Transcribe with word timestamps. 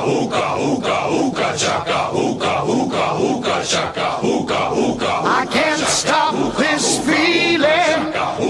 hookah, 0.00 0.56
hookah, 0.56 1.02
hookah, 1.12 1.56
chaka, 1.56 2.00
hookah, 2.14 2.60
hookah, 2.64 3.10
hookah, 3.20 3.64
chaka, 3.64 4.08
hookah, 4.22 4.68
hookah. 4.74 5.22
I 5.24 5.46
can't 5.46 5.80
stop 5.80 6.34
this 6.56 6.98
feeling 7.04 8.49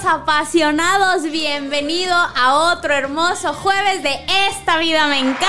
apasionados, 0.00 1.24
bienvenido 1.24 2.14
a 2.14 2.72
otro 2.72 2.94
hermoso 2.94 3.52
jueves 3.52 4.02
de 4.02 4.18
Esta 4.48 4.78
vida 4.78 5.06
me 5.08 5.18
encanta. 5.18 5.44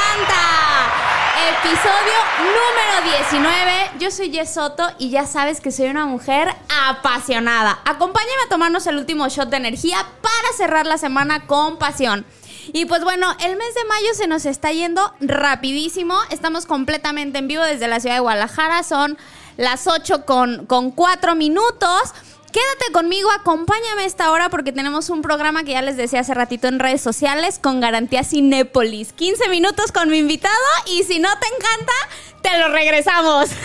Episodio 1.62 2.14
número 2.40 3.16
19. 3.30 3.92
Yo 4.00 4.12
soy 4.12 4.34
Jess 4.34 4.56
Soto 4.56 4.86
y 5.00 5.12
ya 5.12 5.26
sabes 5.26 5.62
que 5.62 5.72
soy 5.72 5.88
una 5.88 6.06
mujer 6.06 6.54
apasionada. 6.90 7.80
Acompáñame 7.86 8.44
a 8.46 8.50
tomarnos 8.50 8.86
el 8.86 8.98
último 8.98 9.30
shot 9.30 9.50
de 9.50 9.58
energía 9.58 10.06
para 10.22 10.58
cerrar 10.58 10.88
la 10.88 10.98
semana 10.98 11.48
con 11.48 11.78
pasión. 11.78 12.26
Y 12.74 12.84
pues 12.84 13.02
bueno, 13.06 13.34
el 13.40 13.56
mes 13.56 13.74
de 13.76 13.86
mayo 13.86 14.14
se 14.14 14.28
nos 14.28 14.46
está 14.46 14.74
yendo 14.74 15.14
rapidísimo. 15.22 16.18
Estamos 16.32 16.66
completamente 16.66 17.40
en 17.40 17.48
vivo 17.48 17.64
desde 17.64 17.88
la 17.88 18.02
ciudad 18.02 18.16
de 18.16 18.22
Guadalajara. 18.22 18.84
Son 18.84 19.18
las 19.56 19.88
8 19.88 20.26
con, 20.26 20.66
con 20.66 20.92
4 20.92 21.34
minutos. 21.36 22.14
Quédate 22.54 22.92
conmigo, 22.92 23.32
acompáñame 23.32 24.06
esta 24.06 24.30
hora 24.30 24.50
porque 24.50 24.72
tenemos 24.72 25.10
un 25.10 25.24
programa 25.24 25.64
que 25.64 25.72
ya 25.72 25.82
les 25.82 25.98
decía 25.98 26.20
hace 26.20 26.36
ratito 26.36 26.68
en 26.68 26.78
redes 26.78 27.02
sociales 27.02 27.58
con 27.58 27.80
garantía 27.80 28.24
Cinépolis. 28.24 29.12
15 29.12 29.50
minutos 29.50 29.92
con 29.92 30.08
mi 30.12 30.20
invitado 30.20 30.54
y 30.86 31.02
si 31.02 31.18
no 31.18 31.30
te 31.40 31.48
encanta, 31.48 31.94
te 32.44 32.60
lo 32.60 32.68
regresamos. 32.68 33.50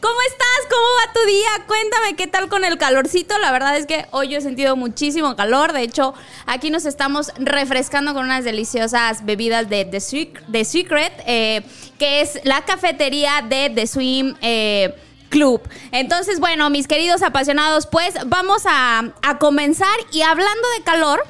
¿Cómo 0.00 0.18
estás? 0.26 0.60
¿Cómo 0.68 0.86
va 0.98 1.12
tu 1.12 1.24
día? 1.28 1.48
Cuéntame 1.68 2.16
qué 2.16 2.26
tal 2.26 2.48
con 2.48 2.64
el 2.64 2.76
calorcito. 2.76 3.38
La 3.38 3.52
verdad 3.52 3.76
es 3.76 3.86
que 3.86 4.04
hoy 4.10 4.30
yo 4.30 4.38
he 4.38 4.40
sentido 4.40 4.74
muchísimo 4.74 5.36
calor. 5.36 5.72
De 5.72 5.82
hecho, 5.82 6.12
aquí 6.46 6.70
nos 6.70 6.86
estamos 6.86 7.32
refrescando 7.38 8.14
con 8.14 8.24
unas 8.24 8.42
deliciosas 8.42 9.24
bebidas 9.24 9.70
de 9.70 9.84
The 9.84 10.64
Secret, 10.64 11.12
eh, 11.24 11.62
que 12.00 12.20
es 12.22 12.40
la 12.42 12.64
cafetería 12.64 13.44
de 13.48 13.70
The 13.72 13.86
Swim. 13.86 14.34
eh, 14.42 14.92
Club. 15.30 15.62
Entonces, 15.92 16.38
bueno, 16.40 16.68
mis 16.68 16.86
queridos 16.86 17.22
apasionados, 17.22 17.86
pues 17.86 18.14
vamos 18.26 18.64
a, 18.66 19.12
a 19.22 19.38
comenzar 19.38 19.96
y 20.12 20.20
hablando 20.20 20.68
de 20.76 20.84
calor. 20.84 21.24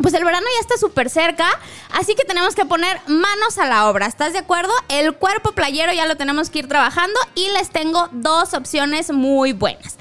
Pues 0.00 0.14
el 0.14 0.24
verano 0.24 0.46
ya 0.56 0.60
está 0.60 0.76
súper 0.78 1.10
cerca, 1.10 1.46
así 1.92 2.16
que 2.16 2.24
tenemos 2.24 2.56
que 2.56 2.64
poner 2.64 3.00
manos 3.06 3.58
a 3.58 3.66
la 3.66 3.88
obra. 3.88 4.06
¿Estás 4.06 4.32
de 4.32 4.40
acuerdo? 4.40 4.72
El 4.88 5.14
cuerpo 5.14 5.52
playero 5.52 5.92
ya 5.92 6.06
lo 6.06 6.16
tenemos 6.16 6.50
que 6.50 6.60
ir 6.60 6.68
trabajando 6.68 7.20
y 7.36 7.50
les 7.50 7.70
tengo 7.70 8.08
dos 8.10 8.52
opciones 8.54 9.12
muy 9.12 9.52
buenas. 9.52 9.98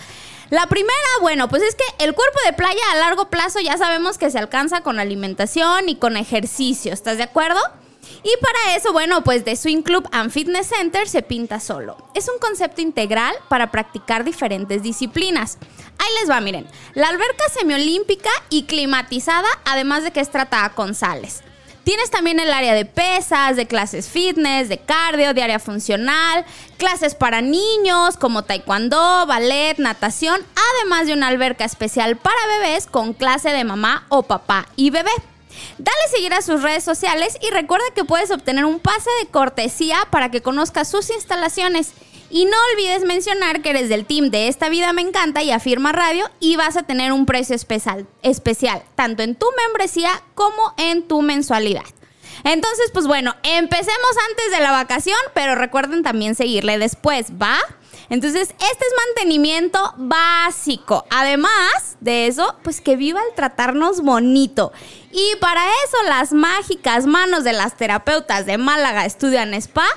La 0.49 0.65
primera, 0.67 0.91
bueno, 1.21 1.47
pues 1.49 1.63
es 1.63 1.75
que 1.75 2.03
el 2.03 2.13
cuerpo 2.13 2.37
de 2.45 2.53
playa 2.53 2.81
a 2.91 2.97
largo 2.97 3.29
plazo 3.29 3.59
ya 3.59 3.77
sabemos 3.77 4.17
que 4.17 4.31
se 4.31 4.39
alcanza 4.39 4.81
con 4.81 4.99
alimentación 4.99 5.87
y 5.87 5.95
con 5.95 6.17
ejercicio. 6.17 6.93
¿Estás 6.93 7.17
de 7.17 7.23
acuerdo? 7.23 7.61
Y 8.23 8.31
para 8.41 8.75
eso, 8.75 8.93
bueno, 8.93 9.23
pues 9.23 9.43
The 9.43 9.55
Swing 9.55 9.81
Club 9.81 10.07
and 10.11 10.31
Fitness 10.31 10.67
Center 10.67 11.07
se 11.07 11.21
pinta 11.21 11.59
solo. 11.59 11.97
Es 12.13 12.29
un 12.29 12.39
concepto 12.39 12.81
integral 12.81 13.35
para 13.47 13.71
practicar 13.71 14.23
diferentes 14.23 14.83
disciplinas. 14.83 15.57
Ahí 15.97 16.09
les 16.19 16.29
va, 16.29 16.41
miren. 16.41 16.67
La 16.93 17.09
alberca 17.09 17.43
semiolímpica 17.53 18.29
y 18.49 18.63
climatizada, 18.63 19.47
además 19.65 20.03
de 20.03 20.11
que 20.11 20.19
es 20.19 20.29
tratada 20.29 20.69
con 20.69 20.95
sales. 20.95 21.43
Tienes 21.83 22.11
también 22.11 22.39
el 22.39 22.53
área 22.53 22.75
de 22.75 22.85
pesas, 22.85 23.55
de 23.55 23.65
clases 23.65 24.07
fitness, 24.07 24.69
de 24.69 24.77
cardio, 24.77 25.33
de 25.33 25.41
área 25.41 25.57
funcional, 25.57 26.45
clases 26.77 27.15
para 27.15 27.41
niños 27.41 28.17
como 28.17 28.43
taekwondo, 28.43 29.25
ballet, 29.25 29.79
natación, 29.79 30.39
además 30.79 31.07
de 31.07 31.13
una 31.13 31.27
alberca 31.27 31.65
especial 31.65 32.17
para 32.17 32.37
bebés 32.59 32.85
con 32.85 33.13
clase 33.13 33.49
de 33.49 33.63
mamá 33.63 34.05
o 34.09 34.23
papá 34.23 34.67
y 34.75 34.91
bebé. 34.91 35.11
Dale 35.77 36.07
seguir 36.13 36.33
a 36.33 36.41
sus 36.41 36.61
redes 36.61 36.83
sociales 36.83 37.37
y 37.41 37.49
recuerda 37.51 37.85
que 37.95 38.05
puedes 38.05 38.31
obtener 38.31 38.65
un 38.65 38.79
pase 38.79 39.09
de 39.21 39.29
cortesía 39.29 39.97
para 40.09 40.31
que 40.31 40.41
conozcas 40.41 40.89
sus 40.89 41.09
instalaciones. 41.09 41.93
Y 42.29 42.45
no 42.45 42.55
olvides 42.73 43.03
mencionar 43.03 43.61
que 43.61 43.71
eres 43.71 43.89
del 43.89 44.05
team 44.05 44.29
de 44.29 44.47
Esta 44.47 44.69
Vida 44.69 44.93
Me 44.93 45.01
Encanta 45.01 45.43
y 45.43 45.51
Afirma 45.51 45.91
Radio 45.91 46.29
y 46.39 46.55
vas 46.55 46.77
a 46.77 46.83
tener 46.83 47.11
un 47.11 47.25
precio 47.25 47.55
especial, 47.55 48.07
especial 48.23 48.83
tanto 48.95 49.21
en 49.21 49.35
tu 49.35 49.47
membresía 49.67 50.09
como 50.33 50.73
en 50.77 51.07
tu 51.07 51.21
mensualidad. 51.21 51.83
Entonces, 52.43 52.89
pues 52.93 53.05
bueno, 53.05 53.35
empecemos 53.43 54.15
antes 54.29 54.51
de 54.51 54.63
la 54.63 54.71
vacación, 54.71 55.17
pero 55.33 55.55
recuerden 55.55 56.03
también 56.03 56.35
seguirle 56.35 56.77
después, 56.77 57.33
¿va? 57.39 57.57
Entonces, 58.11 58.49
este 58.49 58.59
es 58.59 58.93
mantenimiento 59.07 59.93
básico. 59.95 61.05
Además 61.09 61.95
de 62.01 62.27
eso, 62.27 62.55
pues 62.61 62.81
que 62.81 62.97
viva 62.97 63.21
el 63.21 63.35
tratarnos 63.35 64.01
bonito. 64.01 64.73
Y 65.13 65.37
para 65.39 65.63
eso, 65.63 66.09
las 66.09 66.33
mágicas 66.33 67.05
manos 67.05 67.45
de 67.45 67.53
las 67.53 67.77
terapeutas 67.77 68.45
de 68.45 68.57
Málaga 68.57 69.05
Estudian 69.05 69.53
Spa 69.53 69.87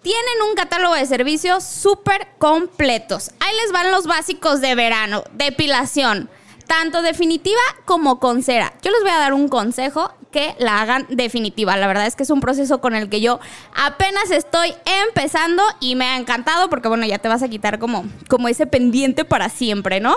tienen 0.00 0.42
un 0.48 0.54
catálogo 0.54 0.94
de 0.94 1.06
servicios 1.06 1.64
súper 1.64 2.28
completos. 2.38 3.32
Ahí 3.40 3.52
les 3.60 3.72
van 3.72 3.90
los 3.90 4.06
básicos 4.06 4.60
de 4.60 4.76
verano, 4.76 5.24
depilación, 5.32 6.30
tanto 6.68 7.02
definitiva 7.02 7.60
como 7.84 8.20
con 8.20 8.44
cera. 8.44 8.74
Yo 8.82 8.92
les 8.92 9.02
voy 9.02 9.10
a 9.10 9.18
dar 9.18 9.32
un 9.32 9.48
consejo 9.48 10.12
que 10.36 10.54
la 10.58 10.82
hagan 10.82 11.06
definitiva. 11.08 11.78
La 11.78 11.86
verdad 11.86 12.06
es 12.06 12.14
que 12.14 12.22
es 12.22 12.28
un 12.28 12.42
proceso 12.42 12.82
con 12.82 12.94
el 12.94 13.08
que 13.08 13.22
yo 13.22 13.40
apenas 13.74 14.30
estoy 14.30 14.74
empezando 15.06 15.62
y 15.80 15.94
me 15.94 16.04
ha 16.04 16.18
encantado 16.18 16.68
porque 16.68 16.88
bueno, 16.88 17.06
ya 17.06 17.16
te 17.16 17.26
vas 17.26 17.42
a 17.42 17.48
quitar 17.48 17.78
como, 17.78 18.04
como 18.28 18.46
ese 18.46 18.66
pendiente 18.66 19.24
para 19.24 19.48
siempre, 19.48 19.98
¿no? 19.98 20.14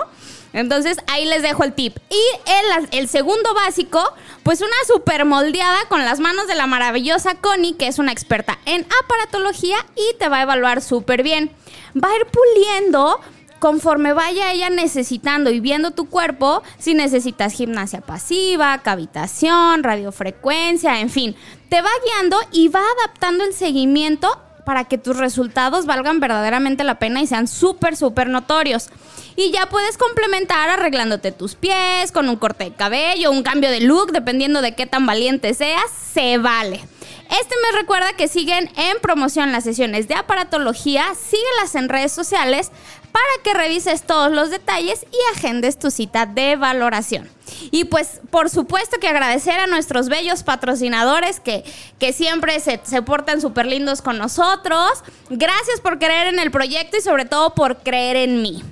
Entonces 0.52 0.98
ahí 1.06 1.24
les 1.24 1.40
dejo 1.40 1.64
el 1.64 1.72
tip. 1.72 1.96
Y 2.10 2.50
el, 2.50 2.88
el 3.00 3.08
segundo 3.08 3.54
básico, 3.54 4.12
pues 4.42 4.60
una 4.60 4.76
super 4.86 5.24
moldeada 5.24 5.78
con 5.88 6.04
las 6.04 6.20
manos 6.20 6.46
de 6.46 6.54
la 6.54 6.66
maravillosa 6.66 7.36
Connie, 7.36 7.72
que 7.72 7.86
es 7.86 7.98
una 7.98 8.12
experta 8.12 8.58
en 8.66 8.86
aparatología 9.02 9.78
y 9.96 10.18
te 10.18 10.28
va 10.28 10.40
a 10.40 10.42
evaluar 10.42 10.82
súper 10.82 11.22
bien. 11.22 11.50
Va 11.96 12.10
a 12.10 12.16
ir 12.16 12.26
puliendo 12.26 13.20
conforme 13.60 14.12
vaya 14.14 14.52
ella 14.52 14.70
necesitando 14.70 15.50
y 15.50 15.60
viendo 15.60 15.92
tu 15.92 16.08
cuerpo, 16.08 16.62
si 16.78 16.94
necesitas 16.94 17.52
gimnasia 17.52 18.00
pasiva, 18.00 18.78
cavitación, 18.78 19.84
radiofrecuencia, 19.84 20.98
en 21.00 21.10
fin, 21.10 21.36
te 21.68 21.80
va 21.80 21.90
guiando 22.04 22.36
y 22.50 22.68
va 22.68 22.80
adaptando 22.98 23.44
el 23.44 23.54
seguimiento 23.54 24.40
para 24.64 24.84
que 24.84 24.98
tus 24.98 25.16
resultados 25.16 25.86
valgan 25.86 26.20
verdaderamente 26.20 26.84
la 26.84 26.98
pena 26.98 27.20
y 27.20 27.26
sean 27.26 27.48
súper, 27.48 27.96
súper 27.96 28.28
notorios. 28.28 28.88
Y 29.36 29.50
ya 29.52 29.68
puedes 29.68 29.96
complementar 29.96 30.68
arreglándote 30.68 31.32
tus 31.32 31.54
pies, 31.54 32.12
con 32.12 32.28
un 32.28 32.36
corte 32.36 32.64
de 32.64 32.72
cabello, 32.72 33.30
un 33.30 33.42
cambio 33.42 33.70
de 33.70 33.80
look, 33.80 34.12
dependiendo 34.12 34.62
de 34.62 34.74
qué 34.74 34.86
tan 34.86 35.06
valiente 35.06 35.54
seas, 35.54 35.90
se 36.12 36.38
vale. 36.38 36.84
Este 37.30 37.54
me 37.62 37.78
recuerda 37.78 38.12
que 38.14 38.26
siguen 38.26 38.70
en 38.76 38.98
promoción 39.00 39.52
las 39.52 39.62
sesiones 39.64 40.08
de 40.08 40.14
aparatología, 40.14 41.04
síguelas 41.14 41.76
en 41.76 41.88
redes 41.88 42.10
sociales 42.10 42.72
para 43.12 43.42
que 43.42 43.54
revises 43.54 44.02
todos 44.02 44.30
los 44.30 44.50
detalles 44.50 45.06
y 45.10 45.36
agendes 45.36 45.78
tu 45.78 45.90
cita 45.90 46.26
de 46.26 46.56
valoración. 46.56 47.28
Y 47.70 47.84
pues 47.84 48.20
por 48.30 48.50
supuesto 48.50 48.98
que 49.00 49.08
agradecer 49.08 49.58
a 49.58 49.66
nuestros 49.66 50.08
bellos 50.08 50.42
patrocinadores 50.42 51.40
que, 51.40 51.64
que 51.98 52.12
siempre 52.12 52.60
se, 52.60 52.80
se 52.84 53.02
portan 53.02 53.40
súper 53.40 53.66
lindos 53.66 54.02
con 54.02 54.18
nosotros. 54.18 55.02
Gracias 55.28 55.80
por 55.80 55.98
creer 55.98 56.28
en 56.28 56.38
el 56.38 56.50
proyecto 56.50 56.96
y 56.96 57.00
sobre 57.00 57.24
todo 57.24 57.54
por 57.54 57.78
creer 57.78 58.16
en 58.16 58.42
mí. 58.42 58.62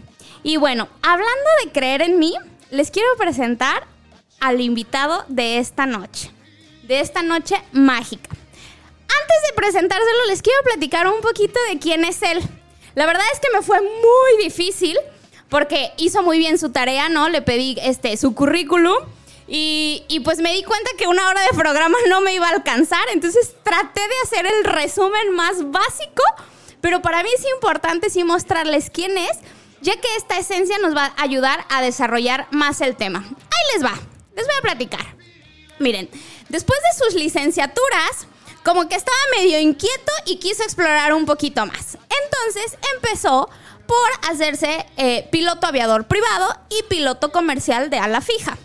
Y 0.42 0.56
bueno, 0.56 0.88
hablando 1.02 1.50
de 1.64 1.72
creer 1.72 2.02
en 2.02 2.18
mí, 2.18 2.34
les 2.70 2.90
quiero 2.90 3.08
presentar 3.18 3.86
al 4.40 4.60
invitado 4.60 5.24
de 5.28 5.58
esta 5.58 5.86
noche, 5.86 6.30
de 6.84 7.00
esta 7.00 7.22
noche 7.22 7.56
mágica. 7.72 8.30
Antes 8.30 9.36
de 9.48 9.54
presentárselo, 9.56 10.26
les 10.28 10.42
quiero 10.42 10.62
platicar 10.64 11.06
un 11.06 11.20
poquito 11.20 11.58
de 11.70 11.78
quién 11.78 12.04
es 12.04 12.22
él. 12.22 12.40
La 12.98 13.06
verdad 13.06 13.22
es 13.32 13.38
que 13.38 13.46
me 13.56 13.62
fue 13.62 13.80
muy 13.80 14.42
difícil 14.42 14.98
porque 15.48 15.92
hizo 15.98 16.20
muy 16.24 16.36
bien 16.36 16.58
su 16.58 16.70
tarea, 16.70 17.08
¿no? 17.08 17.28
Le 17.28 17.42
pedí 17.42 17.76
este, 17.80 18.16
su 18.16 18.34
currículum. 18.34 18.96
Y, 19.46 20.02
y, 20.08 20.18
pues 20.18 20.40
me 20.40 20.52
di 20.52 20.64
cuenta 20.64 20.90
que 20.98 21.06
una 21.06 21.28
hora 21.28 21.40
de 21.42 21.56
programa 21.56 21.96
no 22.08 22.20
me 22.20 22.34
iba 22.34 22.48
a 22.48 22.50
alcanzar, 22.50 23.06
entonces 23.12 23.54
traté 23.62 24.00
de 24.00 24.14
hacer 24.24 24.46
el 24.46 24.64
resumen 24.64 25.30
más 25.30 25.70
básico, 25.70 26.24
pero 26.80 27.00
para 27.00 27.22
mí 27.22 27.28
es 27.38 27.46
importante 27.54 28.10
sí 28.10 28.24
mostrarles 28.24 28.90
quién 28.90 29.16
es, 29.16 29.38
ya 29.80 29.94
que 29.94 30.08
esta 30.16 30.36
esencia 30.36 30.76
nos 30.78 30.96
va 30.96 31.14
a 31.16 31.22
ayudar 31.22 31.64
a 31.70 31.80
desarrollar 31.80 32.48
más 32.50 32.80
el 32.80 32.96
tema. 32.96 33.20
Ahí 33.20 33.74
les 33.74 33.84
va, 33.84 33.94
les 34.34 34.44
voy 34.44 34.56
a 34.58 34.62
platicar. 34.62 35.06
Miren, 35.78 36.10
después 36.48 36.80
de 36.80 37.04
sus 37.04 37.14
licenciaturas, 37.14 38.26
como 38.68 38.86
que 38.86 38.96
estaba 38.96 39.16
medio 39.34 39.58
inquieto 39.58 40.12
y 40.26 40.36
quiso 40.36 40.62
explorar 40.62 41.14
un 41.14 41.24
poquito 41.24 41.64
más. 41.64 41.96
Entonces 41.96 42.78
empezó 42.96 43.48
por 43.86 44.30
hacerse 44.30 44.84
eh, 44.98 45.26
piloto 45.32 45.66
aviador 45.66 46.06
privado 46.06 46.54
y 46.68 46.82
piloto 46.82 47.32
comercial 47.32 47.88
de 47.88 47.98
ala 47.98 48.20
fija. 48.20 48.58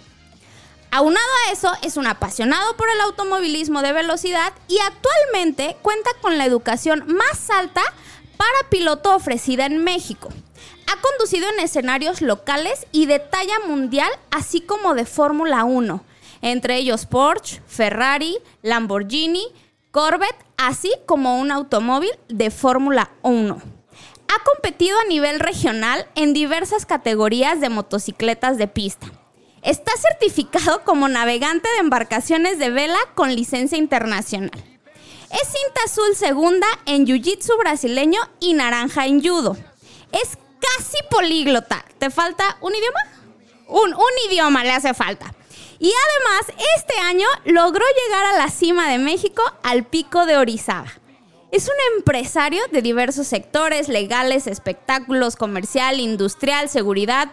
Aunado 0.92 1.26
a 1.48 1.54
eso, 1.54 1.72
es 1.84 1.96
un 1.96 2.06
apasionado 2.06 2.76
por 2.76 2.90
el 2.90 3.00
automovilismo 3.00 3.82
de 3.82 3.94
velocidad 3.94 4.52
y 4.68 4.78
actualmente 4.80 5.78
cuenta 5.82 6.10
con 6.20 6.38
la 6.38 6.44
educación 6.44 7.06
más 7.08 7.50
alta 7.50 7.82
para 8.36 8.70
piloto 8.70 9.16
ofrecida 9.16 9.68
en 9.68 9.86
México. 9.86 10.28
Ha 10.92 11.00
conducido 11.00 11.48
en 11.50 11.62
escenarios 11.62 12.22
locales 12.22 12.88
y 12.92 13.06
de 13.06 13.20
talla 13.20 13.58
mundial, 13.68 14.12
así 14.32 14.60
como 14.60 14.96
de 14.96 15.06
Fórmula 15.06 15.64
1, 15.64 16.04
entre 16.42 16.76
ellos 16.76 17.06
Porsche, 17.06 17.62
Ferrari, 17.68 18.38
Lamborghini, 18.64 19.48
Corvette, 19.94 20.44
así 20.58 20.92
como 21.06 21.40
un 21.40 21.52
automóvil 21.52 22.10
de 22.28 22.50
Fórmula 22.50 23.12
1. 23.22 23.62
Ha 24.28 24.44
competido 24.44 24.98
a 24.98 25.08
nivel 25.08 25.40
regional 25.40 26.08
en 26.16 26.34
diversas 26.34 26.88
categorías 26.88 27.62
de 27.62 27.70
motocicletas 27.70 28.58
de 28.58 28.68
pista 28.68 29.06
Está 29.62 29.92
certificado 29.96 30.84
como 30.84 31.08
navegante 31.10 31.70
de 31.74 31.82
embarcaciones 31.82 32.58
de 32.58 32.72
vela 32.72 32.98
con 33.14 33.36
licencia 33.36 33.78
internacional. 33.78 34.50
Es 35.30 35.48
cinta 35.48 35.82
azul 35.86 36.16
segunda 36.16 36.66
en 36.88 37.06
Jiu-Jitsu 37.06 37.56
brasileño 37.60 38.20
y 38.40 38.54
naranja 38.56 39.06
en 39.06 39.24
judo. 39.24 39.56
Es 40.12 40.40
casi 40.60 40.98
políglota. 41.12 41.86
¿Te 42.00 42.10
falta 42.10 42.58
un 42.62 42.74
idioma? 42.74 43.00
Un, 43.68 43.94
un 43.94 44.32
idioma 44.32 44.64
le 44.64 44.72
hace 44.72 44.96
falta. 44.96 45.36
Y 45.84 45.92
además, 45.92 46.66
este 46.78 46.98
año 47.02 47.28
logró 47.44 47.84
llegar 48.06 48.26
a 48.28 48.38
la 48.38 48.48
cima 48.48 48.90
de 48.90 49.00
México 49.00 49.44
al 49.64 49.84
pico 49.84 50.26
de 50.26 50.38
Orizaba. 50.38 50.88
Es 51.52 51.66
un 51.66 51.98
empresario 51.98 52.64
de 52.72 52.82
diversos 52.82 53.28
sectores, 53.28 53.90
legales, 53.90 54.48
espectáculos, 54.48 55.36
comercial, 55.36 56.00
industrial, 56.00 56.70
seguridad, 56.70 57.32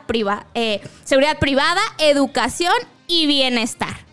eh, 0.54 0.80
seguridad 1.04 1.38
privada, 1.38 1.80
educación 1.98 2.74
y 3.06 3.28
bienestar. 3.28 4.04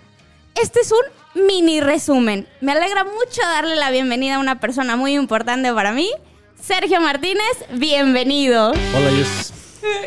Este 0.54 0.82
es 0.82 0.92
un 0.92 1.48
mini 1.48 1.82
resumen. 1.82 2.48
Me 2.62 2.74
alegra 2.74 3.06
mucho 3.06 3.42
darle 3.42 3.76
la 3.76 3.90
bienvenida 3.90 4.36
a 4.36 4.40
una 4.40 4.60
persona 4.60 4.96
muy 4.98 5.16
importante 5.16 5.74
para 5.74 5.94
mí. 5.94 6.12
Sergio 6.62 7.02
Martínez, 7.02 7.66
bienvenido. 7.72 8.70
Hola, 8.70 9.10
Jess. 9.18 9.52
no 9.82 9.90
te 9.90 10.04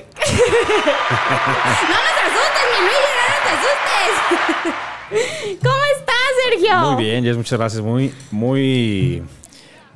asustes, 2.22 2.64
mi 2.78 2.86
no 2.86 3.29
te 3.42 3.48
asustes. 3.50 4.74
¿Cómo 5.62 5.84
estás, 5.98 6.30
Sergio? 6.44 6.78
Muy 6.92 7.04
bien, 7.04 7.24
Jess, 7.24 7.36
muchas 7.36 7.58
gracias. 7.58 7.82
Muy, 7.82 8.14
muy 8.30 9.22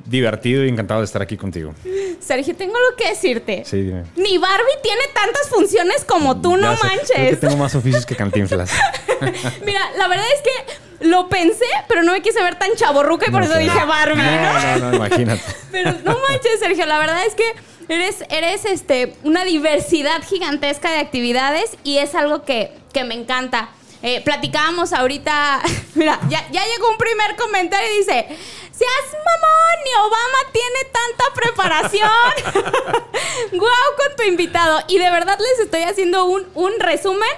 divertido 0.05 0.63
y 0.63 0.69
encantado 0.69 1.01
de 1.01 1.05
estar 1.05 1.21
aquí 1.21 1.37
contigo. 1.37 1.73
Sergio, 2.19 2.55
tengo 2.55 2.73
lo 2.73 2.95
que 2.95 3.09
decirte. 3.09 3.63
Sí, 3.65 3.81
dime. 3.81 4.03
Ni 4.15 4.37
Barbie 4.37 4.77
tiene 4.83 5.01
tantas 5.13 5.49
funciones 5.49 6.05
como 6.05 6.41
tú, 6.41 6.57
no 6.57 6.67
manches. 6.67 7.11
Creo 7.13 7.29
que 7.31 7.35
tengo 7.37 7.57
más 7.57 7.75
oficios 7.75 8.05
que 8.05 8.15
cantinflas. 8.15 8.71
Mira, 9.65 9.81
la 9.97 10.07
verdad 10.07 10.25
es 10.35 10.41
que 10.41 11.07
lo 11.07 11.27
pensé, 11.27 11.65
pero 11.87 12.03
no 12.03 12.13
me 12.13 12.21
quise 12.21 12.41
ver 12.41 12.55
tan 12.55 12.73
chaborruca 12.75 13.25
y 13.27 13.31
por 13.31 13.43
eso 13.43 13.57
dije 13.57 13.83
Barbie, 13.85 14.21
¿no? 14.21 14.77
No, 14.77 14.91
no, 14.91 14.95
imagínate. 14.95 15.41
Pero 15.71 15.91
no 16.03 16.17
manches, 16.29 16.59
Sergio, 16.59 16.85
la 16.85 16.99
verdad 16.99 17.25
es 17.25 17.35
que 17.35 17.43
eres, 17.89 18.23
eres 18.29 18.65
este, 18.65 19.15
una 19.23 19.43
diversidad 19.45 20.23
gigantesca 20.23 20.91
de 20.91 20.99
actividades 20.99 21.77
y 21.83 21.97
es 21.97 22.15
algo 22.15 22.43
que, 22.43 22.71
que 22.93 23.03
me 23.03 23.15
encanta. 23.15 23.69
Eh, 24.01 24.21
platicábamos 24.21 24.93
ahorita, 24.93 25.61
mira, 25.95 26.19
ya, 26.29 26.47
ya 26.51 26.63
llegó 26.65 26.89
un 26.89 26.97
primer 26.97 27.35
comentario 27.35 27.89
y 27.95 27.97
dice, 27.99 28.27
seas 28.71 29.23
mamón, 29.25 29.83
ni 29.83 29.91
Obama 29.99 30.37
tiene 30.51 30.79
tanta 30.91 31.33
preparación. 31.33 33.03
Guau 33.51 33.95
con 33.97 34.15
tu 34.15 34.23
invitado. 34.23 34.83
Y 34.87 34.97
de 34.97 35.09
verdad 35.09 35.39
les 35.39 35.65
estoy 35.65 35.83
haciendo 35.83 36.25
un, 36.25 36.79
resumen. 36.79 37.29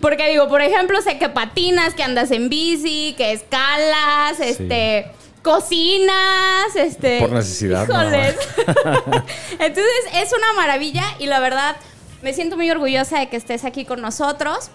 Porque 0.00 0.28
digo, 0.28 0.48
por 0.48 0.62
ejemplo, 0.62 1.00
sé 1.02 1.18
que 1.18 1.28
patinas, 1.28 1.94
que 1.94 2.02
andas 2.02 2.30
en 2.30 2.48
bici, 2.48 3.14
que 3.18 3.32
escalas, 3.32 4.40
este 4.40 5.12
cocinas, 5.42 6.76
este. 6.76 7.20
Por 7.20 7.32
necesidad. 7.32 7.84
Entonces 9.58 10.04
es 10.14 10.32
una 10.32 10.52
maravilla 10.54 11.04
y 11.18 11.26
la 11.26 11.40
verdad 11.40 11.76
me 12.22 12.32
siento 12.32 12.56
muy 12.56 12.70
orgullosa 12.70 13.18
de 13.18 13.28
que 13.28 13.36
estés 13.36 13.64
aquí 13.64 13.84
con 13.84 14.00
nosotros. 14.00 14.70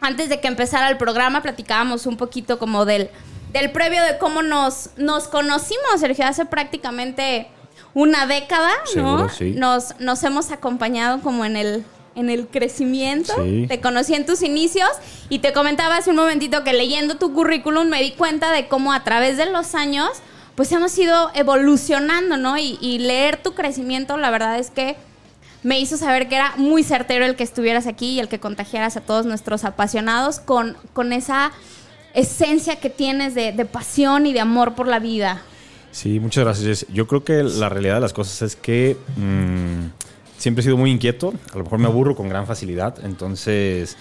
Antes 0.00 0.28
de 0.28 0.40
que 0.40 0.48
empezara 0.48 0.88
el 0.88 0.98
programa 0.98 1.42
platicábamos 1.42 2.06
un 2.06 2.16
poquito 2.16 2.58
como 2.58 2.84
del 2.84 3.10
del 3.52 3.70
previo 3.70 4.02
de 4.02 4.18
cómo 4.18 4.42
nos, 4.42 4.90
nos 4.96 5.28
conocimos, 5.28 6.00
Sergio, 6.00 6.26
hace 6.26 6.44
prácticamente 6.44 7.48
una 7.94 8.26
década, 8.26 8.70
¿no? 8.94 9.28
Nos, 9.54 9.98
nos 9.98 10.22
hemos 10.24 10.50
acompañado 10.50 11.20
como 11.20 11.44
en 11.44 11.56
el, 11.56 11.84
en 12.16 12.30
el 12.30 12.48
crecimiento. 12.48 13.32
Te 13.68 13.80
conocí 13.80 14.14
en 14.14 14.26
tus 14.26 14.42
inicios 14.42 14.90
y 15.28 15.38
te 15.38 15.52
comentaba 15.52 15.96
hace 15.96 16.10
un 16.10 16.16
momentito 16.16 16.64
que 16.64 16.72
leyendo 16.72 17.16
tu 17.16 17.32
currículum 17.32 17.88
me 17.88 18.02
di 18.02 18.12
cuenta 18.12 18.50
de 18.52 18.68
cómo 18.68 18.92
a 18.92 19.04
través 19.04 19.36
de 19.36 19.46
los 19.46 19.74
años 19.74 20.08
pues 20.54 20.72
hemos 20.72 20.96
ido 20.98 21.30
evolucionando, 21.34 22.38
¿no? 22.38 22.56
Y, 22.56 22.78
y 22.80 22.98
leer 22.98 23.36
tu 23.36 23.54
crecimiento, 23.54 24.16
la 24.16 24.30
verdad 24.30 24.58
es 24.58 24.70
que 24.70 24.96
me 25.62 25.80
hizo 25.80 25.96
saber 25.96 26.28
que 26.28 26.36
era 26.36 26.54
muy 26.56 26.84
certero 26.84 27.26
el 27.26 27.34
que 27.34 27.42
estuvieras 27.42 27.88
aquí 27.88 28.12
y 28.12 28.20
el 28.20 28.28
que 28.28 28.38
contagiaras 28.38 28.96
a 28.96 29.00
todos 29.00 29.26
nuestros 29.26 29.64
apasionados 29.64 30.38
con, 30.38 30.76
con 30.92 31.12
esa 31.12 31.52
esencia 32.14 32.76
que 32.76 32.88
tienes 32.88 33.34
de, 33.34 33.52
pasión 33.64 34.26
y 34.26 34.32
de 34.32 34.40
amor 34.40 34.74
por 34.74 34.86
la 34.86 35.00
vida. 35.00 35.42
Sí, 35.90 36.20
muchas 36.20 36.44
gracias. 36.44 36.86
Yo 36.92 37.06
creo 37.06 37.24
que 37.24 37.42
la 37.42 37.68
realidad 37.68 37.96
de 37.96 38.00
las 38.00 38.12
cosas 38.12 38.42
es 38.42 38.54
que 38.54 38.96
mm, 39.16 40.05
siempre 40.38 40.60
he 40.60 40.64
sido 40.64 40.76
muy 40.76 40.90
inquieto, 40.90 41.34
a 41.52 41.58
lo 41.58 41.64
mejor 41.64 41.78
me 41.78 41.86
aburro 41.86 42.14
con 42.14 42.28
gran 42.28 42.46
facilidad, 42.46 43.04
entonces 43.04 43.96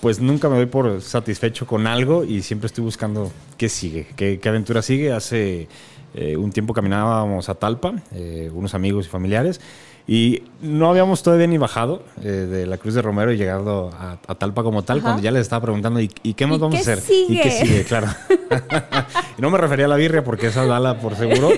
pues 0.00 0.20
nunca 0.20 0.48
me 0.48 0.56
doy 0.56 0.66
por 0.66 1.00
satisfecho 1.02 1.66
con 1.66 1.86
algo 1.86 2.24
y 2.24 2.42
siempre 2.42 2.66
estoy 2.66 2.84
buscando 2.84 3.30
qué 3.58 3.68
sigue, 3.68 4.06
qué, 4.16 4.40
aventura 4.48 4.80
sigue. 4.82 5.12
Hace 5.12 5.68
eh, 6.14 6.36
un 6.36 6.50
tiempo 6.52 6.72
caminábamos 6.72 7.48
a 7.48 7.54
Talpa, 7.54 7.94
eh, 8.12 8.50
unos 8.52 8.74
amigos 8.74 9.06
y 9.06 9.08
familiares, 9.10 9.60
y 10.06 10.42
no 10.62 10.88
habíamos 10.88 11.22
todavía 11.22 11.46
ni 11.46 11.58
bajado 11.58 12.02
eh, 12.22 12.28
de 12.28 12.66
la 12.66 12.78
Cruz 12.78 12.94
de 12.94 13.02
Romero 13.02 13.30
y 13.32 13.36
llegado 13.36 13.90
a, 13.92 14.16
Talpa 14.36 14.62
como 14.62 14.82
tal, 14.82 15.02
cuando 15.02 15.22
ya 15.22 15.30
les 15.30 15.42
estaba 15.42 15.62
preguntando, 15.62 16.00
¿y, 16.00 16.08
qué 16.08 16.46
más 16.46 16.58
vamos 16.58 16.76
a 16.76 16.80
hacer? 16.80 17.02
¿Y 17.28 17.38
qué 17.40 17.50
sigue? 17.50 17.84
Claro. 17.84 18.08
y 19.38 19.42
no 19.42 19.50
me 19.50 19.58
refería 19.58 19.84
a 19.84 19.88
la 19.88 19.96
birria 19.96 20.24
porque 20.24 20.46
esa 20.46 20.64
dala 20.64 20.98
por 20.98 21.14
seguro, 21.14 21.50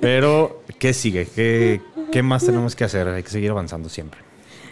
pero 0.00 0.62
¿qué 0.78 0.92
sigue? 0.92 1.26
¿Qué, 1.34 1.80
¿Qué 2.16 2.22
más 2.22 2.46
tenemos 2.46 2.74
que 2.74 2.82
hacer? 2.82 3.06
Hay 3.08 3.22
que 3.22 3.28
seguir 3.28 3.50
avanzando 3.50 3.90
siempre. 3.90 4.22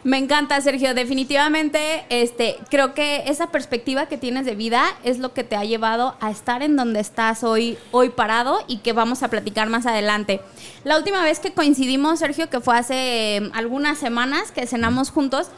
Me 0.03 0.17
encanta, 0.17 0.59
Sergio. 0.63 0.95
Definitivamente, 0.95 2.07
este, 2.09 2.57
creo 2.71 2.95
que 2.95 3.25
esa 3.27 3.49
perspectiva 3.49 4.07
que 4.07 4.17
tienes 4.17 4.47
de 4.47 4.55
vida 4.55 4.87
es 5.05 5.19
lo 5.19 5.35
que 5.35 5.45
te 5.45 5.55
ha 5.55 5.63
llevado 5.63 6.17
a 6.23 6.31
estar 6.31 6.63
en 6.63 6.75
donde 6.75 7.01
estás 7.01 7.45
hoy, 7.45 7.77
hoy 7.91 8.09
parado 8.09 8.65
y 8.67 8.79
que 8.79 8.95
vamos 8.95 9.23
a 9.23 9.29
platicar 9.29 9.69
más 9.69 9.85
adelante. 9.85 10.41
La 10.85 10.97
última 10.97 11.23
vez 11.23 11.39
que 11.39 11.53
coincidimos, 11.53 12.21
Sergio, 12.21 12.49
que 12.49 12.61
fue 12.61 12.79
hace 12.79 13.37
em, 13.37 13.51
algunas 13.53 13.99
semanas 13.99 14.51
que 14.51 14.67
cenamos 14.67 15.11
juntos, 15.11 15.49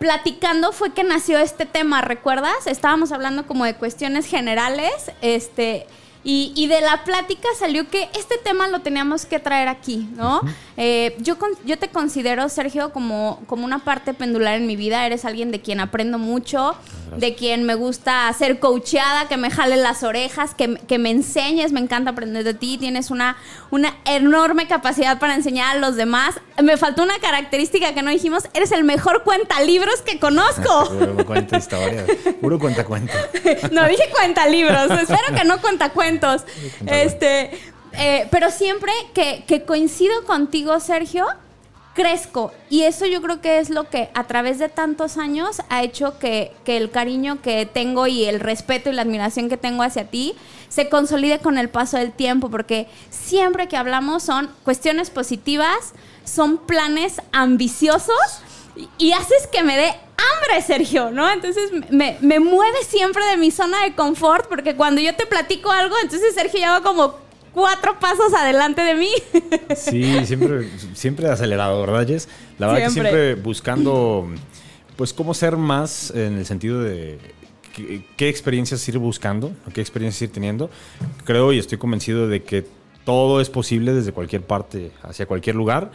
platicando 0.00 0.72
fue 0.72 0.92
que 0.92 1.04
nació 1.04 1.38
este 1.38 1.66
tema, 1.66 2.00
¿recuerdas? 2.00 2.66
Estábamos 2.66 3.12
hablando 3.12 3.46
como 3.46 3.64
de 3.64 3.76
cuestiones 3.76 4.26
generales, 4.26 5.12
este, 5.22 5.86
y, 6.30 6.66
de 6.66 6.82
la 6.82 7.04
plática 7.04 7.48
salió 7.58 7.88
que 7.88 8.10
este 8.14 8.36
tema 8.36 8.68
lo 8.68 8.80
teníamos 8.80 9.24
que 9.24 9.38
traer 9.38 9.66
aquí, 9.66 10.10
¿no? 10.14 10.42
Eh, 10.76 11.16
yo, 11.20 11.38
yo 11.64 11.78
te 11.78 11.88
considero, 11.88 12.50
Sergio, 12.50 12.92
como, 12.92 13.42
como 13.46 13.64
una 13.64 13.78
parte 13.78 14.12
pendular 14.12 14.56
en 14.56 14.66
mi 14.66 14.76
vida. 14.76 15.06
Eres 15.06 15.24
alguien 15.24 15.50
de 15.50 15.62
quien 15.62 15.80
aprendo 15.80 16.18
mucho, 16.18 16.76
de 17.16 17.34
quien 17.34 17.64
me 17.64 17.74
gusta 17.74 18.30
ser 18.34 18.60
coacheada, 18.60 19.26
que 19.26 19.38
me 19.38 19.50
jale 19.50 19.78
las 19.78 20.02
orejas, 20.02 20.54
que, 20.54 20.74
que, 20.86 20.98
me 20.98 21.10
enseñes. 21.10 21.72
Me 21.72 21.80
encanta 21.80 22.10
aprender 22.10 22.44
de 22.44 22.52
ti. 22.52 22.76
Tienes 22.76 23.10
una, 23.10 23.38
una 23.70 23.94
enorme 24.04 24.68
capacidad 24.68 25.18
para 25.18 25.34
enseñar 25.34 25.76
a 25.76 25.78
los 25.78 25.96
demás. 25.96 26.38
Me 26.62 26.76
faltó 26.76 27.04
una 27.04 27.18
característica 27.20 27.94
que 27.94 28.02
no 28.02 28.10
dijimos. 28.10 28.44
Eres 28.52 28.72
el 28.72 28.84
mejor 28.84 29.22
cuentalibros 29.22 30.02
que 30.02 30.18
conozco. 30.18 30.90
Puro 30.90 31.24
cuenta 31.24 31.56
historia. 31.56 32.04
Puro 32.38 32.58
cuenta 32.58 32.84
cuenta. 32.84 33.14
no 33.72 33.88
dije 33.88 34.10
cuenta 34.12 34.46
libros. 34.46 34.90
Espero 34.90 35.34
que 35.34 35.44
no 35.44 35.58
cuenta 35.62 35.88
cuenta 35.88 36.17
este, 36.86 37.50
eh, 37.92 38.28
pero 38.30 38.50
siempre 38.50 38.92
que, 39.14 39.64
coincido 39.66 40.24
contigo, 40.24 40.78
Sergio, 40.80 41.26
crezco. 41.94 42.52
Y 42.70 42.82
eso 42.82 43.06
yo 43.06 43.20
creo 43.20 43.40
que 43.40 43.58
es 43.58 43.70
lo 43.70 43.88
que 43.90 44.08
a 44.14 44.24
través 44.28 44.58
de 44.60 44.68
tantos 44.68 45.16
años 45.16 45.62
ha 45.68 45.82
hecho 45.82 46.18
que, 46.20 46.52
que 46.64 46.76
el 46.76 46.90
cariño 46.90 47.42
que 47.42 47.66
tengo 47.66 48.06
y 48.06 48.24
el 48.24 48.38
respeto 48.38 48.88
y 48.88 48.92
la 48.92 49.02
admiración 49.02 49.48
que 49.48 49.56
tengo 49.56 49.82
hacia 49.82 50.04
ti 50.08 50.34
se 50.68 50.88
consolide 50.88 51.40
con 51.40 51.58
el 51.58 51.70
paso 51.70 51.96
del 51.96 52.12
tiempo, 52.12 52.50
porque 52.50 52.86
siempre 53.10 53.66
que 53.68 53.76
hablamos 53.76 54.22
son 54.22 54.48
cuestiones 54.64 55.10
positivas, 55.10 55.92
son 56.24 56.58
planes 56.58 57.20
ambiciosos 57.32 58.14
y- 58.76 58.88
y 58.98 59.12
haces 59.12 59.48
que 59.50 59.62
me 59.64 59.76
dé 59.76 59.94
hambre, 60.18 60.62
Sergio, 60.66 61.10
¿no? 61.10 61.30
Entonces 61.30 61.70
me, 61.90 62.18
me 62.20 62.40
mueve 62.40 62.78
siempre 62.86 63.24
de 63.26 63.36
mi 63.36 63.50
zona 63.50 63.82
de 63.84 63.94
confort, 63.94 64.48
porque 64.48 64.74
cuando 64.74 65.00
yo 65.00 65.14
te 65.14 65.26
platico 65.26 65.70
algo, 65.70 65.94
entonces 66.02 66.34
Sergio 66.34 66.60
ya 66.60 66.72
va 66.72 66.82
como 66.82 67.14
cuatro 67.52 67.98
pasos 67.98 68.32
adelante 68.34 68.82
de 68.82 68.94
mí. 68.94 69.10
Sí, 69.76 70.24
siempre, 70.24 70.68
siempre 70.94 71.28
acelerado, 71.28 71.80
¿verdad, 71.80 72.06
Jess? 72.06 72.28
La 72.58 72.66
verdad 72.66 72.86
que 72.86 72.90
Siempre. 72.90 73.12
siempre 73.12 73.42
buscando, 73.42 74.28
pues, 74.96 75.12
cómo 75.12 75.34
ser 75.34 75.56
más 75.56 76.10
en 76.10 76.38
el 76.38 76.46
sentido 76.46 76.82
de 76.82 77.18
qué, 77.74 78.02
qué 78.16 78.28
experiencias 78.28 78.86
ir 78.88 78.98
buscando, 78.98 79.52
qué 79.72 79.80
experiencias 79.80 80.22
ir 80.22 80.32
teniendo. 80.32 80.70
Creo 81.24 81.52
y 81.52 81.58
estoy 81.58 81.78
convencido 81.78 82.28
de 82.28 82.42
que 82.42 82.66
todo 83.04 83.40
es 83.40 83.50
posible 83.50 83.92
desde 83.92 84.12
cualquier 84.12 84.42
parte, 84.42 84.90
hacia 85.02 85.26
cualquier 85.26 85.56
lugar. 85.56 85.90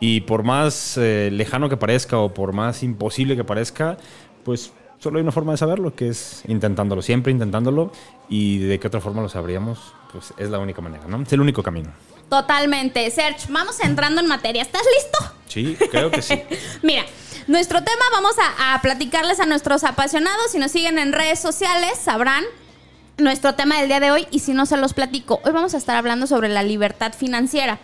Y 0.00 0.20
por 0.22 0.44
más 0.44 0.96
eh, 0.96 1.30
lejano 1.32 1.68
que 1.68 1.76
parezca 1.76 2.18
o 2.18 2.32
por 2.32 2.52
más 2.52 2.82
imposible 2.82 3.36
que 3.36 3.44
parezca, 3.44 3.96
pues 4.44 4.72
solo 4.98 5.18
hay 5.18 5.22
una 5.22 5.32
forma 5.32 5.52
de 5.52 5.58
saberlo, 5.58 5.94
que 5.94 6.08
es 6.08 6.42
intentándolo, 6.46 7.02
siempre 7.02 7.32
intentándolo. 7.32 7.92
Y 8.28 8.58
de 8.58 8.78
qué 8.78 8.86
otra 8.86 9.00
forma 9.00 9.22
lo 9.22 9.28
sabríamos, 9.28 9.78
pues 10.12 10.32
es 10.38 10.50
la 10.50 10.58
única 10.58 10.80
manera, 10.80 11.04
¿no? 11.08 11.20
Es 11.22 11.32
el 11.32 11.40
único 11.40 11.62
camino. 11.62 11.90
Totalmente. 12.28 13.10
Serge, 13.10 13.46
vamos 13.50 13.80
entrando 13.80 14.20
en 14.20 14.28
materia. 14.28 14.62
¿Estás 14.62 14.82
listo? 14.94 15.34
Sí, 15.46 15.76
creo 15.90 16.10
que 16.10 16.22
sí. 16.22 16.42
Mira, 16.82 17.04
nuestro 17.46 17.82
tema 17.82 18.04
vamos 18.12 18.36
a, 18.38 18.74
a 18.74 18.82
platicarles 18.82 19.40
a 19.40 19.46
nuestros 19.46 19.82
apasionados. 19.82 20.52
Si 20.52 20.58
nos 20.58 20.70
siguen 20.70 20.98
en 20.98 21.12
redes 21.12 21.40
sociales, 21.40 21.98
sabrán 21.98 22.44
nuestro 23.18 23.54
tema 23.54 23.78
del 23.78 23.88
día 23.88 24.00
de 24.00 24.10
hoy 24.10 24.26
y 24.30 24.38
si 24.38 24.52
no 24.54 24.64
se 24.64 24.76
los 24.76 24.94
platico. 24.94 25.40
Hoy 25.44 25.52
vamos 25.52 25.74
a 25.74 25.76
estar 25.76 25.96
hablando 25.96 26.26
sobre 26.26 26.48
la 26.48 26.62
libertad 26.62 27.12
financiera. 27.12 27.78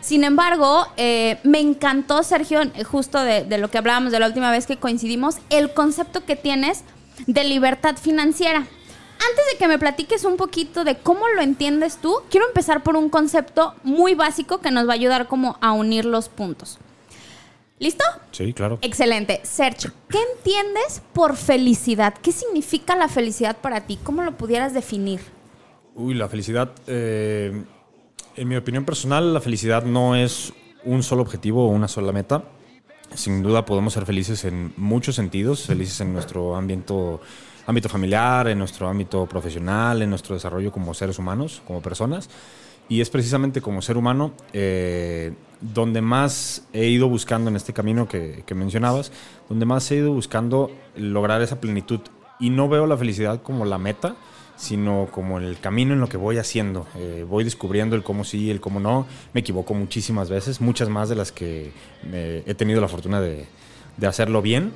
Sin 0.00 0.24
embargo, 0.24 0.86
eh, 0.96 1.38
me 1.42 1.60
encantó, 1.60 2.22
Sergio, 2.22 2.62
eh, 2.62 2.84
justo 2.84 3.20
de, 3.20 3.44
de 3.44 3.58
lo 3.58 3.70
que 3.70 3.78
hablábamos 3.78 4.12
de 4.12 4.20
la 4.20 4.26
última 4.26 4.50
vez 4.50 4.66
que 4.66 4.76
coincidimos, 4.76 5.36
el 5.50 5.72
concepto 5.72 6.24
que 6.24 6.36
tienes 6.36 6.84
de 7.26 7.44
libertad 7.44 7.96
financiera. 7.96 8.58
Antes 8.58 9.44
de 9.52 9.58
que 9.58 9.66
me 9.66 9.78
platiques 9.78 10.24
un 10.24 10.36
poquito 10.36 10.84
de 10.84 10.98
cómo 10.98 11.26
lo 11.28 11.40
entiendes 11.40 11.96
tú, 11.96 12.14
quiero 12.30 12.46
empezar 12.46 12.82
por 12.82 12.96
un 12.96 13.08
concepto 13.08 13.74
muy 13.82 14.14
básico 14.14 14.60
que 14.60 14.70
nos 14.70 14.86
va 14.86 14.92
a 14.92 14.94
ayudar 14.96 15.26
como 15.26 15.56
a 15.60 15.72
unir 15.72 16.04
los 16.04 16.28
puntos. 16.28 16.78
¿Listo? 17.78 18.04
Sí, 18.32 18.52
claro. 18.52 18.78
Excelente. 18.82 19.40
Sergio, 19.42 19.92
¿qué 20.08 20.18
entiendes 20.36 21.02
por 21.12 21.36
felicidad? 21.36 22.14
¿Qué 22.22 22.32
significa 22.32 22.96
la 22.96 23.08
felicidad 23.08 23.58
para 23.58 23.82
ti? 23.82 23.98
¿Cómo 24.02 24.22
lo 24.22 24.32
pudieras 24.36 24.72
definir? 24.72 25.20
Uy, 25.94 26.14
la 26.14 26.28
felicidad. 26.28 26.70
eh, 26.86 27.64
en 28.36 28.48
mi 28.48 28.56
opinión 28.56 28.84
personal, 28.84 29.32
la 29.32 29.40
felicidad 29.40 29.84
no 29.84 30.14
es 30.14 30.52
un 30.84 31.02
solo 31.02 31.22
objetivo 31.22 31.66
o 31.66 31.70
una 31.70 31.88
sola 31.88 32.12
meta. 32.12 32.44
Sin 33.14 33.42
duda 33.42 33.64
podemos 33.64 33.94
ser 33.94 34.04
felices 34.04 34.44
en 34.44 34.72
muchos 34.76 35.14
sentidos, 35.14 35.66
felices 35.66 36.00
en 36.00 36.12
nuestro 36.12 36.54
ámbito, 36.54 37.20
ámbito 37.66 37.88
familiar, 37.88 38.48
en 38.48 38.58
nuestro 38.58 38.88
ámbito 38.88 39.26
profesional, 39.26 40.02
en 40.02 40.10
nuestro 40.10 40.34
desarrollo 40.34 40.70
como 40.70 40.92
seres 40.92 41.18
humanos, 41.18 41.62
como 41.66 41.80
personas. 41.80 42.28
Y 42.88 43.00
es 43.00 43.10
precisamente 43.10 43.60
como 43.60 43.80
ser 43.80 43.96
humano 43.96 44.32
eh, 44.52 45.32
donde 45.60 46.00
más 46.00 46.66
he 46.72 46.86
ido 46.86 47.08
buscando 47.08 47.50
en 47.50 47.56
este 47.56 47.72
camino 47.72 48.08
que, 48.08 48.42
que 48.46 48.54
mencionabas, 48.54 49.12
donde 49.48 49.66
más 49.66 49.90
he 49.90 49.96
ido 49.96 50.12
buscando 50.12 50.70
lograr 50.96 51.42
esa 51.42 51.60
plenitud. 51.60 52.00
Y 52.38 52.50
no 52.50 52.68
veo 52.68 52.86
la 52.86 52.96
felicidad 52.96 53.42
como 53.42 53.64
la 53.64 53.78
meta, 53.78 54.16
sino 54.56 55.08
como 55.10 55.38
el 55.38 55.58
camino 55.58 55.92
en 55.92 56.00
lo 56.00 56.08
que 56.08 56.16
voy 56.16 56.38
haciendo. 56.38 56.86
Eh, 56.96 57.24
voy 57.28 57.44
descubriendo 57.44 57.94
el 57.94 58.02
cómo 58.02 58.24
sí, 58.24 58.50
el 58.50 58.60
cómo 58.60 58.80
no. 58.80 59.06
Me 59.32 59.40
equivoco 59.40 59.74
muchísimas 59.74 60.30
veces, 60.30 60.60
muchas 60.60 60.88
más 60.88 61.08
de 61.08 61.14
las 61.14 61.32
que 61.32 61.72
eh, 62.12 62.42
he 62.46 62.54
tenido 62.54 62.80
la 62.80 62.88
fortuna 62.88 63.20
de, 63.20 63.46
de 63.96 64.06
hacerlo 64.06 64.42
bien. 64.42 64.72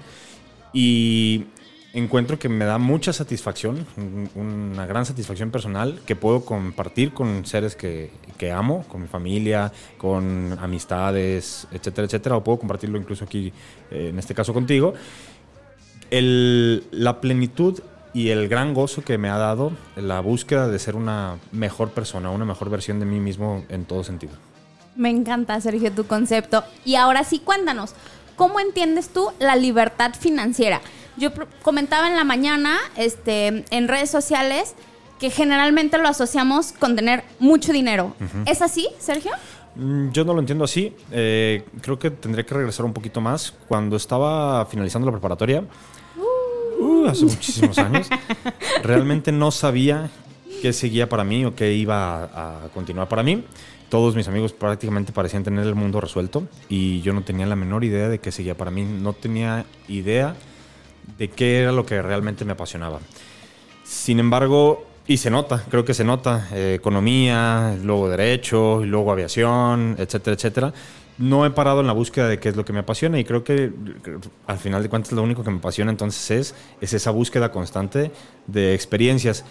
Y 0.72 1.46
encuentro 1.92 2.38
que 2.38 2.49
me 2.49 2.64
da 2.64 2.78
mucha 2.78 3.12
satisfacción, 3.12 3.85
un- 3.97 4.30
una 4.35 4.87
gran 4.87 5.04
satisfacción 5.04 5.50
personal 5.50 6.00
que 6.06 6.14
puedo 6.16 6.44
compartir 6.44 7.12
con 7.12 7.44
seres 7.47 7.75
que, 7.75 8.11
amo, 8.54 8.85
con 8.88 9.02
mi 9.02 9.09
familia, 9.09 9.73
con 9.99 10.56
amistades, 10.61 11.66
etcétera, 11.73 12.06
etcétera. 12.06 12.37
O 12.37 12.44
puedo 12.44 12.59
compartirlo 12.59 12.97
incluso 12.99 13.25
aquí, 13.25 13.52
eh, 13.90 14.09
en 14.11 14.18
este 14.18 14.35
caso 14.35 14.52
contigo. 14.54 14.94
La 16.11 17.20
plenitud 17.20 17.80
y 18.12 18.30
el 18.30 18.49
gran 18.49 18.75
gozo 18.75 19.02
que 19.04 19.18
me 19.18 19.28
ha 19.28 19.37
dado 19.37 19.73
la 19.97 20.20
búsqueda 20.20 20.68
de 20.68 20.78
ser 20.78 20.97
una 20.97 21.38
mejor 21.52 21.90
persona, 21.90 22.30
una 22.30 22.44
mejor 22.44 22.70
versión 22.70 22.99
de 22.99 23.06
mí 23.06 23.20
mismo 23.20 23.64
en 23.68 23.85
todo 23.85 24.02
sentido. 24.02 24.32
Me 24.97 25.09
encanta, 25.11 25.61
Sergio, 25.61 25.92
tu 25.92 26.04
concepto. 26.04 26.64
Y 26.85 26.97
ahora 26.97 27.23
sí, 27.23 27.38
cuéntanos, 27.38 27.94
¿cómo 28.40 28.59
entiendes 28.59 29.11
tú 29.11 29.28
la 29.38 29.54
libertad 29.54 30.12
financiera? 30.18 30.80
Yo 31.18 31.28
comentaba 31.62 32.09
en 32.09 32.16
la 32.16 32.25
mañana 32.25 32.78
este, 32.97 33.66
en 33.70 33.87
redes 33.87 34.11
sociales 34.11 34.75
que 35.18 35.28
generalmente 35.28 35.99
lo 35.99 36.09
asociamos 36.09 36.73
con 36.73 36.97
tener 36.97 37.23
mucho 37.38 37.70
dinero. 37.70 38.14
¿Es 38.47 38.62
así, 38.62 38.88
Sergio? 38.99 39.32
Mm, 39.76 40.12
Yo 40.12 40.25
no 40.25 40.32
lo 40.32 40.40
entiendo 40.40 40.64
así. 40.64 40.97
Eh, 41.12 41.64
creo 41.82 41.99
que 41.99 42.11
tendré 42.11 42.47
que 42.47 42.54
regresar 42.54 42.87
un 42.87 42.94
poquito 42.94 43.20
más. 43.20 43.52
Cuando 43.68 43.97
estaba 43.97 44.64
finalizando 44.64 45.04
la 45.04 45.12
preparatoria, 45.12 45.62
uh, 46.80 47.06
hace 47.09 47.26
muchísimos 47.26 47.76
años, 47.76 48.09
realmente 48.82 49.32
no 49.32 49.50
sabía 49.50 50.09
qué 50.62 50.73
seguía 50.73 51.11
para 51.11 51.25
mí 51.25 51.44
o 51.44 51.54
qué 51.54 51.75
iba 51.75 52.25
a, 52.25 52.64
a 52.64 52.68
continuar 52.73 53.06
para 53.06 53.23
mí. 53.23 53.44
Todos 53.90 54.14
mis 54.14 54.28
amigos 54.28 54.52
prácticamente 54.52 55.12
parecían 55.12 55.42
tener 55.42 55.66
el 55.66 55.75
mundo 55.75 56.00
resuelto 56.00 56.44
y 56.68 57.00
yo 57.02 57.12
no 57.12 57.23
tenía 57.23 57.44
la 57.44 57.56
menor 57.56 57.82
idea 57.82 58.09
de 58.09 58.20
qué 58.20 58.30
seguía 58.30 58.56
para 58.56 58.70
mí. 58.70 58.85
No 58.85 59.12
tenía 59.14 59.66
idea 59.88 60.37
de 61.18 61.28
qué 61.28 61.59
era 61.59 61.73
lo 61.73 61.85
que 61.85 62.00
realmente 62.00 62.44
me 62.44 62.52
apasionaba. 62.52 63.00
Sin 63.82 64.20
embargo, 64.20 64.87
y 65.09 65.16
se 65.16 65.28
nota, 65.28 65.64
creo 65.68 65.85
que 65.85 65.92
se 65.92 66.04
nota, 66.04 66.49
eh, 66.52 66.75
economía, 66.78 67.76
luego 67.82 68.09
derecho, 68.09 68.85
luego 68.85 69.11
aviación, 69.11 69.97
etcétera, 69.99 70.37
etcétera. 70.37 70.73
No 71.18 71.44
he 71.44 71.50
parado 71.50 71.80
en 71.80 71.88
la 71.88 71.92
búsqueda 71.92 72.28
de 72.28 72.38
qué 72.38 72.50
es 72.50 72.56
lo 72.56 72.64
que 72.64 72.73
me 72.73 72.78
apasiona 72.78 73.18
y 73.18 73.25
creo 73.25 73.42
que 73.42 73.73
al 74.47 74.59
final 74.59 74.85
de 74.85 74.88
cuentas 74.88 75.11
lo 75.11 75.25
único 75.25 75.42
que 75.42 75.50
me 75.50 75.59
apasiona 75.59 75.90
entonces 75.90 76.30
es, 76.30 76.54
es 76.80 76.92
esa 76.94 77.11
búsqueda 77.11 77.50
constante 77.50 78.12
de 78.47 78.73
experiencias. 78.73 79.44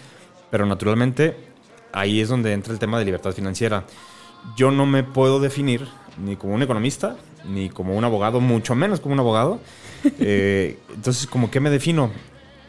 Pero 0.49 0.65
naturalmente 0.65 1.35
ahí 1.91 2.21
es 2.21 2.29
donde 2.29 2.53
entra 2.53 2.71
el 2.71 2.79
tema 2.79 2.97
de 2.97 3.03
libertad 3.03 3.33
financiera. 3.33 3.83
Yo 4.55 4.71
no 4.71 4.85
me 4.85 5.03
puedo 5.03 5.39
definir 5.39 5.87
ni 6.17 6.35
como 6.35 6.53
un 6.53 6.61
economista, 6.61 7.15
ni 7.45 7.69
como 7.69 7.95
un 7.95 8.03
abogado, 8.03 8.39
mucho 8.39 8.75
menos 8.75 8.99
como 8.99 9.13
un 9.13 9.19
abogado. 9.19 9.59
Eh, 10.21 10.79
entonces, 10.95 11.27
¿como 11.27 11.51
qué 11.51 11.59
me 11.59 11.69
defino? 11.69 12.09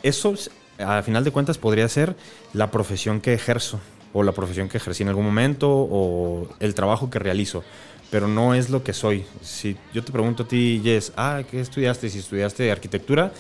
Eso, 0.03 0.35
a 0.81 1.01
final 1.03 1.23
de 1.23 1.31
cuentas, 1.31 1.59
podría 1.59 1.89
ser 1.89 2.17
la 2.53 2.73
profesión 2.73 3.21
que 3.21 3.33
ejerzo, 3.33 3.79
o 4.13 4.25
la 4.25 4.33
profesión 4.33 4.69
que 4.69 4.79
ejercí 4.79 5.05
en 5.05 5.11
algún 5.11 5.27
momento, 5.27 5.71
o 5.71 6.49
el 6.59 6.75
trabajo 6.75 7.09
que 7.09 7.21
realizo, 7.21 7.63
pero 8.11 8.27
no 8.27 8.53
es 8.55 8.69
lo 8.69 8.83
que 8.83 8.93
soy. 8.93 9.25
Si 9.43 9.77
yo 9.95 10.03
te 10.03 10.11
pregunto 10.11 10.43
a 10.43 10.49
ti, 10.49 10.81
Jess, 10.83 11.13
ah, 11.17 11.43
¿qué 11.49 11.61
estudiaste? 11.61 12.11
Si 12.11 12.19
estudiaste 12.19 12.69
arquitectura, 12.73 13.33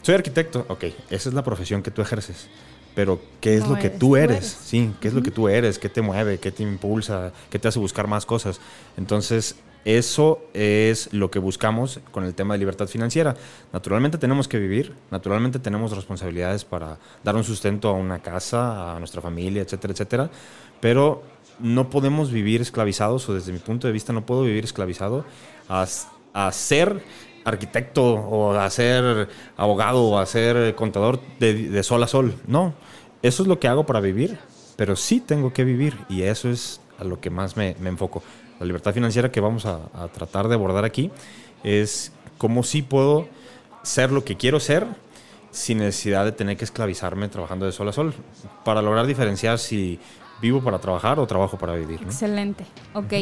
soy 0.00 0.14
arquitecto, 0.14 0.64
ok, 0.68 0.84
esa 1.10 1.28
es 1.28 1.34
la 1.34 1.44
profesión 1.44 1.82
que 1.82 1.90
tú 1.90 2.00
ejerces. 2.00 2.48
Pero, 2.96 3.20
¿qué 3.40 3.56
es 3.56 3.64
No 3.64 3.68
lo 3.68 3.78
que 3.78 3.88
eres, 3.88 3.98
tú 4.00 4.08
tú 4.08 4.16
eres? 4.16 4.38
eres. 4.38 4.58
Sí, 4.64 4.92
¿qué 5.00 5.08
es 5.08 5.14
lo 5.14 5.22
que 5.22 5.30
tú 5.30 5.48
eres? 5.48 5.78
¿Qué 5.78 5.88
te 5.88 6.02
mueve? 6.02 6.40
¿Qué 6.40 6.50
te 6.50 6.64
impulsa? 6.64 7.32
¿Qué 7.50 7.60
te 7.60 7.68
hace 7.68 7.78
buscar 7.78 8.08
más 8.08 8.26
cosas? 8.26 8.60
Entonces, 8.96 9.56
eso 9.84 10.40
es 10.54 11.12
lo 11.12 11.30
que 11.30 11.38
buscamos 11.38 12.00
con 12.10 12.24
el 12.24 12.34
tema 12.34 12.54
de 12.54 12.58
libertad 12.58 12.88
financiera. 12.88 13.36
Naturalmente 13.72 14.18
tenemos 14.18 14.48
que 14.48 14.58
vivir, 14.58 14.94
naturalmente 15.12 15.60
tenemos 15.60 15.94
responsabilidades 15.94 16.64
para 16.64 16.98
dar 17.22 17.36
un 17.36 17.44
sustento 17.44 17.88
a 17.90 17.92
una 17.92 18.18
casa, 18.18 18.96
a 18.96 18.98
nuestra 18.98 19.20
familia, 19.22 19.62
etcétera, 19.62 19.92
etcétera, 19.92 20.30
pero 20.80 21.22
no 21.60 21.88
podemos 21.90 22.32
vivir 22.32 22.60
esclavizados, 22.62 23.28
o 23.28 23.34
desde 23.34 23.52
mi 23.52 23.60
punto 23.60 23.86
de 23.86 23.92
vista 23.92 24.12
no 24.12 24.26
puedo 24.26 24.42
vivir 24.42 24.64
esclavizado 24.64 25.24
a, 25.68 25.86
a 26.32 26.52
ser 26.52 27.02
arquitecto 27.46 28.04
o 28.04 28.52
a 28.52 28.68
ser 28.70 29.28
abogado 29.56 30.02
o 30.02 30.18
a 30.18 30.26
ser 30.26 30.74
contador 30.74 31.20
de, 31.38 31.54
de 31.54 31.82
sol 31.82 32.02
a 32.02 32.08
sol. 32.08 32.34
No, 32.46 32.74
eso 33.22 33.42
es 33.42 33.48
lo 33.48 33.58
que 33.58 33.68
hago 33.68 33.86
para 33.86 34.00
vivir, 34.00 34.38
pero 34.76 34.96
sí 34.96 35.20
tengo 35.20 35.52
que 35.52 35.64
vivir 35.64 35.96
y 36.08 36.22
eso 36.22 36.50
es 36.50 36.80
a 36.98 37.04
lo 37.04 37.20
que 37.20 37.30
más 37.30 37.56
me, 37.56 37.76
me 37.80 37.88
enfoco. 37.88 38.22
La 38.58 38.66
libertad 38.66 38.92
financiera 38.92 39.30
que 39.30 39.40
vamos 39.40 39.64
a, 39.64 39.80
a 39.94 40.08
tratar 40.08 40.48
de 40.48 40.54
abordar 40.54 40.84
aquí 40.84 41.10
es 41.62 42.12
cómo 42.36 42.62
sí 42.62 42.82
puedo 42.82 43.28
ser 43.82 44.10
lo 44.10 44.24
que 44.24 44.36
quiero 44.36 44.60
ser 44.60 44.86
sin 45.50 45.78
necesidad 45.78 46.24
de 46.24 46.32
tener 46.32 46.56
que 46.56 46.64
esclavizarme 46.64 47.28
trabajando 47.28 47.64
de 47.64 47.72
sol 47.72 47.88
a 47.88 47.92
sol. 47.92 48.12
Para 48.64 48.82
lograr 48.82 49.06
diferenciar 49.06 49.58
si 49.58 50.00
¿Vivo 50.40 50.62
para 50.62 50.78
trabajar 50.78 51.18
o 51.18 51.26
trabajo 51.26 51.56
para 51.56 51.74
vivir? 51.74 52.00
¿no? 52.02 52.08
Excelente. 52.08 52.64
Ok. 52.92 53.12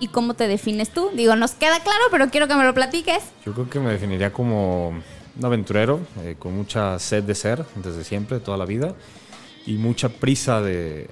¿Y 0.00 0.08
cómo 0.08 0.34
te 0.34 0.48
defines 0.48 0.90
tú? 0.90 1.10
Digo, 1.14 1.36
nos 1.36 1.52
queda 1.52 1.80
claro, 1.80 2.04
pero 2.10 2.28
quiero 2.30 2.48
que 2.48 2.54
me 2.54 2.64
lo 2.64 2.74
platiques. 2.74 3.22
Yo 3.44 3.52
creo 3.52 3.70
que 3.70 3.80
me 3.80 3.92
definiría 3.92 4.32
como 4.32 4.88
un 4.88 5.44
aventurero 5.44 6.00
eh, 6.22 6.36
con 6.38 6.56
mucha 6.56 6.98
sed 6.98 7.24
de 7.24 7.34
ser 7.34 7.64
desde 7.76 8.04
siempre, 8.04 8.40
toda 8.40 8.56
la 8.56 8.64
vida, 8.64 8.94
y 9.66 9.74
mucha 9.74 10.08
prisa 10.08 10.60
de, 10.60 11.08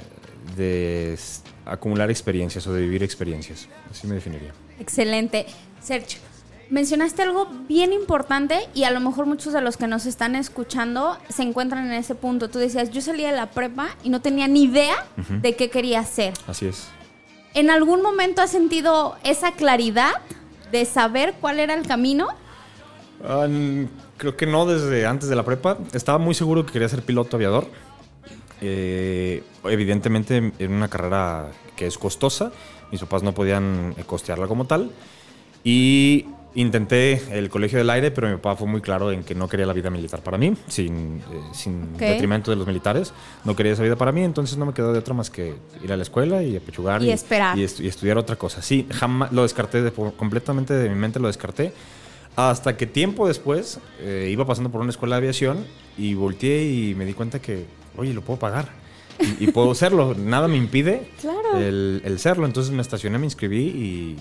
acumular 1.65 2.11
experiencias 2.11 2.67
o 2.67 2.73
de 2.73 2.83
vivir 2.83 3.03
experiencias. 3.03 3.69
Así 3.91 4.07
me 4.07 4.15
definiría. 4.17 4.53
Excelente. 4.79 5.47
Sergio, 5.81 6.19
mencionaste 6.71 7.23
algo 7.23 7.49
bien 7.69 7.93
importante 7.93 8.69
y 8.75 8.85
a 8.85 8.91
lo 8.91 9.01
mejor 9.01 9.27
muchos 9.27 9.53
de 9.53 9.61
los 9.61 9.77
que 9.77 9.87
nos 9.87 10.07
están 10.07 10.35
escuchando 10.35 11.19
se 11.29 11.43
encuentran 11.43 11.87
en 11.87 11.93
ese 11.93 12.15
punto. 12.15 12.51
Tú 12.51 12.59
decías, 12.59 12.91
yo 12.91 13.01
salí 13.01 13.23
de 13.23 13.33
la 13.33 13.51
prepa 13.51 13.89
y 14.03 14.11
no 14.11 14.21
tenía 14.21 14.49
ni 14.49 14.65
idea 14.65 15.07
de 15.17 15.55
qué 15.55 15.71
quería 15.71 16.01
hacer. 16.01 16.35
Así 16.47 16.67
es. 16.67 16.89
¿En 17.55 17.71
algún 17.71 18.03
momento 18.03 18.41
has 18.43 18.51
sentido 18.51 19.17
esa 19.25 19.53
claridad 19.53 20.13
de 20.71 20.85
saber 20.85 21.35
cuál 21.41 21.61
era 21.61 21.75
el 21.75 21.87
camino? 21.87 22.29
Creo 24.17 24.37
que 24.37 24.47
no 24.47 24.67
desde 24.67 25.07
antes 25.07 25.29
de 25.29 25.37
la 25.37 25.45
prepa. 25.45 25.79
Estaba 25.93 26.19
muy 26.19 26.35
seguro 26.35 26.65
que 26.65 26.73
quería 26.73 26.89
ser 26.89 27.03
piloto 27.03 27.37
aviador. 27.37 27.67
Eh, 28.61 29.43
evidentemente 29.65 30.53
en 30.59 30.73
una 30.73 30.89
carrera 30.89 31.51
que 31.77 31.87
es 31.87 31.99
costosa. 31.99 32.53
Mis 32.91 33.01
papás 33.01 33.23
no 33.23 33.33
podían 33.35 33.95
costearla 34.07 34.47
como 34.47 34.67
tal. 34.67 34.91
Y 35.65 36.27
intenté 36.55 37.23
el 37.39 37.49
colegio 37.49 37.79
del 37.79 37.89
aire, 37.91 38.11
pero 38.11 38.29
mi 38.29 38.37
papá 38.37 38.57
fue 38.57 38.67
muy 38.69 38.81
claro 38.81 39.11
en 39.11 39.25
que 39.25 39.35
no 39.35 39.49
quería 39.49 39.65
la 39.67 39.73
vida 39.73 39.89
militar 39.91 40.21
para 40.23 40.37
mí, 40.39 40.55
sin, 40.69 41.19
eh, 41.19 41.23
sin 41.55 41.83
Ok. 41.95 42.01
detrimento 42.01 42.51
de 42.51 42.57
los 42.57 42.67
militares. 42.67 43.13
No 43.45 43.57
quería 43.57 43.73
esa 43.73 43.83
vida 43.83 43.97
para 43.97 44.13
mí, 44.13 44.23
entonces 44.23 44.57
no 44.59 44.67
me 44.67 44.75
quedó 44.75 44.93
de 44.93 44.99
otra 44.99 45.15
más 45.15 45.31
que 45.31 45.55
ir 45.83 45.93
a 45.93 45.97
la 45.97 46.03
escuela 46.03 46.43
y 46.43 46.57
apechugar. 46.57 47.03
Y 47.03 47.11
esperar. 47.11 47.57
Y, 47.59 47.63
estu- 47.65 47.83
y 47.85 47.89
estudiar 47.89 48.19
otra 48.19 48.37
cosa. 48.37 48.61
Sí, 48.63 48.87
jamás 48.93 49.33
lo 49.33 49.43
descarté, 49.43 49.83
de- 49.83 49.93
completamente 49.93 50.75
de 50.75 50.89
mi 50.89 50.95
mente 50.95 51.19
lo 51.21 51.29
descarté. 51.29 51.73
Hasta 52.37 52.77
que 52.77 52.87
tiempo 52.87 53.29
después 53.29 53.79
eh, 54.01 54.29
iba 54.31 54.47
pasando 54.47 54.71
por 54.71 54.81
una 54.81 54.91
escuela 54.91 55.17
de 55.17 55.19
aviación 55.19 55.67
y 55.99 56.15
volteé 56.15 56.65
y 56.65 56.95
me 56.95 57.05
di 57.05 57.13
cuenta 57.13 57.41
que, 57.43 57.67
oye, 57.97 58.15
lo 58.15 58.23
puedo 58.23 58.39
pagar. 58.39 58.69
Y, 59.21 59.45
y 59.45 59.51
puedo 59.53 59.75
serlo. 59.75 60.15
Nada 60.15 60.49
me 60.49 60.57
impide 60.57 61.11
Claro. 61.21 61.59
el, 61.59 62.01
el 62.05 62.19
serlo. 62.19 62.47
Entonces 62.47 62.73
me 62.73 62.81
estacioné, 62.81 63.19
me 63.19 63.27
inscribí 63.27 63.59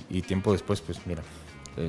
y, 0.09 0.17
y 0.17 0.21
tiempo 0.23 0.51
después, 0.51 0.81
pues 0.81 1.00
mira, 1.05 1.23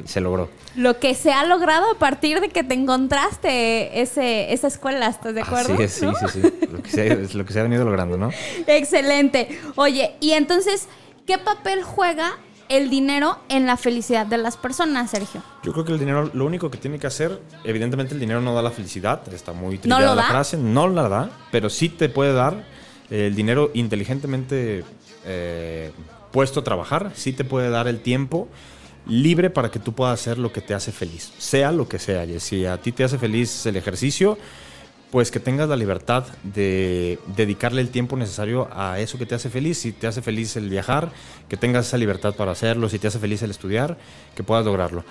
se 0.05 0.21
logró. 0.21 0.49
Lo 0.77 0.99
que 0.99 1.15
se 1.15 1.33
ha 1.33 1.45
logrado 1.45 1.91
a 1.91 1.99
partir 1.99 2.41
de 2.41 2.49
que 2.49 2.63
te 2.65 2.75
encontraste 2.75 4.01
ese, 4.01 4.53
esa 4.53 4.69
escuela, 4.69 5.07
¿estás 5.09 5.35
de 5.35 5.43
acuerdo? 5.43 5.75
Así 5.75 5.83
es, 5.83 5.93
sí, 5.93 6.07
¿No? 6.07 6.15
sí, 6.15 6.27
sí. 6.33 6.43
Lo 6.71 6.83
que, 6.83 6.91
se 6.91 7.01
ha, 7.03 7.05
es 7.15 7.35
lo 7.35 7.45
que 7.45 7.53
se 7.53 7.61
ha 7.61 7.63
venido 7.63 7.85
logrando, 7.85 8.17
¿no? 8.17 8.31
Excelente. 8.67 9.61
Oye, 9.77 10.15
y 10.21 10.33
entonces, 10.33 10.89
¿qué 11.27 11.39
papel 11.39 11.83
juega 11.83 12.39
el 12.69 12.89
dinero 12.89 13.39
en 13.49 13.67
la 13.67 13.77
felicidad 13.77 14.25
de 14.25 14.39
las 14.39 14.57
personas, 14.57 15.11
Sergio? 15.11 15.43
Yo 15.63 15.73
creo 15.73 15.85
que 15.85 15.93
el 15.93 15.99
dinero, 15.99 16.31
lo 16.33 16.47
único 16.47 16.71
que 16.71 16.79
tiene 16.79 16.99
que 16.99 17.07
hacer, 17.07 17.41
evidentemente 17.65 18.15
el 18.15 18.21
dinero 18.21 18.41
no 18.41 18.55
da 18.55 18.63
la 18.63 18.71
felicidad, 18.71 19.21
está 19.35 19.53
muy 19.53 19.77
¿No 19.77 19.81
trillada 19.83 20.07
lo 20.07 20.15
la 20.15 20.23
da? 20.23 20.29
frase, 20.29 20.57
no 20.57 20.89
la 20.89 21.09
da, 21.09 21.31
pero 21.51 21.69
sí 21.69 21.89
te 21.89 22.09
puede 22.09 22.33
dar 22.33 22.65
eh, 23.11 23.27
el 23.27 23.35
dinero 23.35 23.71
inteligentemente 23.75 24.85
eh, 25.27 25.91
puesto 26.31 26.61
a 26.61 26.65
trabajar, 26.65 27.13
sí 27.15 27.33
te 27.33 27.45
puede 27.45 27.69
dar 27.69 27.89
el 27.89 28.01
tiempo 28.01 28.49
libre 29.07 29.51
para 29.51 29.71
que 29.71 29.79
tú 29.79 29.93
puedas 29.93 30.21
hacer 30.21 30.39
lo 30.39 30.53
que 30.53 30.61
te 30.61 30.75
hace 30.75 30.93
feliz, 30.93 31.33
sea 31.39 31.73
lo 31.73 31.89
que 31.89 31.99
sea. 31.99 32.25
Y 32.25 32.39
si 32.41 32.67
a 32.67 32.79
ti 32.79 32.93
te 32.93 33.05
hace 33.05 33.19
feliz 33.19 33.67
el 33.67 33.77
ejercicio, 33.77 34.39
pues 35.11 35.31
que 35.31 35.41
tengas 35.41 35.69
la 35.69 35.77
libertad 35.77 36.25
de 36.43 37.19
dedicarle 37.37 37.83
el 37.83 37.91
tiempo 37.91 38.17
necesario 38.17 38.69
a 38.73 38.99
eso 38.99 39.19
que 39.19 39.27
te 39.27 39.35
hace 39.35 39.51
feliz. 39.51 39.79
Si 39.79 39.93
te 39.93 40.07
hace 40.07 40.23
feliz 40.23 40.57
el 40.57 40.71
viajar, 40.71 41.13
que 41.49 41.59
tengas 41.59 41.87
esa 41.87 41.99
libertad 41.99 42.35
para 42.35 42.53
hacerlo. 42.53 42.89
Si 42.89 42.99
te 42.99 43.09
hace 43.09 43.19
feliz 43.19 43.43
el 43.43 43.51
estudiar, 43.51 43.99
que 44.35 44.43
puedas 44.43 44.65
lograrlo. 44.65 45.05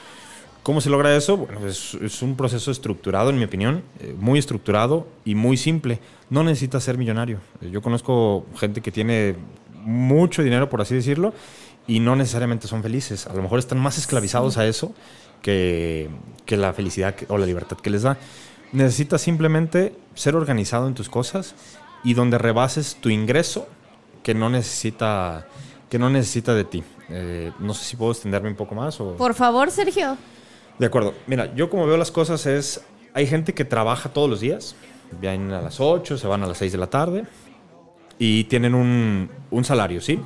¿Cómo 0.64 0.82
se 0.82 0.90
logra 0.90 1.16
eso? 1.16 1.38
Bueno, 1.38 1.68
es, 1.68 1.96
es 1.96 2.22
un 2.22 2.36
proceso 2.36 2.72
estructurado, 2.72 3.30
en 3.30 3.38
mi 3.38 3.44
opinión, 3.44 3.84
eh, 4.00 4.16
muy 4.18 4.40
estructurado 4.40 5.08
y 5.26 5.36
muy 5.36 5.58
simple. 5.58 6.00
No 6.30 6.44
necesitas 6.44 6.84
ser 6.84 6.98
millonario. 6.98 7.40
Yo 7.62 7.82
conozco 7.82 8.46
gente 8.56 8.82
que 8.82 8.92
tiene 8.92 9.36
mucho 9.84 10.44
dinero, 10.44 10.70
por 10.70 10.82
así 10.82 10.96
decirlo, 10.96 11.34
y 11.92 12.00
no 12.00 12.16
necesariamente 12.16 12.68
son 12.68 12.82
felices. 12.82 13.28
A 13.28 13.34
lo 13.34 13.42
mejor 13.42 13.60
están 13.60 13.78
más 13.80 13.98
esclavizados 13.98 14.58
a 14.58 14.66
eso 14.66 14.94
que, 15.42 16.10
que 16.46 16.56
la 16.56 16.72
felicidad 16.74 17.16
que- 17.16 17.26
o 17.28 17.38
la 17.38 17.46
libertad 17.46 17.78
que 17.78 17.90
les 17.90 18.04
da. 18.04 18.18
Necesitas 18.72 19.20
simplemente 19.22 19.94
ser 20.16 20.36
organizado 20.36 20.88
en 20.88 20.94
tus 20.94 21.10
cosas 21.10 21.54
y 22.04 22.14
donde 22.14 22.38
rebases 22.38 22.96
tu 23.02 23.10
ingreso 23.10 23.68
que 24.24 24.34
no 24.34 24.50
necesita, 24.50 25.48
que 25.90 26.00
no 26.00 26.10
necesita 26.10 26.54
de 26.54 26.64
ti. 26.64 26.84
Eh, 27.10 27.52
no 27.60 27.74
sé 27.74 27.84
si 27.84 27.96
puedo 27.98 28.12
extenderme 28.14 28.48
un 28.50 28.56
poco 28.56 28.74
más 28.74 29.02
o... 29.02 29.18
Por 29.18 29.34
favor, 29.34 29.70
Sergio. 29.70 30.16
De 30.80 30.86
acuerdo. 30.86 31.14
Mira, 31.28 31.54
yo 31.56 31.70
como 31.70 31.86
veo 31.88 31.98
las 31.98 32.12
cosas 32.12 32.46
es, 32.46 32.80
hay 33.14 33.28
gente 33.28 33.54
que 33.54 33.66
trabaja 33.66 34.08
todos 34.14 34.30
los 34.30 34.40
días, 34.40 34.76
vienen 35.20 35.52
a 35.52 35.62
las 35.62 35.82
8, 35.82 36.18
se 36.18 36.26
van 36.28 36.42
a 36.44 36.48
las 36.48 36.58
6 36.60 36.72
de 36.72 36.78
la 36.78 36.88
tarde 36.88 37.26
y 38.18 38.46
tienen 38.46 38.76
un, 38.76 39.30
un 39.50 39.64
salario, 39.66 40.00
¿sí? 40.00 40.22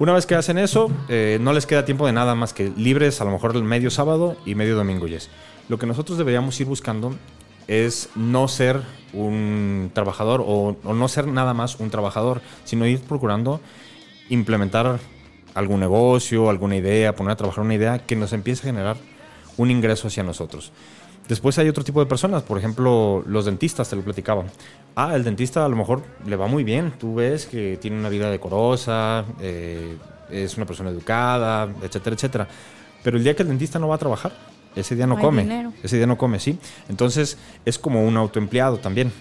Una 0.00 0.14
vez 0.14 0.24
que 0.24 0.34
hacen 0.34 0.56
eso, 0.56 0.90
eh, 1.10 1.36
no 1.42 1.52
les 1.52 1.66
queda 1.66 1.84
tiempo 1.84 2.06
de 2.06 2.14
nada 2.14 2.34
más 2.34 2.54
que 2.54 2.72
libres 2.74 3.20
a 3.20 3.24
lo 3.26 3.32
mejor 3.32 3.54
el 3.54 3.64
medio 3.64 3.90
sábado 3.90 4.34
y 4.46 4.54
medio 4.54 4.74
domingo 4.74 5.06
y 5.06 5.12
es. 5.12 5.28
Lo 5.68 5.78
que 5.78 5.84
nosotros 5.84 6.16
deberíamos 6.16 6.58
ir 6.58 6.66
buscando 6.66 7.14
es 7.68 8.08
no 8.14 8.48
ser 8.48 8.80
un 9.12 9.90
trabajador 9.92 10.40
o, 10.40 10.74
o 10.82 10.94
no 10.94 11.06
ser 11.08 11.26
nada 11.26 11.52
más 11.52 11.78
un 11.80 11.90
trabajador, 11.90 12.40
sino 12.64 12.86
ir 12.86 13.02
procurando 13.02 13.60
implementar 14.30 15.00
algún 15.52 15.80
negocio, 15.80 16.48
alguna 16.48 16.76
idea, 16.76 17.14
poner 17.14 17.32
a 17.32 17.36
trabajar 17.36 17.62
una 17.62 17.74
idea 17.74 17.98
que 17.98 18.16
nos 18.16 18.32
empiece 18.32 18.62
a 18.62 18.72
generar 18.72 18.96
un 19.58 19.70
ingreso 19.70 20.08
hacia 20.08 20.22
nosotros. 20.22 20.72
Después 21.30 21.56
hay 21.58 21.68
otro 21.68 21.84
tipo 21.84 22.00
de 22.00 22.06
personas, 22.06 22.42
por 22.42 22.58
ejemplo, 22.58 23.22
los 23.24 23.44
dentistas, 23.44 23.88
te 23.88 23.94
lo 23.94 24.02
platicaba. 24.02 24.46
Ah, 24.96 25.14
el 25.14 25.22
dentista 25.22 25.64
a 25.64 25.68
lo 25.68 25.76
mejor 25.76 26.02
le 26.26 26.34
va 26.34 26.48
muy 26.48 26.64
bien, 26.64 26.92
tú 26.98 27.14
ves 27.14 27.46
que 27.46 27.78
tiene 27.80 27.96
una 27.96 28.08
vida 28.08 28.28
decorosa, 28.28 29.24
eh, 29.40 29.96
es 30.28 30.56
una 30.56 30.66
persona 30.66 30.90
educada, 30.90 31.72
etcétera, 31.82 32.16
etcétera. 32.16 32.48
Pero 33.04 33.16
el 33.16 33.22
día 33.22 33.36
que 33.36 33.42
el 33.42 33.48
dentista 33.48 33.78
no 33.78 33.86
va 33.86 33.94
a 33.94 33.98
trabajar, 33.98 34.32
ese 34.74 34.96
día 34.96 35.06
no, 35.06 35.20
come. 35.20 35.42
dinero. 35.42 35.72
Ese 35.84 35.98
día 35.98 36.06
no 36.08 36.18
come, 36.18 36.40
sí. 36.40 36.58
Entonces 36.88 37.38
es 37.64 37.78
como 37.78 38.04
un 38.04 38.16
autoempleado 38.16 38.78
también. 38.78 39.12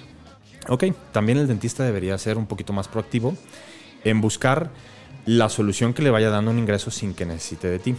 Ok, 0.68 0.86
también 1.12 1.38
el 1.38 1.48
dentista 1.48 1.84
debería 1.84 2.18
ser 2.18 2.40
un 2.40 2.48
poquito 2.48 2.74
más 2.74 2.88
proactivo 2.88 3.36
en 4.04 4.20
buscar 4.20 4.72
la 5.28 5.48
solución 5.48 5.94
que 5.94 6.02
le 6.02 6.10
vaya 6.10 6.32
dando 6.32 6.50
un 6.50 6.58
ingreso 6.58 6.90
sin 6.90 7.14
que 7.14 7.28
necesite 7.28 7.68
de 7.68 7.78
ti. 7.78 7.96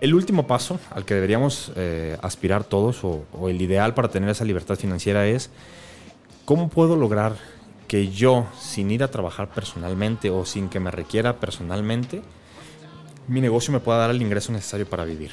El 0.00 0.14
último 0.14 0.46
paso 0.46 0.80
al 0.90 1.04
que 1.04 1.14
deberíamos 1.14 1.72
eh, 1.76 2.16
aspirar 2.22 2.64
todos, 2.64 3.04
o, 3.04 3.24
o 3.32 3.48
el 3.48 3.60
ideal 3.60 3.94
para 3.94 4.08
tener 4.08 4.30
esa 4.30 4.44
libertad 4.44 4.76
financiera, 4.76 5.26
es 5.26 5.50
cómo 6.46 6.68
puedo 6.68 6.96
lograr 6.96 7.36
que 7.86 8.08
yo, 8.08 8.46
sin 8.58 8.90
ir 8.90 9.02
a 9.02 9.10
trabajar 9.10 9.48
personalmente 9.48 10.30
o 10.30 10.46
sin 10.46 10.68
que 10.68 10.80
me 10.80 10.90
requiera 10.90 11.36
personalmente, 11.40 12.22
mi 13.28 13.40
negocio 13.40 13.72
me 13.72 13.80
pueda 13.80 13.98
dar 13.98 14.10
el 14.10 14.22
ingreso 14.22 14.52
necesario 14.52 14.88
para 14.88 15.04
vivir. 15.04 15.32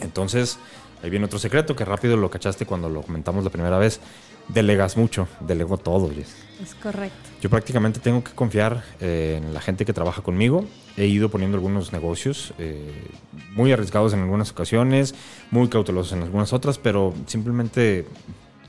Entonces, 0.00 0.58
ahí 1.02 1.08
viene 1.10 1.26
otro 1.26 1.38
secreto 1.38 1.74
que 1.74 1.84
rápido 1.84 2.16
lo 2.16 2.30
cachaste 2.30 2.66
cuando 2.66 2.88
lo 2.88 3.02
comentamos 3.02 3.42
la 3.42 3.50
primera 3.50 3.78
vez. 3.78 4.00
Delegas 4.48 4.96
mucho, 4.96 5.28
delego 5.40 5.76
todo. 5.76 6.10
Jess. 6.10 6.34
Es 6.62 6.74
correcto. 6.74 7.16
Yo 7.40 7.50
prácticamente 7.50 8.00
tengo 8.00 8.24
que 8.24 8.32
confiar 8.32 8.82
eh, 9.00 9.40
en 9.42 9.54
la 9.54 9.60
gente 9.60 9.84
que 9.84 9.92
trabaja 9.92 10.22
conmigo. 10.22 10.64
He 10.96 11.06
ido 11.06 11.28
poniendo 11.28 11.56
algunos 11.56 11.92
negocios 11.92 12.52
eh, 12.58 13.08
muy 13.54 13.70
arriesgados 13.72 14.12
en 14.12 14.20
algunas 14.20 14.50
ocasiones, 14.50 15.14
muy 15.50 15.68
cautelosos 15.68 16.14
en 16.14 16.22
algunas 16.22 16.52
otras, 16.52 16.78
pero 16.78 17.14
simplemente 17.26 18.06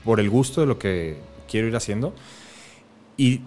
por 0.04 0.20
el 0.20 0.30
gusto 0.30 0.60
de 0.60 0.66
lo 0.68 0.78
que 0.78 1.18
quiero 1.48 1.66
ir 1.66 1.74
haciendo. 1.74 2.14
Y 3.16 3.40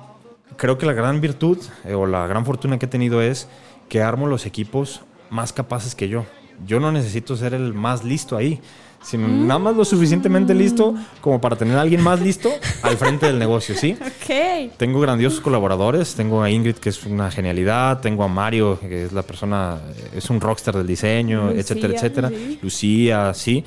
creo 0.57 0.77
que 0.77 0.85
la 0.85 0.93
gran 0.93 1.21
virtud 1.21 1.57
eh, 1.85 1.93
o 1.93 2.05
la 2.05 2.27
gran 2.27 2.45
fortuna 2.45 2.79
que 2.79 2.87
he 2.87 2.89
tenido 2.89 3.21
es 3.21 3.47
que 3.87 4.01
armo 4.01 4.27
los 4.27 4.45
equipos 4.45 5.01
más 5.29 5.53
capaces 5.53 5.95
que 5.95 6.09
yo. 6.09 6.25
Yo 6.65 6.79
no 6.79 6.91
necesito 6.91 7.35
ser 7.37 7.53
el 7.53 7.73
más 7.73 8.03
listo 8.03 8.35
ahí, 8.37 8.59
sino 9.03 9.27
nada 9.27 9.59
más 9.59 9.75
lo 9.75 9.85
suficientemente 9.85 10.53
listo 10.55 10.95
como 11.21 11.39
para 11.41 11.55
tener 11.55 11.77
a 11.77 11.81
alguien 11.81 12.01
más 12.01 12.19
listo 12.21 12.49
al 12.81 12.97
frente 12.97 13.25
del 13.27 13.37
negocio, 13.37 13.75
¿sí? 13.75 13.95
Ok. 13.99 14.71
Tengo 14.77 14.99
grandiosos 14.99 15.39
colaboradores. 15.41 16.15
Tengo 16.15 16.41
a 16.41 16.49
Ingrid, 16.49 16.75
que 16.75 16.89
es 16.89 17.03
una 17.05 17.29
genialidad. 17.29 17.99
Tengo 18.01 18.23
a 18.23 18.27
Mario, 18.27 18.79
que 18.79 19.05
es 19.05 19.11
la 19.13 19.21
persona, 19.23 19.79
es 20.15 20.29
un 20.29 20.39
rockstar 20.41 20.75
del 20.77 20.87
diseño, 20.87 21.47
Lucía, 21.47 21.59
etcétera, 21.61 21.93
etcétera. 21.95 22.29
sí. 22.29 22.59
Lucía, 22.61 23.33
sí. 23.33 23.63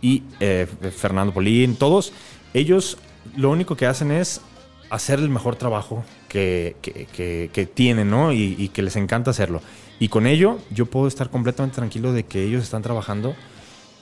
Y 0.00 0.22
eh, 0.40 0.66
Fernando 0.96 1.32
Polín, 1.34 1.76
todos. 1.76 2.12
Ellos 2.54 2.96
lo 3.36 3.50
único 3.50 3.76
que 3.76 3.86
hacen 3.86 4.10
es 4.10 4.40
hacer 4.90 5.18
el 5.18 5.28
mejor 5.28 5.56
trabajo 5.56 6.02
que, 6.28 6.76
que- 6.80 7.06
que- 7.12 7.50
que 7.52 7.66
tienen, 7.66 8.08
¿no? 8.10 8.32
Y, 8.32 8.54
y 8.58 8.68
que 8.68 8.80
les 8.82 8.96
encanta 8.96 9.30
hacerlo. 9.32 9.60
Y 10.00 10.08
con 10.08 10.26
ello, 10.26 10.58
yo 10.70 10.86
puedo 10.86 11.08
estar 11.08 11.28
completamente 11.28 11.76
tranquilo 11.76 12.12
de 12.12 12.24
que 12.24 12.42
ellos 12.44 12.62
están 12.62 12.80
trabajando. 12.82 13.34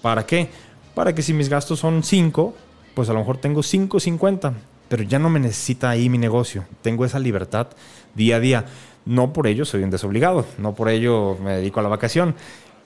¿Para 0.03 0.27
qué? 0.27 0.49
Para 0.97 1.15
que 1.15 1.21
si 1.21 1.35
mis 1.35 1.51
gastos 1.51 1.81
son 1.81 2.03
5, 2.03 2.55
pues 2.95 3.11
a 3.11 3.13
lo 3.13 3.19
mejor 3.19 3.37
tengo 3.37 3.61
5.50. 3.61 4.55
pero 4.89 5.03
ya 5.03 5.19
no 5.19 5.29
me 5.29 5.39
necesita 5.39 5.91
ahí 5.91 6.09
mi 6.09 6.17
negocio. 6.17 6.65
Tengo 6.81 7.05
esa 7.05 7.19
libertad 7.19 7.67
día 8.15 8.37
a 8.37 8.41
día. 8.41 8.65
No 9.05 9.35
por 9.35 9.47
ello 9.47 9.67
soy 9.67 9.83
un 9.83 9.91
desobligado, 9.91 10.47
no 10.57 10.75
por 10.75 10.89
ello 10.89 11.37
me 11.45 11.57
dedico 11.57 11.81
a 11.81 11.83
la 11.83 11.91
vacación, 11.91 12.35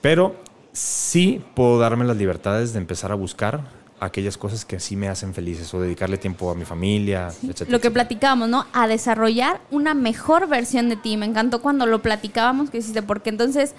pero 0.01 0.35
sí 0.73 1.41
puedo 1.55 1.79
darme 1.79 2.03
las 2.03 2.17
libertades 2.17 2.73
de 2.73 2.79
empezar 2.79 3.13
a 3.13 3.15
buscar 3.15 3.61
aquellas 4.01 4.37
cosas 4.37 4.65
que 4.65 4.81
sí 4.81 4.97
me 4.97 5.07
hacen 5.07 5.33
felices 5.33 5.73
o 5.73 5.79
dedicarle 5.79 6.17
tiempo 6.17 6.51
a 6.51 6.55
mi 6.55 6.65
familia, 6.65 7.29
etc. 7.47 7.69
Lo 7.69 7.79
que 7.79 7.91
platicábamos, 7.91 8.49
¿no? 8.49 8.65
A 8.73 8.89
desarrollar 8.89 9.61
una 9.71 9.93
mejor 9.93 10.49
versión 10.49 10.89
de 10.89 10.97
ti. 10.97 11.15
Me 11.15 11.27
encantó 11.27 11.61
cuando 11.61 11.85
lo 11.85 12.01
platicábamos 12.01 12.71
que 12.71 12.79
hiciste, 12.79 13.03
porque 13.03 13.29
entonces 13.29 13.73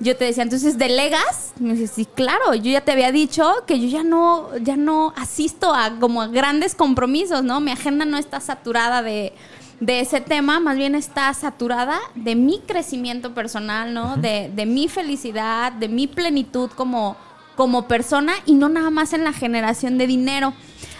yo 0.00 0.16
te 0.16 0.24
decía, 0.24 0.42
entonces 0.42 0.78
delegas. 0.78 1.52
Y 1.60 1.64
me 1.64 1.74
dices, 1.74 1.92
sí, 1.94 2.06
claro, 2.06 2.54
yo 2.54 2.70
ya 2.70 2.80
te 2.80 2.92
había 2.92 3.12
dicho 3.12 3.64
que 3.66 3.78
yo 3.78 3.88
ya 3.88 4.02
no, 4.02 4.56
ya 4.58 4.76
no 4.76 5.12
asisto 5.16 5.74
a 5.74 5.98
como 6.00 6.22
a 6.22 6.28
grandes 6.28 6.74
compromisos, 6.74 7.44
¿no? 7.44 7.60
Mi 7.60 7.70
agenda 7.70 8.04
no 8.04 8.16
está 8.18 8.40
saturada 8.40 9.02
de, 9.02 9.32
de 9.80 10.00
ese 10.00 10.20
tema, 10.20 10.60
más 10.60 10.76
bien 10.76 10.94
está 10.94 11.32
saturada 11.34 11.98
de 12.14 12.34
mi 12.34 12.60
crecimiento 12.60 13.34
personal, 13.34 13.94
¿no? 13.94 14.16
de, 14.16 14.50
de 14.54 14.66
mi 14.66 14.88
felicidad, 14.88 15.72
de 15.72 15.88
mi 15.88 16.06
plenitud 16.06 16.70
como 16.70 17.16
como 17.60 17.86
persona 17.86 18.32
y 18.46 18.54
no 18.54 18.70
nada 18.70 18.88
más 18.88 19.12
en 19.12 19.22
la 19.22 19.34
generación 19.34 19.98
de 19.98 20.06
dinero. 20.06 20.54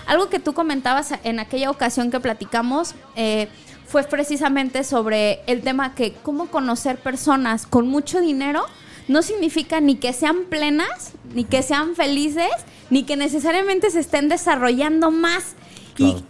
Algo 0.07 0.29
que 0.29 0.41
tú 0.41 0.53
comentabas 0.53 1.15
en 1.25 1.39
aquella 1.39 1.71
ocasión 1.71 2.11
que 2.11 2.21
platicamos 2.21 2.95
eh, 3.17 3.49
fue 3.87 4.03
precisamente 4.03 4.85
sobre 4.85 5.41
el 5.47 5.63
tema 5.63 5.95
que 5.95 6.13
cómo 6.23 6.49
conocer 6.49 6.99
personas 6.99 7.67
con 7.67 7.89
mucho 7.89 8.21
dinero 8.21 8.67
no 9.11 9.23
significa 9.23 9.81
ni 9.81 9.97
que 9.97 10.13
sean 10.13 10.45
plenas, 10.49 11.13
ni 11.35 11.45
que 11.45 11.63
sean 11.63 11.95
felices, 11.95 12.51
ni 12.91 13.05
que 13.05 13.17
necesariamente 13.17 13.91
se 13.91 14.01
estén 14.01 14.29
desarrollando 14.29 15.11
más. 15.11 15.55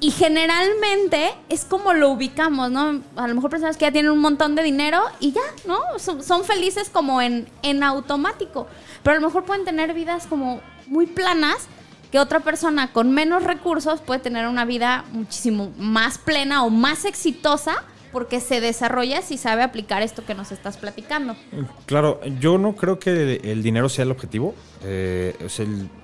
Y, 0.01 0.11
generalmente 0.11 1.33
es 1.49 1.65
como 1.65 1.93
lo 1.93 2.11
ubicamos, 2.11 2.73
¿no? 2.73 3.03
A 3.15 3.29
lo 3.29 3.35
mejor 3.37 3.51
personas 3.51 3.77
que 3.77 3.85
ya 3.85 3.93
tienen 3.93 4.11
un 4.11 4.19
montón 4.19 4.57
de 4.57 4.65
dinero 4.65 5.01
y 5.21 5.31
ya, 5.31 5.43
¿no? 5.65 5.79
Son, 6.01 6.25
son 6.25 6.43
felices 6.43 6.91
como 6.91 7.23
en, 7.23 7.49
en 7.63 7.85
automático 7.85 8.67
pero 9.03 9.17
a 9.17 9.21
lo 9.21 9.27
mejor 9.27 9.45
pueden 9.45 9.65
tener 9.65 9.95
vidas 9.95 10.27
como 10.27 10.61
muy 10.87 11.07
planas 11.07 11.69
que 12.13 12.19
otra 12.19 12.41
persona 12.41 12.93
con 12.93 13.13
menos 13.13 13.45
recursos 13.45 14.01
puede 14.01 14.21
tener 14.21 14.49
una 14.49 14.65
vida 14.65 15.05
muchísimo 15.13 15.73
más 15.79 16.19
plena 16.19 16.65
o 16.65 16.71
más 16.71 17.05
exitosa 17.05 17.85
porque 18.13 18.41
se 18.41 18.61
desarrolla 18.61 19.23
si 19.23 19.39
sabe 19.39 19.63
aplicar 19.63 20.03
esto 20.03 20.25
que 20.25 20.35
nos 20.35 20.53
estás 20.53 20.77
platicando. 20.77 21.37
Claro, 21.87 22.21
yo 22.41 22.59
no 22.59 22.75
creo 22.75 22.99
que 22.99 23.41
el 23.45 23.63
dinero 23.63 23.89
sea 23.89 24.05
el 24.05 24.11
objetivo. 24.11 24.55
Eh, 24.85 25.35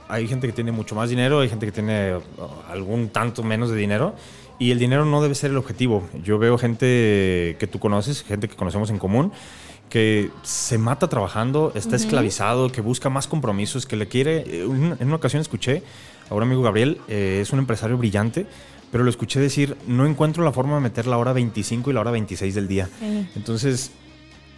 hay 0.08 0.28
gente 0.28 0.46
que 0.46 0.52
tiene 0.52 0.72
mucho 0.72 0.94
más 0.94 1.10
dinero, 1.10 1.40
hay 1.40 1.48
gente 1.48 1.66
que 1.66 1.72
tiene 1.72 2.16
uh, 2.16 2.22
algún 2.70 3.08
tanto 3.08 3.42
menos 3.42 3.70
de 3.70 3.76
dinero. 3.76 4.14
Y 4.58 4.70
el 4.70 4.78
dinero 4.78 5.04
no 5.04 5.20
debe 5.20 5.34
ser 5.34 5.50
el 5.50 5.58
objetivo. 5.58 6.08
Yo 6.24 6.38
veo 6.38 6.56
gente 6.56 7.56
que 7.58 7.68
tú 7.70 7.78
conoces, 7.78 8.22
gente 8.22 8.48
que 8.48 8.56
conocemos 8.56 8.88
en 8.88 8.98
común, 8.98 9.32
que 9.90 10.30
se 10.42 10.78
mata 10.78 11.08
trabajando, 11.08 11.72
está 11.74 11.96
esclavizado, 11.96 12.70
que 12.72 12.80
busca 12.80 13.10
más 13.10 13.26
compromisos, 13.26 13.84
que 13.84 13.96
le 13.96 14.08
quiere... 14.08 14.44
Eh, 14.46 14.62
en 14.62 15.06
una 15.06 15.16
ocasión 15.16 15.42
escuché 15.42 15.82
a 16.30 16.34
un 16.34 16.42
amigo 16.42 16.62
Gabriel, 16.62 16.98
eh, 17.08 17.40
es 17.42 17.52
un 17.52 17.58
empresario 17.58 17.98
brillante, 17.98 18.46
pero 18.90 19.04
lo 19.04 19.10
escuché 19.10 19.40
decir, 19.40 19.76
no 19.86 20.06
encuentro 20.06 20.44
la 20.44 20.52
forma 20.52 20.76
de 20.76 20.80
meter 20.80 21.06
la 21.06 21.18
hora 21.18 21.32
25 21.32 21.90
y 21.90 21.94
la 21.94 22.00
hora 22.00 22.10
26 22.10 22.54
del 22.54 22.68
día. 22.68 22.88
Entonces, 23.34 23.90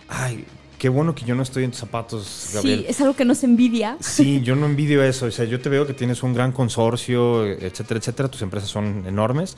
ay, 0.09 0.45
qué 0.79 0.89
bueno 0.89 1.15
que 1.15 1.25
yo 1.25 1.35
no 1.35 1.43
estoy 1.43 1.65
en 1.65 1.71
tus 1.71 1.81
zapatos, 1.81 2.51
Gabriel. 2.55 2.81
Sí, 2.81 2.87
es 2.89 3.01
algo 3.01 3.15
que 3.15 3.25
nos 3.25 3.43
envidia. 3.45 3.97
Sí, 4.01 4.41
yo 4.43 4.55
no 4.55 4.67
envidio 4.67 5.03
eso. 5.03 5.27
O 5.27 5.31
sea, 5.31 5.45
yo 5.45 5.61
te 5.61 5.69
veo 5.69 5.87
que 5.87 5.95
tienes 5.95 6.23
un 6.23 6.35
gran 6.35 6.53
consorcio, 6.53 7.47
etcétera, 7.47 7.99
etcétera. 7.99 8.29
Tus 8.29 8.43
empresas 8.43 8.69
son 8.69 9.05
enormes 9.07 9.57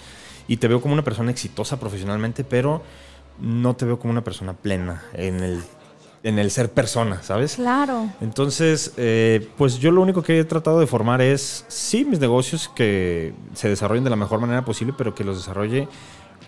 y 0.48 0.56
te 0.56 0.68
veo 0.68 0.80
como 0.80 0.94
una 0.94 1.04
persona 1.04 1.30
exitosa 1.30 1.78
profesionalmente, 1.78 2.44
pero 2.44 2.82
no 3.40 3.74
te 3.76 3.84
veo 3.84 3.98
como 3.98 4.12
una 4.12 4.24
persona 4.24 4.54
plena 4.54 5.02
en 5.14 5.40
el, 5.40 5.62
en 6.22 6.38
el 6.38 6.50
ser 6.50 6.70
persona, 6.70 7.22
¿sabes? 7.22 7.56
Claro. 7.56 8.10
Entonces, 8.20 8.92
eh, 8.96 9.48
pues 9.56 9.78
yo 9.78 9.90
lo 9.90 10.02
único 10.02 10.22
que 10.22 10.38
he 10.38 10.44
tratado 10.44 10.78
de 10.80 10.86
formar 10.86 11.22
es, 11.22 11.64
sí, 11.68 12.04
mis 12.04 12.20
negocios 12.20 12.68
que 12.68 13.32
se 13.54 13.68
desarrollen 13.68 14.04
de 14.04 14.10
la 14.10 14.16
mejor 14.16 14.40
manera 14.40 14.64
posible, 14.64 14.94
pero 14.96 15.14
que 15.14 15.24
los 15.24 15.38
desarrolle 15.38 15.88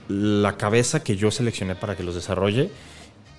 la 0.09 0.57
cabeza 0.57 1.03
que 1.03 1.17
yo 1.17 1.31
seleccioné 1.31 1.75
para 1.75 1.97
que 1.97 2.03
los 2.03 2.15
desarrolle. 2.15 2.71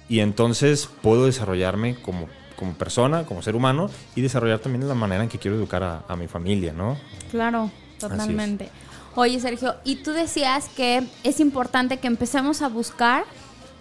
Y 0.09 0.19
entonces 0.19 0.89
puedo 1.01 1.25
desarrollarme 1.25 1.95
como, 2.01 2.27
como 2.55 2.73
persona, 2.73 3.25
como 3.25 3.41
ser 3.41 3.55
humano, 3.55 3.89
y 4.15 4.21
desarrollar 4.21 4.59
también 4.59 4.87
la 4.87 4.95
manera 4.95 5.23
en 5.23 5.29
que 5.29 5.37
quiero 5.37 5.55
educar 5.55 5.83
a, 5.83 6.03
a 6.07 6.15
mi 6.15 6.27
familia, 6.27 6.73
¿no? 6.73 6.97
Claro, 7.29 7.69
totalmente. 7.99 8.69
Oye, 9.15 9.39
Sergio, 9.39 9.75
y 9.83 9.97
tú 9.97 10.11
decías 10.11 10.69
que 10.75 11.03
es 11.23 11.39
importante 11.39 11.97
que 11.97 12.07
empecemos 12.07 12.63
a 12.63 12.69
buscar 12.69 13.25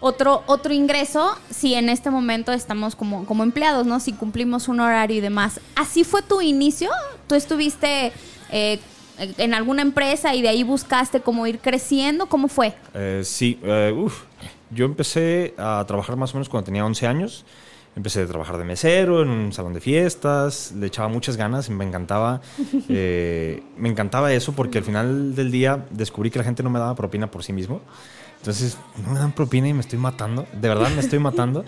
otro, 0.03 0.43
otro 0.47 0.75
ingreso 0.75 1.37
si 1.49 1.75
en 1.75 1.89
este 1.89 2.11
momento 2.11 2.53
estamos 2.53 2.97
como, 2.97 3.25
como 3.25 3.45
empleados, 3.45 3.87
¿no? 3.87 4.01
Si 4.01 4.13
cumplimos 4.13 4.69
un 4.69 4.81
horario 4.81 5.17
y 5.17 5.21
demás. 5.21 5.61
¿Así 5.77 6.03
fue 6.05 6.23
tu 6.23 6.43
inicio? 6.43 6.91
¿Tú 7.29 7.37
estuviste 7.37 8.13
eh, 8.51 8.81
en 9.39 9.55
alguna 9.55 9.83
empresa 9.83 10.35
y 10.35 10.43
de 10.43 10.49
ahí 10.49 10.65
buscaste 10.65 11.21
cómo 11.21 11.47
ir 11.47 11.61
creciendo? 11.61 12.27
¿Cómo 12.27 12.49
fue? 12.49 12.75
Eh, 12.95 13.23
sí, 13.25 13.61
eh, 13.63 13.95
yo 14.71 14.85
empecé 14.85 15.55
a 15.57 15.85
trabajar 15.87 16.17
más 16.17 16.33
o 16.33 16.35
menos 16.35 16.49
cuando 16.49 16.67
tenía 16.67 16.85
11 16.85 17.07
años. 17.07 17.45
Empecé 17.95 18.23
a 18.23 18.27
trabajar 18.27 18.57
de 18.57 18.65
mesero 18.65 19.23
en 19.23 19.29
un 19.29 19.53
salón 19.53 19.75
de 19.75 19.81
fiestas, 19.81 20.73
le 20.73 20.87
echaba 20.87 21.09
muchas 21.09 21.37
ganas, 21.37 21.69
me 21.69 21.85
encantaba, 21.85 22.41
me 22.89 23.89
encantaba 23.89 24.33
eso 24.33 24.53
porque 24.55 24.79
al 24.79 24.85
final 24.85 25.35
del 25.37 25.53
día 25.53 25.85
descubrí 25.91 26.31
que 26.31 26.39
la 26.39 26.45
gente 26.45 26.63
no 26.63 26.71
me 26.71 26.79
daba 26.79 26.95
propina 26.97 27.31
por 27.31 27.45
sí 27.45 27.53
mismo. 27.53 27.83
Entonces, 28.43 28.77
no 29.07 29.13
me 29.13 29.21
dan 29.21 29.31
propina 29.31 29.69
y 29.69 29.73
me 29.73 29.83
estoy 29.83 30.01
matando. 30.01 30.49
De 30.53 30.69
verdad, 30.69 30.91
me 30.91 31.01
estoy 31.01 31.21
matando. 31.21 31.65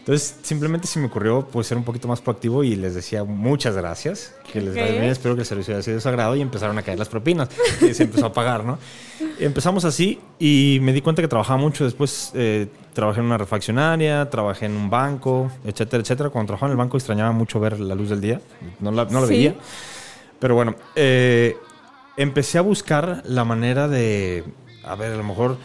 Entonces, 0.00 0.34
simplemente 0.42 0.88
se 0.88 0.98
me 0.98 1.06
ocurrió 1.06 1.46
pues, 1.46 1.68
ser 1.68 1.78
un 1.78 1.84
poquito 1.84 2.08
más 2.08 2.20
proactivo 2.20 2.64
y 2.64 2.74
les 2.74 2.96
decía 2.96 3.22
muchas 3.22 3.76
gracias. 3.76 4.34
Que 4.52 4.60
les 4.60 4.74
vaya 4.74 4.90
bien, 4.90 5.04
espero 5.04 5.36
que 5.36 5.42
el 5.42 5.46
servicio 5.46 5.74
haya 5.74 5.84
sido 5.84 5.94
de 5.94 6.00
su 6.00 6.08
agrado 6.08 6.34
y 6.34 6.40
empezaron 6.40 6.76
a 6.78 6.82
caer 6.82 6.98
las 6.98 7.08
propinas. 7.08 7.48
Y 7.80 7.94
se 7.94 8.02
empezó 8.02 8.26
a 8.26 8.32
pagar, 8.32 8.64
¿no? 8.64 8.76
Empezamos 9.38 9.84
así 9.84 10.18
y 10.40 10.80
me 10.82 10.92
di 10.92 11.00
cuenta 11.00 11.22
que 11.22 11.28
trabajaba 11.28 11.60
mucho. 11.60 11.84
Después 11.84 12.32
eh, 12.34 12.66
trabajé 12.92 13.20
en 13.20 13.26
una 13.26 13.38
refaccionaria, 13.38 14.28
trabajé 14.28 14.66
en 14.66 14.72
un 14.72 14.90
banco, 14.90 15.48
etcétera, 15.64 16.02
etcétera. 16.02 16.30
Cuando 16.30 16.48
trabajaba 16.48 16.70
en 16.70 16.72
el 16.72 16.78
banco 16.78 16.96
extrañaba 16.96 17.30
mucho 17.30 17.60
ver 17.60 17.78
la 17.78 17.94
luz 17.94 18.10
del 18.10 18.20
día. 18.20 18.40
No 18.80 18.90
la, 18.90 19.04
no 19.04 19.24
veía. 19.24 19.54
Pero 20.40 20.56
bueno, 20.56 20.74
eh, 20.96 21.56
empecé 22.16 22.58
a 22.58 22.62
buscar 22.62 23.22
la 23.26 23.44
manera 23.44 23.86
de, 23.86 24.42
a 24.82 24.96
ver, 24.96 25.12
a 25.12 25.16
lo 25.16 25.22
mejor 25.22 25.56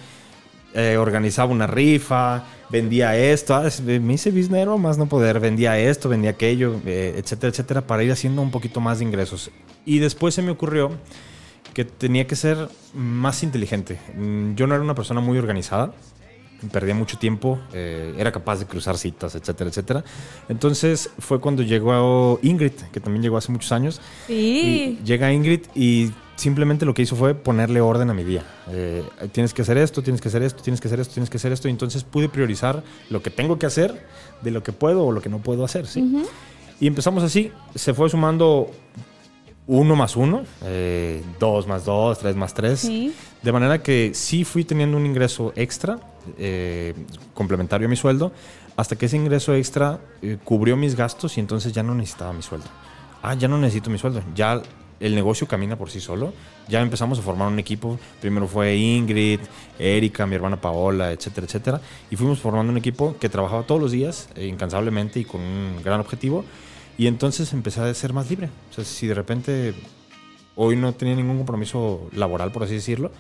eh, 0.74 0.98
organizaba 0.98 1.52
una 1.52 1.68
rifa, 1.68 2.46
vendía 2.70 3.18
esto, 3.18 3.56
ah, 3.56 3.70
me 3.86 4.14
hice 4.14 4.32
biznero 4.32 4.78
más 4.78 4.98
no 4.98 5.08
poder, 5.08 5.40
vendía 5.40 5.78
esto, 5.78 6.08
vendía 6.08 6.32
aquello, 6.32 6.80
eh, 6.86 7.16
etcétera, 7.18 7.52
etcétera, 7.52 7.82
para 7.82 8.04
ir 8.04 8.12
haciendo 8.12 8.42
un 8.42 8.52
poquito 8.52 8.80
más 8.80 9.00
de 9.00 9.06
ingresos. 9.06 9.52
Y 9.86 10.00
después 10.00 10.34
se 10.34 10.42
me 10.42 10.52
ocurrió 10.52 10.92
que 11.74 11.86
tenía 11.86 12.28
que 12.28 12.36
ser 12.36 12.70
más 12.94 13.44
inteligente. 13.44 14.00
Mm, 14.16 14.56
yo 14.56 14.68
no 14.68 14.76
era 14.76 14.84
una 14.84 14.96
persona 14.96 15.22
muy 15.22 15.38
organizada, 15.38 15.94
perdía 16.72 16.94
mucho 16.94 17.18
tiempo, 17.18 17.60
eh, 17.74 18.14
era 18.18 18.32
capaz 18.32 18.60
de 18.60 18.66
cruzar 18.66 18.98
citas, 18.98 19.36
etcétera, 19.36 19.70
etcétera. 19.70 20.04
Entonces 20.48 21.10
fue 21.20 21.40
cuando 21.42 21.64
llegó 21.64 22.40
Ingrid, 22.44 22.74
que 22.92 23.00
también 23.00 23.24
llegó 23.24 23.38
hace 23.38 23.52
muchos 23.52 23.72
años. 23.72 24.00
Sí. 24.28 25.00
llega 25.04 25.32
Ingrid 25.34 25.62
y 25.76 26.12
simplemente 26.42 26.86
lo 26.86 26.94
que 26.96 27.04
hizo 27.04 27.16
fue 27.16 27.36
ponerle 27.36 27.82
orden 27.82 28.10
a 28.10 28.14
mi 28.16 28.24
día. 28.24 28.44
Eh, 28.72 29.04
tienes 29.32 29.54
que 29.54 29.62
hacer 29.62 29.78
esto, 29.78 30.02
tienes 30.02 30.22
que 30.22 30.28
hacer 30.28 30.42
esto, 30.42 30.64
tienes 30.64 30.82
que 30.82 30.88
hacer 30.88 31.00
esto, 31.00 31.14
tienes 31.14 31.30
que 31.30 31.38
hacer 31.38 31.52
esto. 31.52 31.68
Y 31.68 31.72
entonces 31.72 32.04
pude 32.04 32.30
priorizar 32.30 32.84
lo 33.12 33.22
que 33.22 33.30
tengo 33.30 33.60
que 33.60 33.68
hacer 33.68 34.06
de 34.42 34.50
lo 34.50 34.64
que 34.64 34.74
puedo 34.74 35.06
o 35.06 35.12
lo 35.12 35.22
que 35.22 35.30
no 35.30 35.38
puedo 35.38 35.64
hacer. 35.64 35.86
¿sí? 35.86 36.26
Y 36.80 36.88
empezamos 36.88 37.24
así, 37.24 37.52
se 37.76 37.94
fue 37.94 38.10
sumando 38.10 38.72
uno 39.68 39.96
más 39.96 40.16
uno, 40.16 40.42
eh, 40.64 41.22
dos 41.40 41.68
más 41.68 41.86
dos, 41.86 42.18
tres 42.18 42.36
más 42.36 42.56
tres. 42.56 42.90
De 43.42 43.52
manera 43.52 43.84
que 43.84 44.12
sí 44.16 44.44
fui 44.44 44.64
teniendo 44.64 44.98
un 44.98 45.06
ingreso 45.06 45.54
extra, 45.56 46.00
eh, 46.40 46.96
complementario 47.36 47.86
a 47.86 47.90
mi 47.90 47.96
sueldo, 47.96 48.32
hasta 48.76 48.96
que 48.96 49.06
ese 49.06 49.16
ingreso 49.16 49.54
extra 49.54 50.00
cubrió 50.44 50.76
mis 50.76 50.96
gastos 50.96 51.38
y 51.38 51.40
entonces 51.40 51.72
ya 51.72 51.84
no 51.84 51.94
necesitaba 51.94 52.34
mi 52.34 52.42
sueldo. 52.42 52.68
Ah, 53.22 53.36
ya 53.36 53.48
no 53.48 53.60
necesito 53.60 53.92
mi 53.92 54.00
sueldo. 54.00 54.24
Ya 54.34 54.60
el 55.02 55.16
negocio 55.16 55.48
camina 55.48 55.76
por 55.76 55.90
sí 55.90 56.00
solo. 56.00 56.34
Ya 56.70 56.80
empezamos 56.82 57.20
a 57.20 57.22
formar 57.22 57.48
un 57.48 57.60
equipo. 57.60 58.00
Primero 58.22 58.48
fue 58.48 58.76
Ingrid, 58.78 59.40
Erika, 59.80 60.26
mi 60.28 60.36
hermana 60.36 60.62
Paola, 60.62 61.12
etcétera, 61.12 61.46
etcétera. 61.48 61.82
Y 62.10 62.16
fuimos 62.16 62.40
formando 62.40 62.72
un 62.72 62.78
equipo 62.78 63.18
que 63.20 63.28
trabajaba 63.28 63.64
todos 63.64 63.82
los 63.82 63.92
días, 63.92 64.30
eh, 64.36 64.46
incansablemente 64.46 65.20
y 65.20 65.26
con 65.26 65.42
un 65.42 65.82
gran 65.84 66.00
objetivo. 66.00 66.46
Y 66.98 67.08
entonces 67.08 67.52
empecé 67.52 67.82
a 67.82 67.94
ser 67.96 68.14
más 68.14 68.30
libre. 68.30 68.50
O 68.70 68.74
sea, 68.74 68.86
si 68.86 69.08
de 69.08 69.16
repente 69.16 69.74
hoy 70.56 70.76
no 70.76 70.94
tenía 70.94 71.16
ningún 71.16 71.38
compromiso 71.38 72.08
laboral, 72.14 72.52
por 72.52 72.64
así 72.64 72.76
decirlo, 72.76 73.12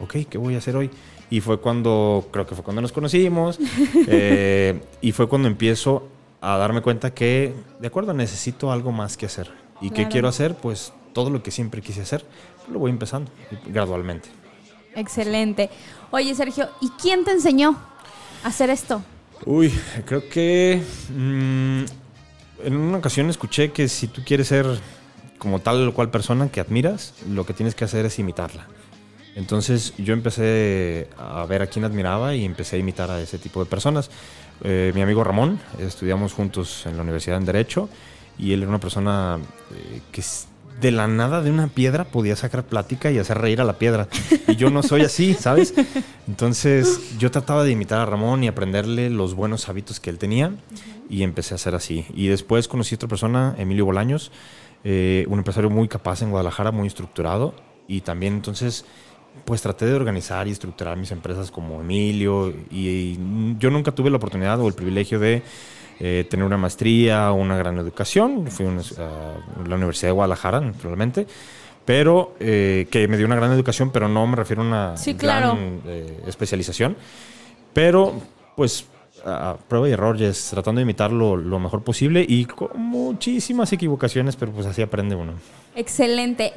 ok, 0.00 0.16
¿qué 0.28 0.36
voy 0.36 0.54
a 0.54 0.58
hacer 0.58 0.76
hoy? 0.76 0.90
Y 1.30 1.40
fue 1.40 1.60
cuando, 1.60 2.28
creo 2.30 2.46
que 2.46 2.54
fue 2.54 2.62
cuando 2.62 2.82
nos 2.82 2.92
conocimos. 2.92 3.58
Eh, 4.06 4.80
y 5.00 5.12
fue 5.12 5.28
cuando 5.28 5.48
empiezo 5.48 6.08
a 6.40 6.56
darme 6.56 6.82
cuenta 6.82 7.14
que, 7.14 7.54
de 7.80 7.86
acuerdo, 7.86 8.12
necesito 8.12 8.72
algo 8.72 8.92
más 8.92 9.16
que 9.16 9.26
hacer. 9.26 9.50
¿Y 9.80 9.90
qué 9.90 10.08
quiero 10.08 10.28
hacer? 10.28 10.54
Pues 10.56 10.92
todo 11.12 11.30
lo 11.30 11.42
que 11.42 11.50
siempre 11.50 11.82
quise 11.82 12.02
hacer, 12.02 12.24
lo 12.70 12.78
voy 12.78 12.90
empezando 12.90 13.30
gradualmente. 13.66 14.28
Excelente. 14.94 15.70
Oye, 16.10 16.34
Sergio, 16.34 16.68
¿y 16.80 16.90
quién 16.90 17.24
te 17.24 17.32
enseñó 17.32 17.78
a 18.44 18.48
hacer 18.48 18.70
esto? 18.70 19.02
Uy, 19.44 19.72
creo 20.04 20.28
que 20.28 20.82
mm, 21.10 21.84
en 22.64 22.76
una 22.76 22.98
ocasión 22.98 23.28
escuché 23.30 23.72
que 23.72 23.88
si 23.88 24.06
tú 24.06 24.22
quieres 24.24 24.48
ser 24.48 24.66
como 25.38 25.58
tal 25.58 25.88
o 25.88 25.94
cual 25.94 26.10
persona 26.10 26.48
que 26.50 26.60
admiras, 26.60 27.14
lo 27.28 27.44
que 27.44 27.52
tienes 27.52 27.74
que 27.74 27.84
hacer 27.84 28.06
es 28.06 28.18
imitarla. 28.18 28.68
Entonces 29.34 29.94
yo 29.96 30.12
empecé 30.12 31.08
a 31.18 31.44
ver 31.46 31.62
a 31.62 31.66
quién 31.66 31.84
admiraba 31.84 32.34
y 32.34 32.44
empecé 32.44 32.76
a 32.76 32.78
imitar 32.78 33.10
a 33.10 33.20
ese 33.20 33.38
tipo 33.38 33.60
de 33.60 33.66
personas. 33.66 34.10
Eh, 34.62 34.92
mi 34.94 35.02
amigo 35.02 35.24
Ramón, 35.24 35.58
estudiamos 35.78 36.32
juntos 36.34 36.86
en 36.86 36.96
la 36.96 37.02
Universidad 37.02 37.38
en 37.38 37.46
Derecho 37.46 37.88
y 38.38 38.52
él 38.52 38.62
era 38.62 38.68
una 38.68 38.78
persona 38.78 39.38
eh, 39.72 40.00
que 40.12 40.22
de 40.82 40.90
la 40.90 41.06
nada 41.06 41.40
de 41.40 41.50
una 41.50 41.68
piedra 41.68 42.04
podía 42.04 42.34
sacar 42.34 42.64
plática 42.64 43.10
y 43.10 43.18
hacer 43.18 43.38
reír 43.38 43.60
a 43.60 43.64
la 43.64 43.78
piedra. 43.78 44.08
Y 44.48 44.56
yo 44.56 44.68
no 44.68 44.82
soy 44.82 45.02
así, 45.02 45.32
¿sabes? 45.40 45.72
Entonces 46.26 47.16
yo 47.18 47.30
trataba 47.30 47.64
de 47.64 47.70
imitar 47.70 48.00
a 48.00 48.06
Ramón 48.06 48.42
y 48.44 48.48
aprenderle 48.48 49.08
los 49.08 49.34
buenos 49.34 49.68
hábitos 49.68 50.00
que 50.00 50.10
él 50.10 50.18
tenía 50.18 50.52
y 51.08 51.22
empecé 51.22 51.54
a 51.54 51.56
hacer 51.56 51.74
así. 51.76 52.04
Y 52.14 52.26
después 52.26 52.68
conocí 52.68 52.94
a 52.94 52.96
otra 52.96 53.08
persona, 53.08 53.54
Emilio 53.58 53.86
Bolaños, 53.86 54.32
eh, 54.82 55.24
un 55.28 55.38
empresario 55.38 55.70
muy 55.70 55.86
capaz 55.86 56.20
en 56.22 56.30
Guadalajara, 56.30 56.72
muy 56.72 56.88
estructurado 56.88 57.54
y 57.86 58.00
también 58.00 58.34
entonces 58.34 58.84
pues 59.44 59.62
traté 59.62 59.86
de 59.86 59.94
organizar 59.94 60.46
y 60.48 60.50
estructurar 60.50 60.96
mis 60.96 61.12
empresas 61.12 61.50
como 61.50 61.80
Emilio 61.80 62.50
y, 62.70 62.88
y 62.88 63.56
yo 63.58 63.70
nunca 63.70 63.92
tuve 63.92 64.10
la 64.10 64.16
oportunidad 64.16 64.60
o 64.60 64.68
el 64.68 64.74
privilegio 64.74 65.18
de 65.20 65.42
eh, 66.00 66.26
tener 66.28 66.44
una 66.46 66.56
maestría 66.56 67.32
una 67.32 67.56
gran 67.56 67.78
educación. 67.78 68.46
Fui 68.48 68.66
a 68.66 69.68
la 69.68 69.76
Universidad 69.76 70.08
de 70.08 70.12
Guadalajara, 70.12 70.60
naturalmente, 70.60 71.26
pero 71.84 72.34
eh, 72.40 72.86
que 72.90 73.08
me 73.08 73.16
dio 73.16 73.26
una 73.26 73.36
gran 73.36 73.52
educación, 73.52 73.90
pero 73.90 74.08
no 74.08 74.26
me 74.26 74.36
refiero 74.36 74.62
a 74.62 74.66
una 74.66 74.96
Sí, 74.96 75.12
gran 75.14 75.18
claro. 75.18 75.58
eh, 75.86 76.22
especialización. 76.26 76.96
Pero, 77.72 78.12
pues, 78.56 78.86
a 79.24 79.56
prueba 79.68 79.88
y 79.88 79.92
error, 79.92 80.18
Jess, 80.18 80.48
tratando 80.50 80.80
de 80.80 80.82
imitarlo 80.82 81.36
lo 81.36 81.58
mejor 81.58 81.82
posible 81.82 82.24
y 82.28 82.44
con 82.44 82.68
muchísimas 82.80 83.72
equivocaciones, 83.72 84.34
pero 84.36 84.50
pues 84.52 84.66
así 84.66 84.82
aprende 84.82 85.14
uno. 85.14 85.34
Excelente. 85.76 86.52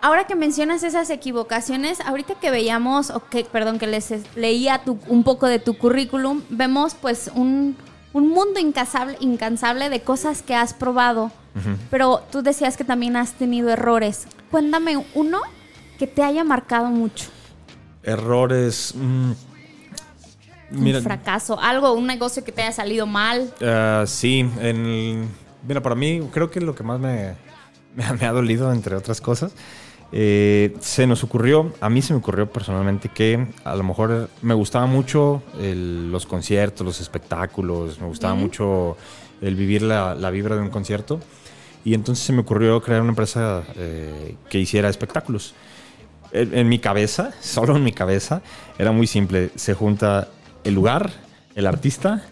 Ahora 0.00 0.24
que 0.26 0.34
mencionas 0.34 0.82
esas 0.82 1.08
equivocaciones, 1.10 2.00
ahorita 2.00 2.34
que 2.40 2.50
veíamos, 2.50 3.10
o 3.10 3.20
que, 3.28 3.44
perdón, 3.44 3.78
que 3.78 3.86
les 3.86 4.12
leía 4.36 4.82
tu- 4.84 4.98
un 5.08 5.24
poco 5.24 5.46
de 5.46 5.58
tu 5.58 5.78
currículum, 5.78 6.42
vemos 6.50 6.94
pues 6.94 7.30
un, 7.34 7.76
un 8.14 8.30
mundo 8.30 8.58
incansable, 8.60 9.18
incansable 9.20 9.90
de 9.90 10.00
cosas 10.00 10.40
que 10.40 10.54
has 10.54 10.72
probado. 10.72 11.30
Pero 11.90 12.20
tú 12.32 12.42
decías 12.42 12.76
que 12.76 12.82
también 12.84 13.16
has 13.16 13.34
tenido 13.34 13.68
errores. 13.70 14.26
Cuéntame 14.50 15.04
uno 15.14 15.40
que 15.98 16.06
te 16.08 16.22
haya 16.22 16.42
marcado 16.42 16.86
mucho. 16.86 17.26
Errores. 18.02 18.92
mm, 18.96 19.32
mira, 20.70 20.98
un 20.98 21.04
fracaso, 21.04 21.60
algo, 21.60 21.92
un 21.92 22.06
negocio 22.06 22.42
que 22.42 22.50
te 22.52 22.62
haya 22.62 22.72
salido 22.72 23.06
mal. 23.06 23.52
ah, 23.62 24.04
sí, 24.06 24.40
en 24.40 24.86
el- 24.86 25.28
mira, 25.66 25.80
para 25.82 25.94
mí 25.94 26.20
creo 26.32 26.50
que 26.50 26.60
lo 26.60 26.74
que 26.74 26.82
más 26.82 26.98
me, 26.98 27.34
me, 27.94 28.04
ha- 28.04 28.12
me 28.14 28.26
ha 28.26 28.32
dolido, 28.32 28.72
entre 28.72 28.96
otras 28.96 29.20
cosas, 29.20 29.52
eh, 30.16 30.76
se 30.78 31.08
nos 31.08 31.24
ocurrió, 31.24 31.72
a 31.80 31.90
mí 31.90 32.00
se 32.00 32.12
me 32.12 32.20
ocurrió 32.20 32.48
personalmente 32.48 33.08
que 33.08 33.48
a 33.64 33.74
lo 33.74 33.82
mejor 33.82 34.30
me 34.42 34.54
gustaba 34.54 34.86
mucho 34.86 35.42
el- 35.60 36.12
los 36.12 36.24
conciertos, 36.24 36.86
los 36.86 37.00
espectáculos, 37.00 38.00
me 38.00 38.06
gustaba 38.06 38.34
mucho 38.36 38.96
el 39.42 39.56
vivir 39.56 39.82
la, 39.82 40.14
la 40.14 40.30
vibra 40.30 40.54
de 40.54 40.62
un 40.62 40.70
concierto. 40.70 41.18
Y 41.84 41.94
entonces 41.94 42.24
se 42.24 42.32
me 42.32 42.42
ocurrió 42.42 42.80
crear 42.80 43.00
una 43.00 43.10
empresa 43.10 43.64
eh, 43.76 44.36
que 44.48 44.58
hiciera 44.60 44.88
espectáculos. 44.88 45.52
En, 46.30 46.56
en 46.56 46.68
mi 46.68 46.78
cabeza, 46.78 47.32
solo 47.40 47.76
en 47.76 47.82
mi 47.82 47.92
cabeza, 47.92 48.40
era 48.78 48.92
muy 48.92 49.08
simple. 49.08 49.50
Se 49.56 49.74
junta 49.74 50.28
el 50.62 50.74
lugar, 50.74 51.10
el 51.56 51.66
artista 51.66 52.22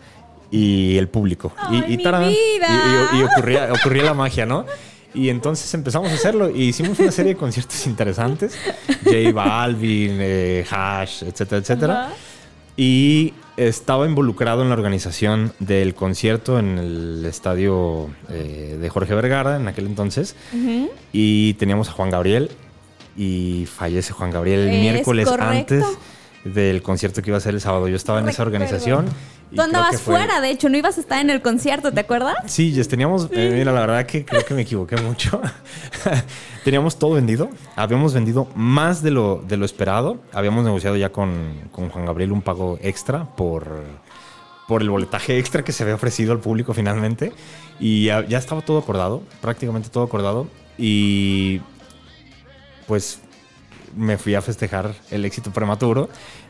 y 0.52 0.96
el 0.98 1.08
público. 1.08 1.52
¡Ay, 1.58 1.84
y, 1.88 1.94
y 1.94 1.96
mi 1.96 2.02
tarán, 2.04 2.24
y- 2.30 2.36
vida! 2.58 3.08
y- 3.12 3.18
y 3.18 3.22
ocurría, 3.24 3.72
ocurría 3.72 4.04
la 4.04 4.14
magia, 4.14 4.46
¿no? 4.46 4.66
Y 5.14 5.28
entonces 5.28 5.72
empezamos 5.74 6.10
a 6.10 6.14
hacerlo 6.14 6.50
y 6.50 6.68
hicimos 6.68 6.98
una 6.98 7.10
serie 7.12 7.34
de 7.34 7.38
conciertos 7.38 7.86
interesantes. 7.86 8.56
J 9.04 9.32
Balvin, 9.32 10.18
eh, 10.20 10.64
Hash, 10.70 11.22
etcétera, 11.24 11.60
etcétera. 11.60 12.04
Ajá. 12.06 12.14
Y 12.76 13.34
estaba 13.56 14.06
involucrado 14.06 14.62
en 14.62 14.68
la 14.68 14.74
organización 14.74 15.52
del 15.58 15.94
concierto 15.94 16.58
en 16.58 16.78
el 16.78 17.26
estadio 17.26 18.08
eh, 18.30 18.78
de 18.80 18.88
Jorge 18.88 19.14
Vergara 19.14 19.56
en 19.56 19.68
aquel 19.68 19.86
entonces. 19.86 20.34
Y 21.12 21.54
teníamos 21.54 21.88
a 21.90 21.92
Juan 21.92 22.10
Gabriel 22.10 22.50
y 23.16 23.66
fallece 23.66 24.14
Juan 24.14 24.30
Gabriel 24.30 24.60
el 24.60 24.74
Es 24.74 24.80
miércoles 24.80 25.28
correcto. 25.28 25.74
antes 25.74 25.84
del 26.44 26.82
concierto 26.82 27.22
que 27.22 27.30
iba 27.30 27.36
a 27.38 27.40
ser 27.40 27.54
el 27.54 27.60
sábado. 27.60 27.88
Yo 27.88 27.96
estaba 27.96 28.18
en 28.20 28.28
esa 28.28 28.42
organización. 28.42 29.06
Tú 29.54 29.60
andabas 29.60 30.00
fue- 30.00 30.16
fuera, 30.16 30.40
de 30.40 30.50
hecho, 30.50 30.68
no 30.70 30.78
ibas 30.78 30.96
a 30.96 31.00
estar 31.02 31.20
en 31.20 31.28
el 31.28 31.42
concierto, 31.42 31.92
¿te 31.92 32.00
acuerdas? 32.00 32.36
Sí, 32.46 32.72
Jess, 32.72 32.88
teníamos, 32.88 33.28
eh, 33.32 33.50
mira, 33.58 33.70
la 33.70 33.80
verdad 33.80 34.06
que 34.06 34.24
creo 34.24 34.44
que 34.46 34.54
me 34.54 34.62
equivoqué 34.62 34.96
mucho. 34.96 35.42
teníamos 36.64 36.98
todo 36.98 37.12
vendido, 37.12 37.50
habíamos 37.76 38.14
vendido 38.14 38.48
más 38.54 39.02
de 39.02 39.10
lo, 39.10 39.44
de 39.46 39.56
lo 39.58 39.64
esperado, 39.66 40.20
habíamos 40.32 40.64
negociado 40.64 40.96
ya 40.96 41.10
con, 41.12 41.54
con 41.70 41.90
Juan 41.90 42.06
Gabriel 42.06 42.32
un 42.32 42.40
pago 42.40 42.78
extra 42.80 43.24
por, 43.36 43.82
por 44.68 44.80
el 44.80 44.88
boletaje 44.90 45.38
extra 45.38 45.62
que 45.62 45.72
se 45.72 45.82
había 45.82 45.96
ofrecido 45.96 46.32
al 46.32 46.38
público 46.40 46.72
finalmente 46.72 47.32
y 47.78 48.06
ya, 48.06 48.26
ya 48.26 48.38
estaba 48.38 48.62
todo 48.62 48.78
acordado, 48.78 49.22
prácticamente 49.42 49.90
todo 49.90 50.04
acordado 50.04 50.46
y 50.78 51.60
pues 52.86 53.20
me 53.96 54.16
fui 54.18 54.34
a 54.34 54.42
festejar 54.42 54.94
el 55.10 55.24
éxito 55.24 55.50
prematuro, 55.50 56.08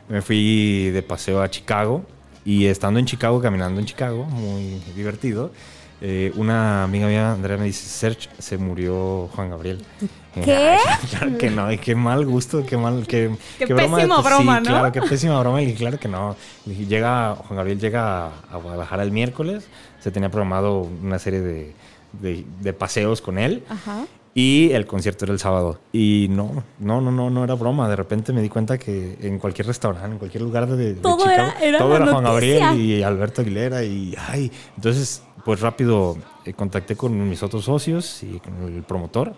me 0.09 0.23
fui 0.23 0.91
de 0.91 1.03
paseo 1.03 1.43
a 1.43 1.51
Chicago 1.51 2.05
y 2.45 2.67
estando 2.67 2.99
en 2.99 3.07
Chicago, 3.07 3.41
caminando 3.41 3.81
en 3.81 3.87
Chicago, 3.87 4.25
muy 4.25 4.81
divertido, 4.97 5.53
eh, 6.01 6.33
una 6.35 6.83
amiga 6.83 7.07
mía, 7.07 7.33
Andrea, 7.33 7.57
me 7.57 7.67
dice, 7.67 7.87
Serge, 7.89 8.29
se 8.39 8.59
murió 8.59 9.29
Juan 9.35 9.51
Gabriel. 9.51 9.85
¿Qué? 10.35 10.79
claro 11.11 11.37
que 11.37 11.51
no, 11.51 11.71
y 11.71 11.77
qué 11.77 11.95
mal 11.95 12.25
gusto, 12.25 12.65
qué 12.65 12.77
mal, 12.79 13.07
qué, 13.07 13.31
Qué 13.59 13.67
pésima 13.67 14.21
broma, 14.23 14.57
sí, 14.59 14.63
¿no? 14.65 14.71
claro, 14.71 14.91
qué 14.93 15.03
pésima 15.03 15.39
broma, 15.39 15.61
y 15.63 15.75
claro 15.75 16.01
que 16.01 16.09
no. 16.09 16.35
Llega, 16.65 17.35
Juan 17.37 17.57
Gabriel 17.59 17.79
llega 17.79 18.27
a 18.51 18.57
Guadalajara 18.57 19.03
el 19.03 19.11
miércoles, 19.13 19.65
se 20.01 20.11
tenía 20.11 20.31
programado 20.31 20.79
una 21.03 21.19
serie 21.19 21.41
de, 21.41 21.75
de- 22.21 22.47
de 22.61 22.73
paseos 22.73 23.21
con 23.21 23.39
él. 23.39 23.63
Ajá. 23.69 24.07
Y 24.35 24.71
el 24.73 24.87
concierto 24.87 25.27
era 25.27 25.33
el 25.35 25.39
sábado. 25.39 25.79
Y 25.93 26.29
no, 26.31 26.65
no, 26.79 27.01
no, 27.03 27.11
no, 27.11 27.29
no 27.29 27.45
era 27.45 27.55
broma. 27.55 27.89
De 27.89 27.97
repente 27.97 28.33
me 28.33 28.41
di 28.41 28.49
cuenta 28.49 28.79
que 28.79 29.19
en 29.21 29.39
cualquier 29.39 29.67
restaurante, 29.67 30.11
en 30.11 30.19
cualquier 30.19 30.43
lugar 30.43 30.67
de, 30.69 30.95
de 30.95 31.01
Todo 31.01 31.19
Chicago, 31.19 31.35
era- 31.35 31.61
era 31.61 31.79
todo 31.79 31.97
era 31.97 32.07
Juan 32.07 32.25
noticia. 32.25 32.67
Gabriel 32.69 32.81
y 32.81 33.03
Alberto 33.03 33.43
Aguilera. 33.43 33.85
Y 33.85 34.15
ay, 34.29 34.51
entonces, 34.77 35.23
pues 35.45 35.61
rápido 35.61 36.17
eh, 36.47 36.55
contacté 36.55 36.97
con 36.97 37.29
mis 37.29 37.43
otros 37.43 37.65
socios 37.67 38.23
y 38.23 38.39
con 38.39 38.75
el 38.75 38.83
promotor. 38.85 39.35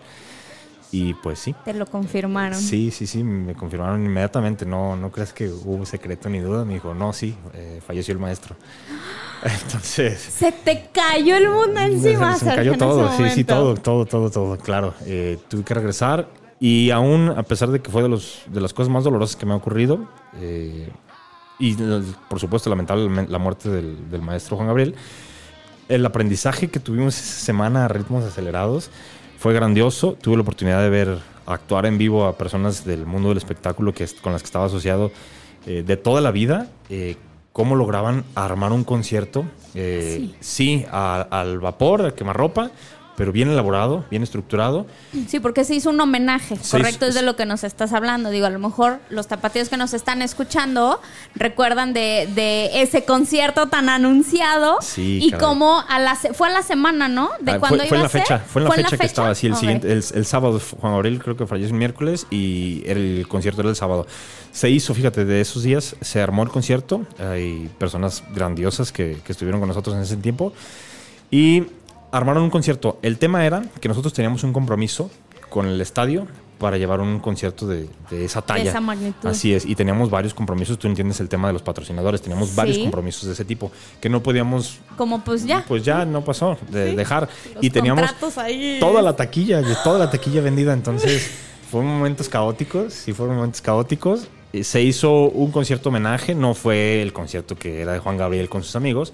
Y 0.91 1.13
pues 1.15 1.39
sí. 1.39 1.55
Te 1.65 1.73
lo 1.73 1.85
confirmaron. 1.85 2.59
Sí, 2.59 2.91
sí, 2.91 3.07
sí, 3.07 3.23
me 3.23 3.53
confirmaron 3.53 4.05
inmediatamente. 4.05 4.65
No, 4.65 4.95
no 4.95 5.11
crees 5.11 5.33
que 5.33 5.49
hubo 5.49 5.85
secreto 5.85 6.29
ni 6.29 6.39
duda. 6.39 6.63
Me 6.65 6.75
dijo, 6.75 6.93
no, 6.93 7.11
sí, 7.13 7.35
eh, 7.53 7.81
falleció 7.85 8.13
el 8.13 8.19
maestro. 8.19 8.55
Entonces. 9.43 10.19
Se 10.19 10.51
te 10.51 10.89
cayó 10.91 11.35
el 11.35 11.49
mundo 11.49 11.79
encima, 11.79 12.35
Se 12.35 12.45
me 12.45 12.55
cayó 12.55 12.77
todo, 12.77 13.11
sí, 13.17 13.29
sí, 13.29 13.43
todo, 13.43 13.75
todo, 13.75 14.05
todo, 14.05 14.29
todo, 14.29 14.57
claro. 14.57 14.93
Eh, 15.05 15.37
tuve 15.47 15.63
que 15.63 15.73
regresar 15.73 16.29
y 16.59 16.91
aún, 16.91 17.29
a 17.29 17.43
pesar 17.43 17.69
de 17.69 17.81
que 17.81 17.91
fue 17.91 18.01
de, 18.01 18.09
los, 18.09 18.41
de 18.47 18.61
las 18.61 18.73
cosas 18.73 18.91
más 18.91 19.03
dolorosas 19.03 19.35
que 19.35 19.45
me 19.45 19.53
ha 19.53 19.57
ocurrido, 19.57 20.07
eh, 20.39 20.89
y 21.59 21.75
por 22.29 22.39
supuesto 22.39 22.69
lamentablemente 22.69 23.31
la 23.31 23.37
muerte 23.37 23.69
del, 23.69 24.09
del 24.09 24.21
maestro 24.21 24.55
Juan 24.55 24.67
Gabriel, 24.67 24.95
el 25.89 26.05
aprendizaje 26.05 26.69
que 26.69 26.79
tuvimos 26.79 27.19
esa 27.19 27.45
semana 27.45 27.85
a 27.85 27.87
ritmos 27.87 28.23
acelerados 28.23 28.89
fue 29.45 29.53
grandioso. 29.53 30.17
Tuve 30.19 30.37
la 30.37 30.41
oportunidad 30.41 30.81
de 30.81 30.89
ver 30.89 31.19
actuar 31.45 31.85
en 31.85 31.99
vivo 31.99 32.25
a 32.25 32.35
personas 32.35 32.83
del 32.83 33.05
mundo 33.05 33.29
del 33.29 33.37
espectáculo 33.37 33.93
que, 33.93 34.03
es- 34.05 34.15
con 34.15 34.33
las 34.33 34.41
que 34.41 34.47
estaba 34.47 34.65
asociado 34.65 35.11
eh, 35.67 35.83
de 35.85 35.97
toda 35.97 36.19
la 36.19 36.31
vida. 36.31 36.67
eh, 36.89 37.15
cómo 37.53 37.75
lograban 37.75 38.23
armar 38.33 38.71
un 38.73 38.83
concierto, 38.83 39.45
eh, 39.75 40.31
sí, 40.39 40.83
a- 40.91 41.27
al 41.29 41.59
vapor, 41.59 42.07
a 42.07 42.11
quemarropa, 42.15 42.71
pero 43.17 43.31
bien 43.31 43.49
elaborado, 43.49 44.05
bien 44.09 44.23
estructurado. 44.23 44.85
Sí, 45.27 45.39
porque 45.39 45.63
se 45.63 45.75
hizo 45.75 45.89
un 45.89 45.99
homenaje, 46.01 46.57
Se 46.57 46.77
correcto, 46.77 47.05
hizo- 47.05 47.09
es 47.09 47.15
de 47.15 47.21
lo 47.21 47.35
que 47.35 47.45
nos 47.45 47.63
estás 47.63 47.93
hablando. 47.93 48.29
Digo, 48.29 48.45
a 48.45 48.49
lo 48.49 48.59
mejor 48.59 48.99
los 49.09 49.27
tapatíos 49.27 49.69
que 49.69 49.77
nos 49.77 49.93
están 49.93 50.21
escuchando 50.21 50.99
recuerdan 51.35 51.93
de, 51.93 52.29
de 52.35 52.81
ese 52.81 53.05
concierto 53.05 53.67
tan 53.67 53.89
anunciado 53.89 54.77
Sí, 54.81 55.19
y 55.23 55.31
como 55.31 55.83
a 55.87 55.99
la 55.99 56.15
fue 56.15 56.47
a 56.49 56.51
la 56.51 56.61
semana, 56.63 57.07
¿no? 57.07 57.29
De 57.39 57.53
Ah, 57.53 57.59
cuando 57.59 57.79
fue, 57.79 57.87
fue 57.87 57.97
en 57.97 58.03
la 58.03 58.09
ser? 58.09 58.21
fecha, 58.21 58.39
fue 58.39 58.61
en 58.61 58.67
la 58.67 58.73
fecha, 58.75 58.97
que 58.97 59.05
estaba 59.05 59.29
así 59.29 59.47
el 59.47 59.53
Ok. 59.53 59.59
siguiente, 59.59 59.91
el, 59.91 60.03
el 60.13 60.25
sábado 60.25 60.59
Juan 60.81 60.93
Gabriel 60.93 61.19
creo 61.21 61.37
que 61.37 61.45
falleció 61.47 61.73
el 61.73 61.79
miércoles 61.79 62.27
y 62.29 62.83
el 62.85 63.25
concierto 63.27 63.61
era 63.61 63.69
el 63.69 63.75
sábado. 63.75 64.05
Se 64.51 64.69
hizo, 64.69 64.93
fíjate, 64.93 65.25
de 65.25 65.41
esos 65.41 65.63
días 65.63 65.95
se 66.01 66.21
armó 66.21 66.43
el 66.43 66.49
concierto, 66.49 67.05
hay 67.19 67.69
personas 67.77 68.23
grandiosas 68.33 68.91
que, 68.91 69.17
que 69.25 69.31
estuvieron 69.31 69.59
con 69.59 69.67
nosotros 69.67 69.95
en 69.95 70.01
ese 70.01 70.15
tiempo 70.17 70.53
y 71.31 71.63
armaron 72.17 72.43
un 72.43 72.49
concierto. 72.49 72.97
El 73.01 73.17
tema 73.17 73.45
era 73.45 73.63
que 73.81 73.87
nosotros 73.87 74.13
teníamos 74.13 74.43
un 74.43 74.53
compromiso 74.53 75.09
con 75.49 75.67
el 75.67 75.79
estadio 75.81 76.27
para 76.57 76.77
llevar 76.77 77.01
un 77.01 77.19
concierto 77.19 77.67
de, 77.67 77.89
de 78.09 78.23
esa 78.25 78.41
talla. 78.41 78.69
esa 78.69 78.79
magnitud. 78.79 79.27
Así 79.27 79.53
es, 79.53 79.65
y 79.65 79.75
teníamos 79.75 80.09
varios 80.09 80.33
compromisos, 80.33 80.79
tú 80.79 80.87
entiendes 80.87 81.19
el 81.19 81.27
tema 81.27 81.47
de 81.47 81.53
los 81.53 81.61
patrocinadores, 81.61 82.21
teníamos 82.21 82.55
varios 82.55 82.77
compromisos 82.77 83.25
de 83.25 83.33
ese 83.33 83.43
tipo 83.43 83.71
que 83.99 84.07
no 84.09 84.23
podíamos, 84.23 84.79
Como 84.95 85.21
pues 85.23 85.45
ya. 85.45 85.65
pues 85.67 85.83
ya 85.83 86.05
no 86.05 86.23
pasó, 86.23 86.57
de 86.71 86.91
Sí. 86.91 86.95
dejar. 86.95 87.27
Los 87.55 87.63
y 87.63 87.69
teníamos 87.69 88.09
ahí. 88.37 88.77
toda 88.79 89.01
la 89.01 89.15
taquilla, 89.17 89.61
toda 89.83 89.99
la 89.99 90.09
taquilla 90.09 90.39
vendida, 90.41 90.71
entonces 90.71 91.29
fueron 91.69 91.91
momentos 91.91 92.29
caóticos, 92.29 92.93
sí 92.93 93.11
fueron 93.11 93.35
momentos 93.35 93.59
caóticos. 93.61 94.27
Eh, 94.53 94.63
Se 94.63 94.81
hizo 94.81 95.11
un 95.29 95.51
concierto 95.51 95.89
homenaje, 95.89 96.35
no 96.35 96.53
fue 96.53 97.01
el 97.01 97.11
concierto 97.11 97.57
que 97.57 97.81
era 97.81 97.91
de 97.91 97.99
Juan 97.99 98.15
Gabriel 98.17 98.47
con 98.47 98.63
sus 98.63 98.77
amigos, 98.77 99.11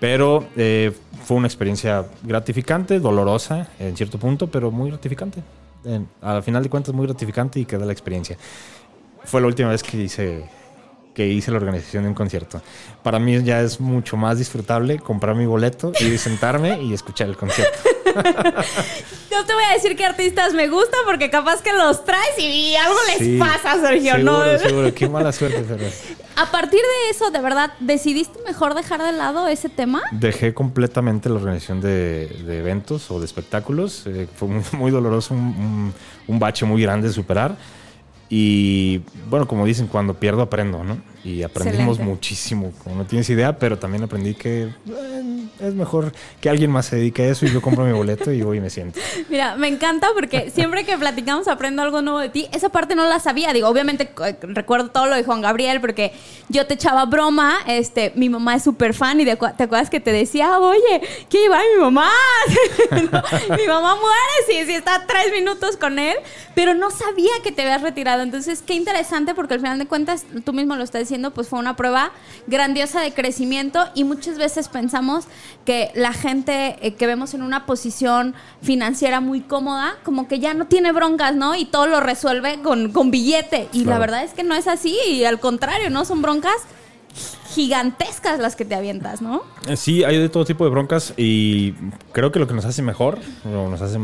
pero 0.00 0.46
eh, 0.56 0.92
fue 1.24 1.36
una 1.36 1.46
experiencia 1.46 2.04
gratificante, 2.22 3.00
dolorosa 3.00 3.68
en 3.78 3.96
cierto 3.96 4.18
punto, 4.18 4.46
pero 4.48 4.70
muy 4.70 4.90
gratificante. 4.90 5.42
En- 5.84 6.08
al 6.22 6.42
final 6.42 6.62
de 6.62 6.68
cuentas, 6.70 6.94
muy 6.94 7.06
gratificante 7.06 7.60
y 7.60 7.64
queda 7.64 7.84
la 7.84 7.92
experiencia. 7.92 8.36
Fue 9.24 9.40
la 9.40 9.46
última 9.46 9.70
vez 9.70 9.82
que 9.82 9.96
hice, 9.96 10.44
que 11.14 11.26
hice 11.26 11.50
la 11.50 11.56
organización 11.58 12.04
de 12.04 12.08
un 12.10 12.14
concierto. 12.14 12.60
Para 13.02 13.18
mí 13.18 13.42
ya 13.42 13.60
es 13.60 13.80
mucho 13.80 14.16
más 14.16 14.38
disfrutable 14.38 14.98
comprar 14.98 15.34
mi 15.34 15.46
boleto 15.46 15.92
y 16.00 16.16
sentarme 16.18 16.80
y 16.82 16.92
escuchar 16.94 17.28
el 17.28 17.36
concierto. 17.36 17.78
No 19.30 19.44
te 19.44 19.52
voy 19.54 19.62
a 19.70 19.74
decir 19.74 19.94
qué 19.94 20.04
artistas 20.06 20.54
me 20.54 20.68
gustan 20.68 21.00
porque 21.06 21.30
capaz 21.30 21.62
que 21.62 21.72
los 21.72 22.04
traes 22.04 22.38
y 22.38 22.74
algo 22.76 22.96
les 23.08 23.18
Sí, 23.18 23.36
pasa, 23.38 23.80
Sergio, 23.80 24.14
seguro, 24.14 24.52
¿no? 24.52 24.58
Seguro, 24.58 24.94
qué 24.94 25.08
mala 25.08 25.32
suerte, 25.32 25.64
pero 25.68 25.84
A 26.36 26.50
partir 26.50 26.80
de 26.80 27.10
eso, 27.10 27.30
de 27.30 27.40
verdad, 27.40 27.72
¿decidiste 27.78 28.38
mejor 28.46 28.74
dejar 28.74 29.02
de 29.02 29.12
lado 29.12 29.46
ese 29.46 29.68
tema? 29.68 30.02
dejé 30.12 30.54
completamente 30.54 31.28
la 31.28 31.36
organización 31.36 31.80
de, 31.80 32.26
de 32.26 32.58
eventos 32.58 33.10
o 33.10 33.20
de 33.20 33.26
espectáculos. 33.26 34.04
Eh, 34.06 34.26
fue 34.34 34.48
muy, 34.48 34.62
muy 34.72 34.90
doloroso, 34.90 35.34
un, 35.34 35.40
un- 35.40 35.94
un 36.26 36.38
bache 36.38 36.64
muy 36.64 36.82
grande 36.82 37.08
de 37.08 37.14
superar. 37.14 37.56
Y 38.30 39.02
bueno, 39.30 39.46
como 39.48 39.64
dicen, 39.64 39.86
cuando 39.86 40.14
pierdo 40.14 40.42
aprendo, 40.42 40.84
¿no? 40.84 40.98
Y 41.24 41.42
aprendimos 41.42 41.96
Excelente. 41.96 42.04
muchísimo, 42.04 42.72
como 42.82 42.96
no 42.96 43.04
tienes 43.04 43.28
idea, 43.28 43.58
pero 43.58 43.78
también 43.78 44.04
aprendí 44.04 44.34
que 44.34 44.62
eh, 44.62 45.48
es 45.60 45.74
mejor 45.74 46.12
que 46.40 46.48
alguien 46.48 46.70
más 46.70 46.86
se 46.86 46.96
dedique 46.96 47.22
a 47.22 47.26
eso 47.30 47.44
y 47.44 47.50
yo 47.50 47.60
compro 47.60 47.84
mi 47.84 47.92
boleto 47.92 48.30
y 48.30 48.40
voy 48.42 48.58
y 48.58 48.60
me 48.60 48.70
siento. 48.70 49.00
Mira, 49.28 49.56
me 49.56 49.66
encanta 49.66 50.08
porque 50.14 50.50
siempre 50.50 50.84
que 50.84 50.96
platicamos 50.96 51.48
aprendo 51.48 51.82
algo 51.82 52.02
nuevo 52.02 52.20
de 52.20 52.28
ti. 52.28 52.46
Esa 52.52 52.68
parte 52.68 52.94
no 52.94 53.06
la 53.08 53.18
sabía. 53.18 53.52
Digo, 53.52 53.68
obviamente 53.68 54.10
eh, 54.24 54.36
recuerdo 54.42 54.90
todo 54.90 55.06
lo 55.06 55.16
de 55.16 55.24
Juan 55.24 55.40
Gabriel 55.40 55.80
porque 55.80 56.12
yo 56.48 56.66
te 56.66 56.74
echaba 56.74 57.04
broma. 57.04 57.58
Este, 57.66 58.12
mi 58.14 58.28
mamá 58.28 58.54
es 58.54 58.62
súper 58.62 58.94
fan 58.94 59.20
y 59.20 59.24
de 59.24 59.36
te 59.36 59.64
acuerdas 59.64 59.90
que 59.90 60.00
te 60.00 60.12
decía, 60.12 60.58
oye, 60.58 61.02
¿qué 61.28 61.44
iba 61.44 61.58
mi 61.74 61.80
mamá? 61.80 62.10
No, 62.90 63.22
mi 63.56 63.66
mamá 63.66 63.94
muere 63.94 64.34
si, 64.46 64.66
si 64.66 64.74
está 64.74 65.06
tres 65.06 65.32
minutos 65.32 65.76
con 65.76 65.98
él, 65.98 66.16
pero 66.54 66.74
no 66.74 66.90
sabía 66.90 67.30
que 67.42 67.52
te 67.52 67.62
habías 67.62 67.82
retirado. 67.82 68.22
Entonces, 68.22 68.62
qué 68.62 68.74
interesante 68.74 69.34
porque 69.34 69.54
al 69.54 69.60
final 69.60 69.78
de 69.78 69.86
cuentas, 69.86 70.24
tú 70.44 70.52
mismo 70.52 70.76
lo 70.76 70.84
estás 70.84 71.07
diciendo, 71.08 71.32
pues 71.32 71.48
fue 71.48 71.58
una 71.58 71.74
prueba 71.74 72.12
grandiosa 72.46 73.00
de 73.00 73.12
crecimiento 73.12 73.80
y 73.94 74.04
muchas 74.04 74.38
veces 74.38 74.68
pensamos 74.68 75.24
que 75.64 75.90
la 75.94 76.12
gente 76.12 76.76
eh, 76.82 76.94
que 76.94 77.06
vemos 77.06 77.34
en 77.34 77.42
una 77.42 77.66
posición 77.66 78.34
financiera 78.62 79.20
muy 79.20 79.40
cómoda, 79.40 79.96
como 80.04 80.28
que 80.28 80.38
ya 80.38 80.54
no 80.54 80.66
tiene 80.66 80.92
broncas, 80.92 81.34
¿no? 81.34 81.54
Y 81.54 81.64
todo 81.64 81.86
lo 81.86 82.00
resuelve 82.00 82.60
con, 82.62 82.92
con 82.92 83.10
billete. 83.10 83.68
Y 83.72 83.84
la 83.84 83.98
verdad 83.98 84.22
es 84.22 84.34
que 84.34 84.42
no 84.44 84.54
es 84.54 84.68
así 84.68 84.96
y 85.08 85.24
al 85.24 85.40
contrario, 85.40 85.90
¿no? 85.90 86.04
Son 86.04 86.20
broncas 86.22 86.56
gigantescas 87.54 88.38
las 88.38 88.56
que 88.56 88.64
te 88.64 88.74
avientas, 88.74 89.22
¿no? 89.22 89.42
Eh, 89.66 89.76
Sí, 89.76 90.04
hay 90.04 90.18
de 90.18 90.28
todo 90.28 90.44
tipo 90.44 90.64
de 90.64 90.70
broncas 90.70 91.14
y 91.16 91.72
creo 92.12 92.30
que 92.30 92.38
lo 92.38 92.46
que 92.46 92.54
nos 92.54 92.64
hace 92.64 92.82
mejor, 92.82 93.18
o 93.44 93.68
nos 93.68 93.80
hace 93.80 93.98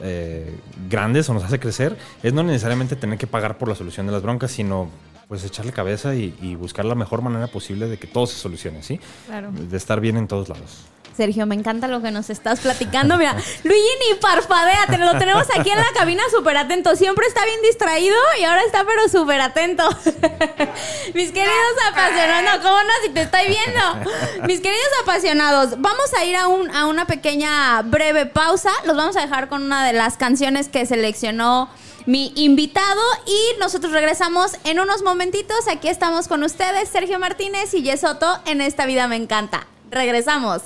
eh, 0.00 0.54
grandes 0.88 1.28
o 1.28 1.34
nos 1.34 1.44
hace 1.44 1.58
crecer, 1.58 1.96
es 2.22 2.32
no 2.32 2.42
necesariamente 2.42 2.96
tener 2.96 3.18
que 3.18 3.26
pagar 3.26 3.58
por 3.58 3.68
la 3.68 3.74
solución 3.74 4.06
de 4.06 4.12
las 4.12 4.22
broncas, 4.22 4.50
sino 4.50 4.88
pues 5.30 5.44
echarle 5.44 5.70
cabeza 5.70 6.12
y, 6.16 6.36
y 6.42 6.56
buscar 6.56 6.84
la 6.84 6.96
mejor 6.96 7.22
manera 7.22 7.46
posible 7.46 7.86
de 7.86 7.98
que 7.98 8.08
todo 8.08 8.26
se 8.26 8.34
solucione, 8.34 8.82
¿sí? 8.82 8.98
Claro. 9.28 9.52
De 9.52 9.76
estar 9.76 10.00
bien 10.00 10.16
en 10.16 10.26
todos 10.26 10.48
lados. 10.48 10.80
Sergio, 11.16 11.46
me 11.46 11.54
encanta 11.54 11.86
lo 11.86 12.02
que 12.02 12.10
nos 12.10 12.30
estás 12.30 12.58
platicando. 12.58 13.16
Mira, 13.16 13.36
Luigi 13.62 13.88
ni 14.08 14.18
parpadea, 14.18 14.86
te 14.88 14.98
lo 14.98 15.16
tenemos 15.18 15.46
aquí 15.56 15.70
en 15.70 15.78
la 15.78 15.86
cabina 15.94 16.24
súper 16.34 16.56
atento. 16.56 16.96
Siempre 16.96 17.28
está 17.28 17.44
bien 17.44 17.62
distraído 17.62 18.16
y 18.40 18.44
ahora 18.44 18.62
está 18.64 18.84
pero 18.84 19.08
súper 19.08 19.40
atento. 19.40 19.88
Mis 21.14 21.30
queridos 21.30 21.74
apasionados, 21.92 22.64
¿cómo 22.64 22.78
no? 22.82 22.92
Si 23.04 23.10
te 23.10 23.22
estoy 23.22 23.46
viendo. 23.46 24.46
Mis 24.48 24.60
queridos 24.60 24.88
apasionados, 25.04 25.80
vamos 25.80 26.12
a 26.18 26.24
ir 26.24 26.34
a, 26.34 26.48
un, 26.48 26.74
a 26.74 26.86
una 26.86 27.06
pequeña 27.06 27.82
breve 27.82 28.26
pausa. 28.26 28.70
Los 28.84 28.96
vamos 28.96 29.16
a 29.16 29.20
dejar 29.20 29.48
con 29.48 29.62
una 29.62 29.86
de 29.86 29.92
las 29.92 30.16
canciones 30.16 30.68
que 30.68 30.86
seleccionó 30.86 31.68
mi 32.10 32.32
invitado 32.34 33.00
y 33.24 33.60
nosotros 33.60 33.92
regresamos 33.92 34.56
en 34.64 34.80
unos 34.80 35.02
momentitos. 35.02 35.68
Aquí 35.70 35.86
estamos 35.86 36.26
con 36.26 36.42
ustedes, 36.42 36.88
Sergio 36.88 37.20
Martínez 37.20 37.72
y 37.72 37.82
Yesoto 37.82 38.40
en 38.46 38.60
Esta 38.60 38.84
Vida 38.84 39.06
Me 39.06 39.14
Encanta. 39.14 39.68
Regresamos. 39.92 40.62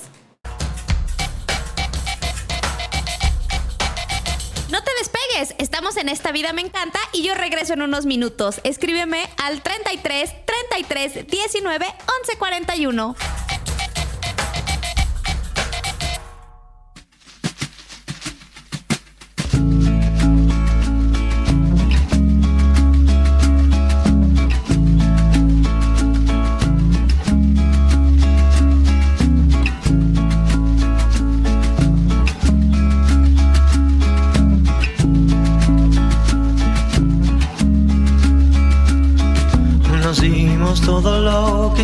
No 4.71 4.83
te 4.83 4.91
despegues, 4.97 5.53
estamos 5.59 5.97
en 5.97 6.09
Esta 6.09 6.31
Vida 6.31 6.51
Me 6.51 6.61
Encanta 6.61 6.99
y 7.13 7.21
yo 7.21 7.35
regreso 7.35 7.73
en 7.73 7.83
unos 7.83 8.07
minutos. 8.07 8.59
Escríbeme 8.63 9.29
al 9.37 9.61
33 9.61 10.45
33 10.47 11.27
19 11.27 11.85
11 12.21 12.37
41. 12.39 13.15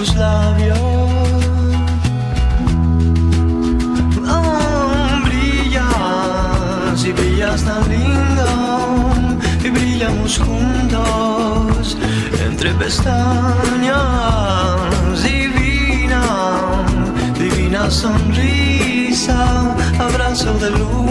tus 0.00 0.14
labios. 0.16 0.78
Oh, 4.26 5.20
brillas 5.26 7.04
y 7.04 7.12
brillas 7.12 7.62
tan 7.64 7.82
lindo. 7.90 8.46
Y 9.62 9.68
brillamos 9.68 10.38
juntos 10.38 11.98
entre 12.46 12.70
pestañas. 12.80 13.98
Divina, 15.22 16.22
divina 17.38 17.90
sonrisa. 17.90 19.38
Abrazo 19.98 20.54
de 20.54 20.70
luna, 20.70 21.09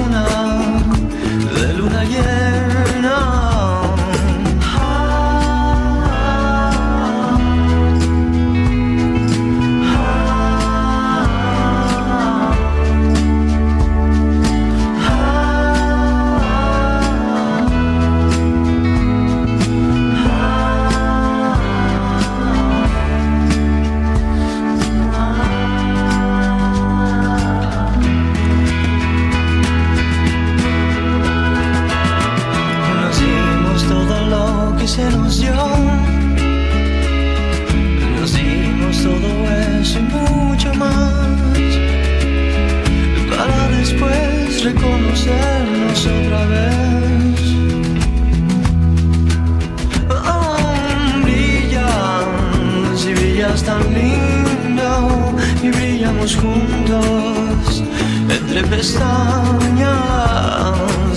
juntos 56.36 57.84
entre 58.30 58.64
pestañas. 58.64 59.90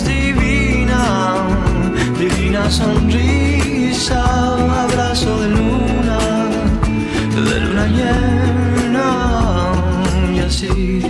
Divina, 0.05 1.35
divina 2.19 2.71
sonrisa, 2.71 4.23
abrazo 4.85 5.41
de 5.41 5.49
luna, 5.49 6.19
de 7.35 7.61
luna 7.61 7.87
llena. 7.87 9.09
Y 10.35 10.39
así, 10.41 11.03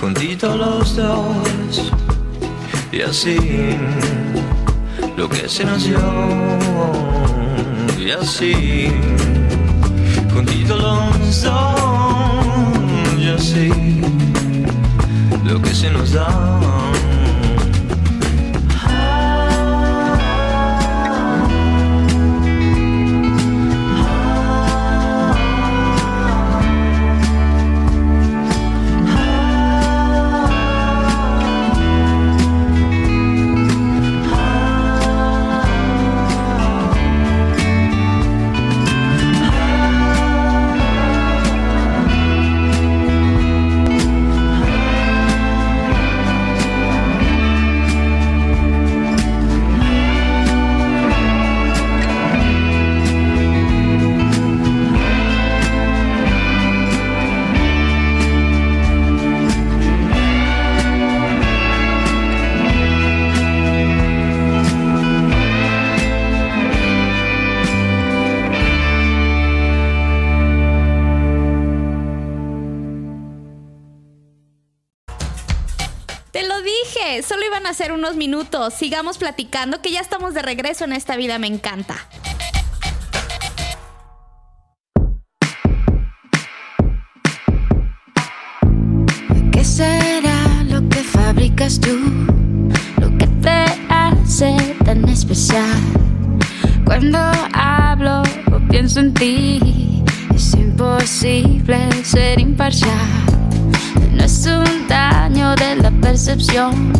juntitos 0.00 0.56
los 0.56 0.96
dos, 0.96 1.92
y 2.92 3.00
así, 3.02 3.76
lo 5.16 5.28
que 5.28 5.48
se 5.48 5.64
dio, 5.64 5.98
y 7.98 8.10
así 8.10 8.92
juntitos 10.34 10.82
los 10.82 11.42
dos, 11.42 12.03
sé 13.38 13.70
lo 15.44 15.60
que 15.60 15.74
se 15.74 15.90
nos 15.90 16.12
da. 16.12 17.13
Sigamos 78.84 79.16
platicando 79.16 79.80
que 79.80 79.90
ya 79.90 80.00
estamos 80.00 80.34
de 80.34 80.42
regreso 80.42 80.84
en 80.84 80.92
esta 80.92 81.16
vida, 81.16 81.38
me 81.38 81.46
encanta. 81.46 82.06
¿Qué 89.50 89.64
será 89.64 90.62
lo 90.64 90.86
que 90.90 90.98
fabricas 90.98 91.80
tú? 91.80 91.96
Lo 93.00 93.08
que 93.16 93.26
te 93.40 93.64
hace 93.88 94.54
tan 94.84 95.08
especial. 95.08 95.80
Cuando 96.84 97.18
hablo 97.54 98.22
o 98.52 98.68
pienso 98.68 99.00
en 99.00 99.14
ti, 99.14 100.04
es 100.34 100.52
imposible 100.52 101.88
ser 102.04 102.38
imparcial. 102.38 103.08
No 104.12 104.24
es 104.24 104.46
un 104.46 104.86
daño 104.88 105.54
de 105.56 105.76
la 105.76 105.90
percepción, 105.90 106.92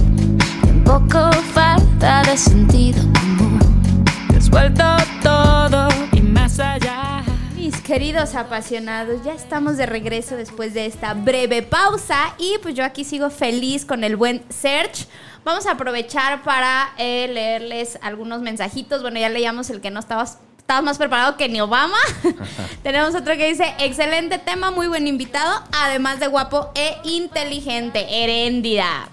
queridos 8.24 8.46
apasionados, 8.46 9.22
ya 9.22 9.34
estamos 9.34 9.76
de 9.76 9.84
regreso 9.84 10.36
después 10.36 10.72
de 10.72 10.86
esta 10.86 11.12
breve 11.12 11.62
pausa 11.62 12.34
y 12.38 12.56
pues 12.62 12.74
yo 12.74 12.82
aquí 12.82 13.04
sigo 13.04 13.28
feliz 13.28 13.84
con 13.84 14.02
el 14.02 14.16
buen 14.16 14.42
Search. 14.48 15.06
Vamos 15.44 15.66
a 15.66 15.72
aprovechar 15.72 16.42
para 16.42 16.94
eh, 16.96 17.28
leerles 17.28 17.98
algunos 18.00 18.40
mensajitos. 18.40 19.02
Bueno, 19.02 19.20
ya 19.20 19.28
leíamos 19.28 19.68
el 19.68 19.82
que 19.82 19.90
no 19.90 20.00
estabas, 20.00 20.38
estabas 20.56 20.82
más 20.84 20.96
preparado 20.96 21.36
que 21.36 21.50
ni 21.50 21.60
Obama. 21.60 21.98
Tenemos 22.82 23.14
otro 23.14 23.36
que 23.36 23.48
dice, 23.48 23.74
excelente 23.78 24.38
tema, 24.38 24.70
muy 24.70 24.88
buen 24.88 25.06
invitado, 25.06 25.62
además 25.72 26.18
de 26.18 26.28
guapo 26.28 26.70
e 26.74 26.96
inteligente, 27.04 28.06
heréndida. 28.08 29.10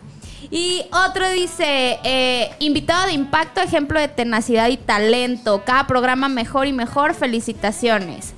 Y 0.52 0.86
otro 1.08 1.30
dice, 1.32 2.00
eh, 2.06 2.50
invitado 2.60 3.08
de 3.08 3.14
impacto, 3.14 3.60
ejemplo 3.60 4.00
de 4.00 4.08
tenacidad 4.08 4.70
y 4.70 4.78
talento. 4.78 5.64
Cada 5.66 5.86
programa 5.86 6.30
mejor 6.30 6.68
y 6.68 6.74
mejor, 6.74 7.14
felicitaciones. 7.14 8.36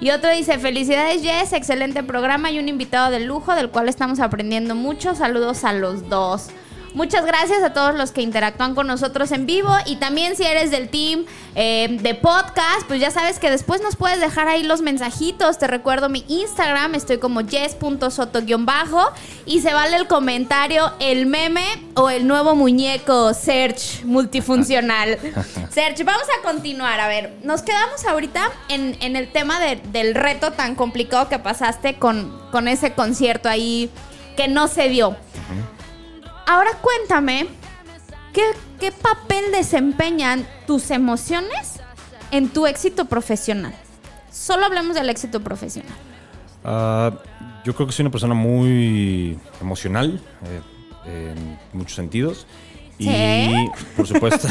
Y 0.00 0.10
otro 0.10 0.30
dice, 0.30 0.58
felicidades 0.58 1.22
Jess, 1.22 1.52
excelente 1.52 2.02
programa 2.02 2.50
y 2.50 2.58
un 2.58 2.68
invitado 2.68 3.10
de 3.10 3.20
lujo 3.20 3.54
del 3.54 3.70
cual 3.70 3.88
estamos 3.88 4.20
aprendiendo 4.20 4.74
mucho. 4.74 5.14
Saludos 5.14 5.64
a 5.64 5.72
los 5.72 6.08
dos. 6.08 6.48
Muchas 6.96 7.26
gracias 7.26 7.62
a 7.62 7.74
todos 7.74 7.94
los 7.94 8.10
que 8.10 8.22
interactúan 8.22 8.74
con 8.74 8.86
nosotros 8.86 9.30
en 9.30 9.44
vivo 9.44 9.68
y 9.84 9.96
también 9.96 10.34
si 10.34 10.44
eres 10.44 10.70
del 10.70 10.88
team 10.88 11.26
eh, 11.54 11.98
de 12.00 12.14
podcast, 12.14 12.86
pues 12.88 13.00
ya 13.00 13.10
sabes 13.10 13.38
que 13.38 13.50
después 13.50 13.82
nos 13.82 13.96
puedes 13.96 14.18
dejar 14.18 14.48
ahí 14.48 14.62
los 14.62 14.80
mensajitos. 14.80 15.58
Te 15.58 15.66
recuerdo 15.66 16.08
mi 16.08 16.24
Instagram, 16.26 16.94
estoy 16.94 17.18
como 17.18 17.42
yes.soto-bajo 17.42 19.10
y 19.44 19.60
se 19.60 19.74
vale 19.74 19.96
el 19.96 20.06
comentario, 20.06 20.90
el 20.98 21.26
meme 21.26 21.66
o 21.96 22.08
el 22.08 22.26
nuevo 22.26 22.54
muñeco 22.54 23.34
Search 23.34 24.02
multifuncional. 24.04 25.18
Search, 25.70 26.02
vamos 26.02 26.26
a 26.38 26.42
continuar. 26.42 26.98
A 27.00 27.08
ver, 27.08 27.34
nos 27.42 27.60
quedamos 27.60 28.06
ahorita 28.06 28.50
en, 28.68 28.96
en 29.02 29.16
el 29.16 29.30
tema 29.32 29.60
de- 29.60 29.76
del 29.92 30.14
reto 30.14 30.52
tan 30.52 30.74
complicado 30.74 31.28
que 31.28 31.38
pasaste 31.38 31.96
con, 31.98 32.32
con 32.50 32.68
ese 32.68 32.94
concierto 32.94 33.50
ahí 33.50 33.90
que 34.34 34.48
no 34.48 34.66
se 34.66 34.88
dio. 34.88 35.14
Ahora 36.46 36.70
cuéntame, 36.80 37.48
¿qué, 38.32 38.42
qué 38.78 38.92
papel 38.92 39.50
desempeñan 39.50 40.46
tus 40.64 40.92
emociones 40.92 41.80
en 42.30 42.48
tu 42.48 42.68
éxito 42.68 43.06
profesional? 43.06 43.74
Solo 44.30 44.66
hablemos 44.66 44.94
del 44.94 45.10
éxito 45.10 45.40
profesional. 45.40 45.92
Ah, 46.62 47.10
yo 47.64 47.74
creo 47.74 47.88
que 47.88 47.92
soy 47.92 48.04
una 48.04 48.12
persona 48.12 48.34
muy 48.34 49.36
emocional 49.60 50.20
eh, 51.04 51.34
en 51.34 51.58
muchos 51.72 51.96
sentidos. 51.96 52.46
Y 52.96 53.06
¿Sí? 53.06 53.68
por 53.96 54.06
supuesto. 54.06 54.46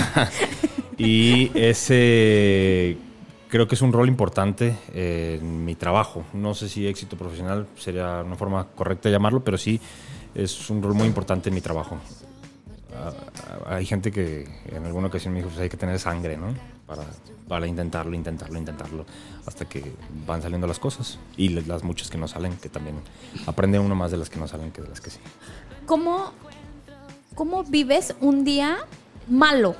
y 0.97 1.49
ese 1.55 2.97
creo 3.47 3.69
que 3.69 3.75
es 3.75 3.81
un 3.81 3.93
rol 3.93 4.09
importante 4.09 4.75
en 4.93 5.63
mi 5.63 5.75
trabajo. 5.75 6.25
No 6.33 6.53
sé 6.55 6.67
si 6.67 6.87
éxito 6.87 7.15
profesional 7.15 7.67
sería 7.77 8.21
una 8.21 8.35
forma 8.35 8.67
correcta 8.75 9.07
de 9.07 9.13
llamarlo, 9.13 9.45
pero 9.45 9.57
sí 9.57 9.79
es 10.35 10.69
un 10.69 10.83
rol 10.83 10.93
muy 10.93 11.07
importante 11.07 11.49
en 11.49 11.55
mi 11.55 11.61
trabajo. 11.61 11.97
Ah, 12.93 13.13
hay 13.75 13.85
gente 13.85 14.11
que 14.11 14.47
en 14.67 14.85
alguna 14.85 15.07
ocasión 15.07 15.33
me 15.33 15.39
dijo, 15.39 15.49
pues 15.49 15.61
hay 15.61 15.69
que 15.69 15.77
tener 15.77 15.99
sangre, 15.99 16.37
¿no? 16.37 16.53
Para, 16.85 17.03
para 17.47 17.67
intentarlo, 17.67 18.15
intentarlo, 18.15 18.59
intentarlo, 18.59 19.05
hasta 19.45 19.65
que 19.65 19.93
van 20.27 20.41
saliendo 20.41 20.67
las 20.67 20.79
cosas. 20.79 21.17
Y 21.35 21.49
las 21.49 21.83
muchas 21.83 22.09
que 22.09 22.17
no 22.17 22.27
salen, 22.27 22.55
que 22.57 22.69
también 22.69 22.97
aprende 23.47 23.79
uno 23.79 23.95
más 23.95 24.11
de 24.11 24.17
las 24.17 24.29
que 24.29 24.39
no 24.39 24.47
salen 24.47 24.71
que 24.71 24.81
de 24.81 24.89
las 24.89 25.01
que 25.01 25.09
sí. 25.09 25.19
¿Cómo, 25.85 26.31
¿Cómo 27.33 27.63
vives 27.63 28.15
un 28.21 28.43
día 28.43 28.77
malo? 29.27 29.75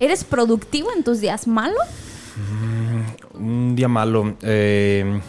¿Eres 0.00 0.24
productivo 0.24 0.90
en 0.96 1.04
tus 1.04 1.20
días 1.20 1.46
malos? 1.46 1.86
Un 3.34 3.76
día 3.76 3.88
malo. 3.88 4.36
eh, 4.42 5.20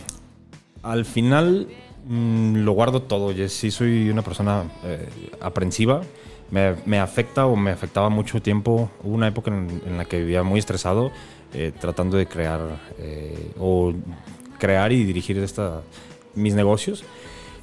al 0.81 1.05
final 1.05 1.69
mm, 2.07 2.57
lo 2.63 2.71
guardo 2.73 3.01
todo. 3.01 3.31
Yo 3.31 3.47
sí 3.49 3.71
soy 3.71 4.09
una 4.09 4.21
persona 4.21 4.63
eh, 4.83 5.07
aprensiva. 5.41 6.01
Me, 6.51 6.99
afecta 6.99 7.47
o 7.47 7.55
me 7.55 7.71
afectaba 7.71 8.09
mucho 8.09 8.41
tiempo. 8.41 8.91
Hubo 9.03 9.15
una 9.15 9.27
época 9.27 9.49
en, 9.49 9.97
la 9.97 10.05
que 10.05 10.19
vivía 10.19 10.43
muy 10.43 10.59
estresado, 10.59 11.11
eh, 11.53 11.71
tratando 11.79 12.15
de 12.15 12.27
crear 12.27 12.61
eh, 12.99 13.53
o 13.59 13.91
crear 14.59 14.91
y 14.91 15.03
dirigir 15.03 15.43
mis 16.35 16.53
negocios. 16.53 17.03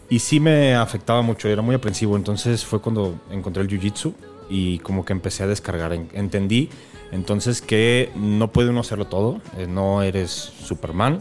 Y 0.09 0.18
sí 0.18 0.41
me 0.41 0.74
afectaba 0.74 1.22
mucho, 1.22 1.49
era 1.49 1.62
muy 1.62 1.76
aprensivo. 1.76 2.16
Entonces 2.16 2.64
fue 2.64 2.80
cuando 2.80 3.14
encontré 3.30 3.62
el 3.62 3.68
jiu-jitsu 3.68 4.12
y 4.49 4.80
como 4.80 5.05
que 5.05 5.12
empecé 5.12 5.45
a 5.45 5.47
descargar. 5.47 5.93
En- 5.93 6.09
Entendí 6.12 6.68
entonces 7.12 7.62
que 7.62 8.11
no 8.16 8.51
puede 8.53 8.70
uno 8.70 8.80
hacerlo 8.80 9.05
todo, 9.07 9.41
no 9.68 10.03
eres 10.03 10.30
Superman 10.30 11.20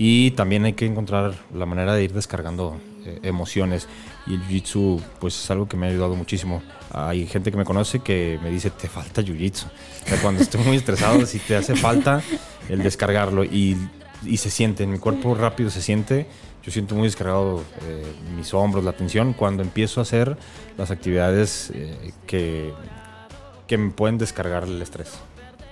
y 0.00 0.30
también 0.32 0.64
hay 0.64 0.72
que 0.72 0.86
encontrar 0.86 1.34
la 1.54 1.66
manera 1.66 1.94
de 1.94 2.02
ir 2.02 2.12
descargando 2.12 2.80
eh, 3.04 3.20
emociones. 3.22 3.86
Y 4.26 4.34
el 4.34 4.42
jiu-jitsu 4.42 5.00
pues 5.20 5.38
es 5.38 5.50
algo 5.50 5.68
que 5.68 5.76
me 5.76 5.86
ha 5.86 5.90
ayudado 5.90 6.16
muchísimo. 6.16 6.62
Hay 6.90 7.26
gente 7.26 7.50
que 7.50 7.56
me 7.56 7.64
conoce 7.64 8.00
que 8.00 8.38
me 8.42 8.50
dice, 8.50 8.70
te 8.70 8.88
falta 8.88 9.22
jiu-jitsu. 9.22 9.66
O 9.66 10.08
sea, 10.08 10.20
cuando 10.22 10.42
estoy 10.42 10.62
muy 10.64 10.76
estresado, 10.78 11.24
si 11.26 11.38
te 11.38 11.54
hace 11.54 11.76
falta 11.76 12.22
el 12.68 12.82
descargarlo. 12.82 13.44
Y 13.44 13.76
y 14.24 14.36
se 14.36 14.50
siente, 14.50 14.84
en 14.84 14.92
mi 14.92 14.98
cuerpo 14.98 15.34
rápido 15.34 15.70
se 15.70 15.82
siente. 15.82 16.26
Yo 16.62 16.70
siento 16.70 16.94
muy 16.94 17.04
descargado 17.04 17.64
eh, 17.86 18.04
mis 18.36 18.52
hombros, 18.52 18.84
la 18.84 18.92
tensión, 18.92 19.32
cuando 19.32 19.62
empiezo 19.62 20.00
a 20.00 20.02
hacer 20.02 20.36
las 20.76 20.90
actividades 20.90 21.72
eh, 21.74 22.12
que, 22.26 22.72
que 23.66 23.78
me 23.78 23.90
pueden 23.90 24.18
descargar 24.18 24.64
el 24.64 24.80
estrés. 24.82 25.18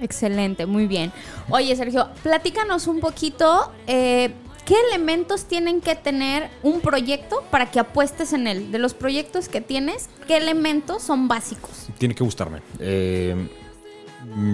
Excelente, 0.01 0.67
muy 0.67 0.87
bien. 0.87 1.13
Oye, 1.51 1.75
Sergio, 1.77 2.09
platícanos 2.23 2.87
un 2.87 3.01
poquito. 3.01 3.73
eh, 3.87 4.33
¿Qué 4.65 4.75
elementos 4.91 5.47
tienen 5.47 5.81
que 5.81 5.95
tener 5.95 6.51
un 6.63 6.83
proyecto 6.83 7.43
para 7.51 7.71
que 7.71 7.81
apuestes 7.81 8.35
en 8.35 8.47
él? 8.47 8.71
De 8.71 8.79
los 8.79 8.93
proyectos 8.93 9.49
que 9.49 9.63
tienes, 9.63 10.11
¿qué 10.27 10.37
elementos 10.37 11.03
son 11.03 11.27
básicos? 11.27 11.89
Tiene 11.97 12.15
que 12.15 12.23
gustarme. 12.23 12.61
Eh, 12.79 13.49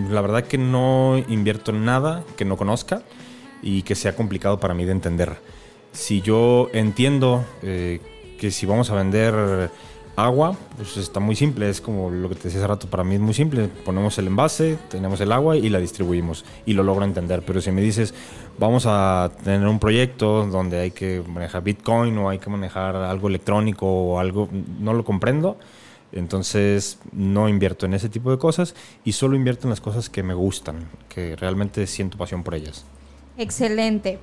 la 0.09 0.21
verdad 0.21 0.45
que 0.45 0.57
no 0.57 1.21
invierto 1.27 1.73
en 1.73 1.85
nada 1.85 2.23
que 2.37 2.45
no 2.45 2.57
conozca 2.57 3.03
y 3.61 3.83
que 3.83 3.97
sea 3.97 4.15
complicado 4.15 4.61
para 4.61 4.73
mí 4.73 4.85
de 4.85 4.93
entender. 4.93 5.37
Si 5.91 6.21
yo 6.21 6.69
entiendo 6.73 7.45
eh, 7.63 8.01
que 8.39 8.53
si 8.53 8.67
vamos 8.67 8.91
a 8.91 8.95
vender 8.95 9.71
agua, 10.17 10.57
pues 10.77 10.97
está 10.97 11.21
muy 11.21 11.35
simple, 11.35 11.69
es 11.69 11.81
como 11.81 12.11
lo 12.11 12.29
que 12.29 12.35
te 12.35 12.45
decía 12.45 12.61
hace 12.61 12.69
rato, 12.69 12.87
para 12.89 13.05
mí 13.05 13.17
es 13.17 13.21
muy 13.21 13.35
simple, 13.35 13.69
ponemos 13.85 14.17
el 14.19 14.29
envase, 14.29 14.79
tenemos 14.89 15.21
el 15.21 15.33
agua 15.33 15.57
y 15.57 15.69
la 15.69 15.79
distribuimos 15.79 16.45
y 16.67 16.75
lo 16.75 16.83
logro 16.83 17.05
entender, 17.05 17.43
pero 17.45 17.61
si 17.61 17.73
me 17.73 17.83
dices, 17.83 18.15
vamos 18.59 18.85
a 18.87 19.31
tener 19.43 19.67
un 19.67 19.79
proyecto 19.79 20.47
donde 20.47 20.81
hay 20.81 20.91
que 20.93 21.23
manejar 21.27 21.65
Bitcoin 21.65 22.17
o 22.19 22.29
hay 22.29 22.39
que 22.39 22.51
manejar 22.51 22.97
algo 22.97 23.29
electrónico 23.29 23.87
o 23.87 24.19
algo, 24.19 24.49
no 24.79 24.95
lo 24.95 25.05
comprendo, 25.05 25.59
entonces 26.13 26.99
no 27.13 27.49
invierto 27.49 27.87
en 27.87 27.95
ese 27.95 28.09
tipo 28.09 28.31
de 28.31 28.39
cosas 28.39 28.75
y 29.05 29.13
solo 29.13 29.35
invierto 29.35 29.67
en 29.67 29.71
las 29.71 29.81
cosas 29.81 30.09
que 30.09 30.23
me 30.23 30.35
gustan, 30.35 30.89
que 31.09 31.35
realmente 31.35 31.87
siento 31.87 32.17
pasión 32.17 32.45
por 32.45 32.55
ellas. 32.55 32.85
Excelente. 33.37 34.21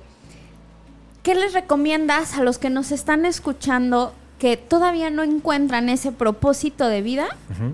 ¿Qué 1.22 1.34
les 1.34 1.52
recomiendas 1.52 2.34
a 2.34 2.42
los 2.42 2.58
que 2.58 2.70
nos 2.70 2.90
están 2.92 3.26
escuchando 3.26 4.14
que 4.42 4.56
todavía 4.56 5.08
no 5.08 5.22
encuentran 5.22 5.88
ese 5.88 6.10
propósito 6.10 6.88
de 6.88 7.00
vida 7.00 7.28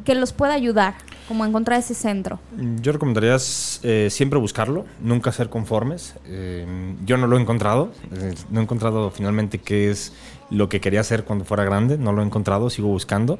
que 0.04 0.14
los 0.14 0.34
pueda 0.34 0.52
ayudar, 0.52 0.96
como 1.26 1.46
encontrar 1.46 1.78
ese 1.78 1.94
centro? 1.94 2.40
Yo 2.82 2.92
recomendaría 2.92 3.38
eh, 3.84 4.08
siempre 4.10 4.38
buscarlo, 4.38 4.84
nunca 5.00 5.32
ser 5.32 5.48
conformes. 5.48 6.14
Eh, 6.26 6.66
yo 7.06 7.16
no 7.16 7.26
lo 7.26 7.38
he 7.38 7.40
encontrado, 7.40 7.90
eh, 8.12 8.34
no 8.50 8.60
he 8.60 8.62
encontrado 8.64 9.10
finalmente 9.10 9.56
qué 9.56 9.90
es 9.90 10.12
lo 10.50 10.68
que 10.68 10.78
quería 10.78 11.00
hacer 11.00 11.24
cuando 11.24 11.46
fuera 11.46 11.64
grande, 11.64 11.96
no 11.96 12.12
lo 12.12 12.20
he 12.20 12.26
encontrado, 12.26 12.68
sigo 12.68 12.88
buscando. 12.88 13.38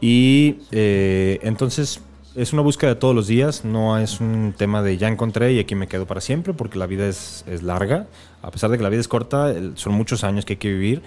Y 0.00 0.58
eh, 0.70 1.40
entonces 1.42 2.00
es 2.36 2.52
una 2.52 2.62
búsqueda 2.62 2.94
de 2.94 3.00
todos 3.00 3.12
los 3.12 3.26
días, 3.26 3.64
no 3.64 3.98
es 3.98 4.20
un 4.20 4.54
tema 4.56 4.82
de 4.82 4.98
ya 4.98 5.08
encontré 5.08 5.52
y 5.52 5.58
aquí 5.58 5.74
me 5.74 5.88
quedo 5.88 6.06
para 6.06 6.20
siempre, 6.20 6.54
porque 6.54 6.78
la 6.78 6.86
vida 6.86 7.08
es, 7.08 7.44
es 7.48 7.64
larga. 7.64 8.06
A 8.40 8.52
pesar 8.52 8.70
de 8.70 8.76
que 8.76 8.84
la 8.84 8.88
vida 8.88 9.00
es 9.00 9.08
corta, 9.08 9.52
son 9.74 9.94
muchos 9.94 10.22
años 10.22 10.44
que 10.44 10.52
hay 10.52 10.58
que 10.58 10.68
vivir. 10.68 11.02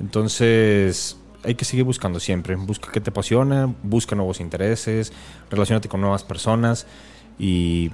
Entonces 0.00 1.16
hay 1.44 1.54
que 1.54 1.64
seguir 1.64 1.84
buscando 1.84 2.20
siempre. 2.20 2.56
Busca 2.56 2.90
qué 2.92 3.00
te 3.00 3.10
apasiona, 3.10 3.72
busca 3.82 4.16
nuevos 4.16 4.40
intereses, 4.40 5.12
relacionate 5.50 5.88
con 5.88 6.00
nuevas 6.00 6.24
personas 6.24 6.86
y, 7.38 7.90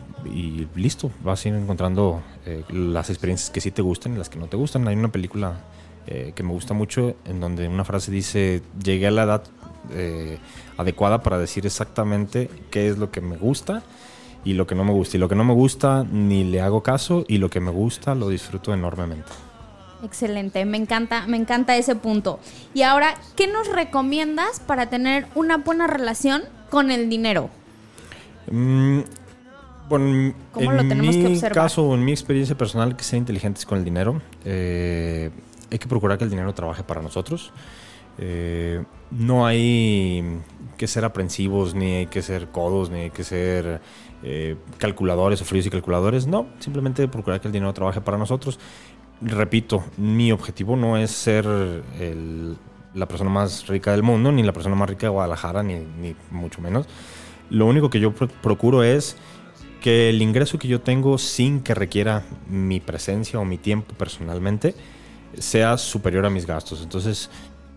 listo. 0.75 1.11
Vas 1.23 1.45
a 1.45 1.49
ir 1.49 1.55
encontrando 1.55 2.23
eh, 2.45 2.65
las 2.71 3.11
experiencias 3.11 3.51
que 3.51 3.61
sí 3.61 3.71
te 3.71 3.83
gustan 3.83 4.15
y 4.15 4.19
las 4.19 4.29
que 4.29 4.39
no 4.39 4.47
te 4.47 4.57
gustan. 4.57 4.87
Hay 4.89 4.97
una 4.97 5.13
película 5.13 5.61
eh, 6.07 6.33
que 6.35 6.43
me 6.43 6.51
gusta 6.51 6.75
mucho 6.75 7.17
en 7.25 7.41
donde 7.41 7.69
una 7.69 7.85
frase 7.85 8.11
dice, 8.11 8.63
llegué 8.83 9.09
a 9.09 9.11
la 9.11 9.25
edad 9.25 9.45
eh, 9.93 10.39
adecuada 10.77 11.23
para 11.23 11.39
decir 11.39 11.67
exactamente 11.67 12.51
qué 12.71 12.89
es 12.89 12.99
lo 12.99 13.11
que 13.11 13.21
me 13.21 13.37
gusta 13.37 13.83
y 14.45 14.55
lo 14.55 14.67
que 14.67 14.75
no 14.75 14.85
me 14.85 14.93
gusta. 14.93 15.17
Y 15.17 15.21
lo 15.21 15.29
que 15.29 15.37
no 15.37 15.45
me 15.45 15.55
gusta 15.55 16.05
ni 16.05 16.45
le 16.45 16.61
hago 16.61 16.83
caso 16.83 17.25
y 17.29 17.39
lo 17.39 17.51
que 17.51 17.61
me 17.61 17.71
gusta 17.71 18.15
lo 18.15 18.29
disfruto 18.29 18.75
enormemente. 18.75 19.46
Excelente, 20.03 20.65
me 20.65 20.77
encanta, 20.77 21.27
me 21.27 21.37
encanta 21.37 21.77
ese 21.77 21.97
punto. 21.97 22.39
Y 22.75 22.83
ahora, 22.83 23.15
¿qué 23.35 23.47
nos 23.47 23.69
recomiendas 23.69 24.61
para 24.61 24.87
tener 24.87 25.27
una 25.35 25.57
buena 25.59 25.87
relación 25.87 26.43
con 26.71 26.91
el 26.91 27.09
dinero? 27.09 27.49
Mm, 28.51 29.01
bueno, 29.89 30.35
¿Cómo 30.53 30.71
en 30.71 30.77
lo 30.77 30.83
tenemos 30.89 31.17
mi 31.17 31.23
que 31.23 31.29
observar? 31.29 31.55
caso, 31.65 31.95
en 31.95 32.05
mi 32.05 32.13
experiencia 32.13 32.57
personal, 32.57 32.97
que 32.97 33.05
ser 33.05 33.19
inteligentes 33.19 33.65
con 33.65 33.79
el 33.79 33.85
dinero. 33.85 34.21
Eh, 34.45 35.31
hay 35.71 35.79
que 35.79 35.87
procurar 35.89 36.19
que 36.19 36.25
el 36.25 36.31
dinero 36.31 36.53
trabaje 36.55 36.83
para 36.83 37.03
nosotros. 37.03 37.53
Eh, 38.19 38.83
no 39.11 39.47
hay 39.47 40.41
que 40.77 40.87
ser 40.87 41.05
aprensivos, 41.05 41.75
ni 41.75 41.93
hay 41.93 42.07
que 42.07 42.23
ser 42.23 42.49
codos, 42.49 42.91
ni 42.91 43.01
hay 43.01 43.11
que 43.11 43.25
ser 43.25 43.81
eh, 44.23 44.57
calculadores 44.79 45.41
o 45.43 45.45
fríos 45.45 45.67
y 45.67 45.71
calculadores. 45.71 46.27
No, 46.27 46.47
simplemente 46.59 47.07
procurar 47.09 47.41
que 47.41 47.49
el 47.49 47.53
dinero 47.53 47.73
trabaje 47.73 48.01
para 48.01 48.19
nosotros. 48.19 48.59
Repito, 49.23 49.83
mi 49.97 50.31
objetivo 50.31 50.77
no 50.77 50.97
es 50.99 51.11
ser 51.11 51.47
la 51.47 53.07
persona 53.09 53.31
más 53.31 53.67
rica 53.67 53.93
del 53.93 54.03
mundo, 54.03 54.31
ni 54.31 54.43
la 54.43 54.53
persona 54.53 54.75
más 54.75 54.89
rica 54.91 55.07
de 55.07 55.11
Guadalajara, 55.11 55.63
ni, 55.63 56.15
mucho 56.31 56.61
menos. 56.61 56.87
Lo 57.49 57.67
único 57.67 57.89
que 57.89 57.99
yo 58.01 58.13
pro- 58.13 58.29
procuro 58.29 58.83
es 58.83 59.17
que 59.81 60.11
el 60.11 60.21
ingreso 60.21 60.59
que 60.59 60.69
yo 60.69 60.81
tengo 60.81 61.17
sin 61.17 61.61
que 61.61 61.75
requiera 61.75 62.25
mi 62.49 62.81
presencia 62.81 63.39
o 63.39 63.45
mi 63.45 63.57
tiempo 63.57 63.95
personalmente 63.95 64.75
sea 65.39 65.79
superior 65.79 66.27
a 66.27 66.31
mis 66.31 66.47
gastos. 66.47 66.83
Entonces, 66.83 67.31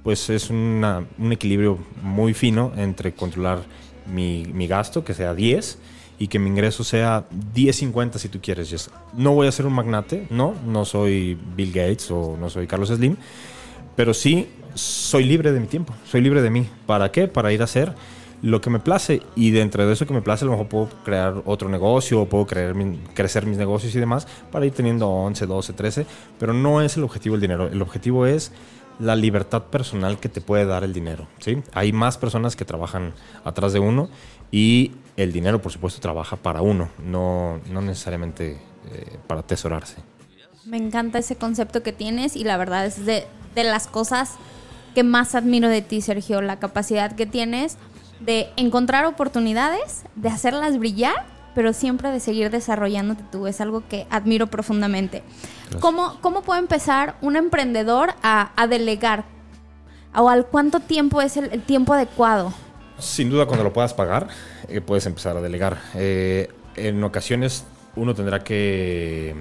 pues 0.04 0.30
es 0.30 0.50
un 0.50 1.08
equilibrio 1.32 1.78
muy 2.02 2.34
fino 2.34 2.74
entre 2.76 3.14
controlar 3.14 3.60
mi 4.08 4.68
gasto, 4.68 5.06
que 5.06 5.14
sea 5.14 5.34
10, 5.34 5.78
y 6.20 6.28
que 6.28 6.38
mi 6.38 6.50
ingreso 6.50 6.84
sea 6.84 7.26
10.50 7.56 8.18
si 8.18 8.30
tú 8.30 8.40
quieres. 8.42 8.90
No 9.14 9.34
voy 9.34 9.48
a 9.48 9.52
ser 9.52 9.66
un 9.66 9.74
magnate, 9.74 10.28
no, 10.30 10.54
no 10.68 10.86
soy 10.86 11.38
Bill 11.56 11.72
Gates 11.72 12.12
o 12.12 12.38
no 12.40 12.50
soy 12.50 12.68
Carlos 12.68 12.90
Slim, 12.90 13.16
pero 13.96 14.14
sí 14.14 14.50
soy 14.76 15.24
libre 15.24 15.52
de 15.52 15.60
mi 15.60 15.68
tiempo, 15.68 15.94
soy 16.06 16.22
libre 16.22 16.42
de 16.42 16.50
mí. 16.50 16.68
¿Para 16.86 17.12
qué? 17.12 17.28
Para 17.28 17.52
ir 17.52 17.62
a 17.62 17.64
hacer 17.66 17.94
lo 18.42 18.62
que 18.62 18.70
me 18.70 18.80
place 18.80 19.22
y 19.36 19.52
dentro 19.52 19.86
de 19.86 19.92
eso 19.92 20.06
que 20.06 20.14
me 20.14 20.22
place 20.22 20.44
a 20.44 20.48
lo 20.48 20.52
mejor 20.52 20.68
puedo 20.68 20.90
crear 21.04 21.42
otro 21.46 21.68
negocio 21.68 22.22
o 22.22 22.26
puedo 22.30 22.46
crear 22.46 22.74
mi- 22.74 22.98
crecer 23.14 23.46
mis 23.46 23.58
negocios 23.58 23.94
y 23.96 24.00
demás 24.00 24.28
para 24.52 24.66
ir 24.66 24.72
teniendo 24.72 25.10
11, 25.10 25.46
12, 25.46 25.74
13, 25.74 26.06
pero 26.40 26.54
no 26.54 26.82
es 26.82 26.96
el 26.96 27.04
objetivo 27.04 27.36
el 27.36 27.42
dinero, 27.42 27.68
el 27.68 27.82
objetivo 27.82 28.26
es 28.26 28.54
la 28.98 29.16
libertad 29.18 29.64
personal 29.64 30.20
que 30.20 30.30
te 30.30 30.40
puede 30.42 30.66
dar 30.66 30.84
el 30.86 30.94
dinero, 30.94 31.28
¿sí? 31.40 31.58
Hay 31.74 31.92
más 31.92 32.18
personas 32.18 32.56
que 32.56 32.64
trabajan 32.66 33.14
atrás 33.44 33.74
de 33.74 33.80
uno 33.80 34.10
y 34.52 34.92
el 35.18 35.32
dinero 35.32 35.62
por 35.62 35.72
supuesto 35.72 36.00
trabaja 36.00 36.36
para 36.36 36.62
uno, 36.62 36.90
no, 37.04 37.60
no 37.70 37.82
necesariamente 37.82 38.58
eh, 38.92 39.18
para 39.28 39.42
atesorarse. 39.42 39.98
Me 40.66 40.78
encanta 40.78 41.20
ese 41.20 41.36
concepto 41.36 41.84
que 41.84 41.94
tienes 41.94 42.36
y 42.36 42.44
la 42.44 42.58
verdad 42.58 42.86
es 42.86 43.06
de, 43.06 43.26
de 43.56 43.64
las 43.64 43.88
cosas 43.88 44.36
que 44.96 45.04
más 45.04 45.36
admiro 45.36 45.68
de 45.68 45.82
ti, 45.82 46.02
Sergio, 46.02 46.42
la 46.42 46.60
capacidad 46.60 47.12
que 47.16 47.26
tienes 47.26 47.78
de 48.20 48.50
encontrar 48.58 49.06
oportunidades, 49.06 50.04
de 50.16 50.30
hacerlas 50.30 50.78
brillar, 50.78 51.26
pero 51.56 51.74
siempre 51.74 52.12
de 52.12 52.20
seguir 52.20 52.50
desarrollándote 52.52 53.24
tú. 53.32 53.48
Es 53.48 53.62
algo 53.62 53.84
que 53.88 54.08
admiro 54.10 54.48
profundamente. 54.48 55.24
¿Cómo, 55.80 56.18
¿Cómo 56.22 56.42
puede 56.42 56.60
empezar 56.60 57.16
un 57.22 57.36
emprendedor 57.36 58.14
a, 58.22 58.52
a 58.56 58.68
delegar? 58.68 59.26
¿O 60.16 60.30
al 60.30 60.46
cuánto 60.46 60.80
tiempo 60.80 61.22
es 61.22 61.38
el, 61.38 61.52
el 61.52 61.62
tiempo 61.62 61.94
adecuado? 61.94 62.54
Sin 63.00 63.30
duda, 63.30 63.46
cuando 63.46 63.64
lo 63.64 63.74
puedas 63.74 63.94
pagar, 63.94 64.28
eh, 64.68 64.82
puedes 64.82 65.06
empezar 65.06 65.36
a 65.38 65.42
delegar. 65.42 65.80
Eh, 65.96 66.50
en 66.76 67.04
ocasiones 67.04 67.66
uno 67.96 68.14
tendrá 68.16 68.44
que, 68.44 69.36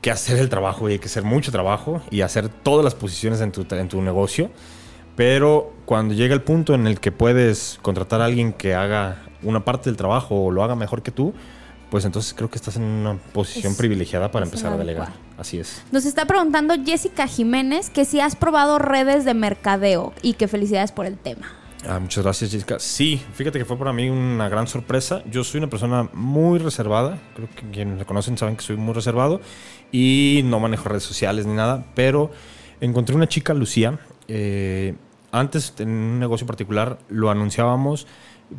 que 0.00 0.10
hacer 0.10 0.38
el 0.38 0.48
trabajo 0.48 0.88
y 0.88 0.92
hay 0.92 0.98
que 0.98 1.06
hacer 1.06 1.22
mucho 1.24 1.50
trabajo 1.52 2.02
y 2.10 2.22
hacer 2.22 2.48
todas 2.48 2.84
las 2.84 2.94
posiciones 2.94 3.40
en 3.40 3.52
tu, 3.52 3.66
en 3.74 3.88
tu 3.88 4.00
negocio. 4.02 4.50
Pero 5.16 5.72
cuando 5.84 6.14
llega 6.14 6.34
el 6.34 6.40
punto 6.42 6.74
en 6.74 6.86
el 6.86 7.00
que 7.00 7.12
puedes 7.12 7.78
contratar 7.82 8.20
a 8.22 8.26
alguien 8.26 8.52
que 8.52 8.74
haga 8.74 9.22
una 9.42 9.64
parte 9.64 9.90
del 9.90 9.96
trabajo 9.96 10.44
o 10.44 10.50
lo 10.50 10.62
haga 10.62 10.74
mejor 10.76 11.02
que 11.02 11.10
tú, 11.10 11.34
pues 11.90 12.04
entonces 12.04 12.32
creo 12.32 12.48
que 12.48 12.56
estás 12.56 12.76
en 12.76 12.84
una 12.84 13.16
posición 13.32 13.72
Es- 13.72 13.78
privilegiada 13.78 14.30
para 14.30 14.44
empezar 14.46 14.72
a 14.72 14.76
delegar. 14.76 15.08
adecuado. 15.08 15.30
Así 15.36 15.58
es. 15.58 15.82
Nos 15.90 16.04
está 16.06 16.24
preguntando 16.26 16.74
Jessica 16.84 17.26
Jiménez 17.26 17.90
que 17.90 18.04
si 18.04 18.20
has 18.20 18.36
probado 18.36 18.78
redes 18.78 19.24
de 19.24 19.34
mercadeo 19.34 20.12
y 20.22 20.34
que 20.34 20.46
felicidades 20.48 20.92
por 20.92 21.04
el 21.06 21.18
tema. 21.18 21.52
Ah, 21.88 21.98
muchas 21.98 22.22
gracias, 22.22 22.50
Jessica. 22.50 22.78
Sí, 22.78 23.22
fíjate 23.34 23.58
que 23.58 23.64
fue 23.64 23.78
para 23.78 23.92
mí 23.92 24.10
una 24.10 24.48
gran 24.48 24.66
sorpresa. 24.66 25.22
Yo 25.30 25.42
soy 25.44 25.58
una 25.58 25.70
persona 25.70 26.08
muy 26.12 26.58
reservada. 26.58 27.18
Creo 27.34 27.48
que 27.54 27.70
quienes 27.70 27.96
me 27.98 28.04
conocen 28.04 28.36
saben 28.36 28.56
que 28.56 28.62
soy 28.62 28.76
muy 28.76 28.92
reservado 28.92 29.40
y 29.90 30.42
no 30.44 30.60
manejo 30.60 30.88
redes 30.90 31.04
sociales 31.04 31.46
ni 31.46 31.54
nada. 31.54 31.86
Pero 31.94 32.30
encontré 32.80 33.16
una 33.16 33.28
chica, 33.28 33.54
Lucía. 33.54 33.98
eh, 34.28 34.94
antes, 35.32 35.74
en 35.78 35.88
un 35.88 36.18
negocio 36.18 36.46
particular, 36.46 36.98
lo 37.08 37.30
anunciábamos 37.30 38.06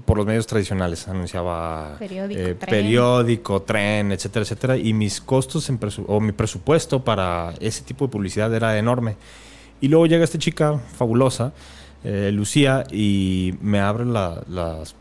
por 0.05 0.17
los 0.17 0.25
medios 0.25 0.47
tradicionales. 0.47 1.07
Anunciaba 1.09 1.97
Periódico, 1.99 2.39
eh, 2.39 2.55
tren. 2.55 2.69
periódico, 2.69 3.61
tren, 3.61 4.11
etcétera, 4.13 4.43
etcétera. 4.43 4.77
Y 4.77 4.93
mis 4.93 5.19
costos 5.21 5.69
en 5.69 5.79
presu- 5.79 6.05
o 6.07 6.19
mi 6.21 6.31
presupuesto 6.31 7.03
para 7.03 7.53
ese 7.59 7.83
tipo 7.83 8.05
de 8.07 8.11
publicidad 8.11 8.53
era 8.55 8.77
enorme. 8.77 9.17
Y 9.81 9.89
luego 9.89 10.05
llega 10.07 10.23
esta 10.23 10.37
chica 10.39 10.79
fabulosa, 10.97 11.51
eh, 12.03 12.31
Lucía, 12.33 12.83
y 12.91 13.53
me 13.61 13.79
abre 13.79 14.05
la- 14.05 14.43
las 14.49 14.95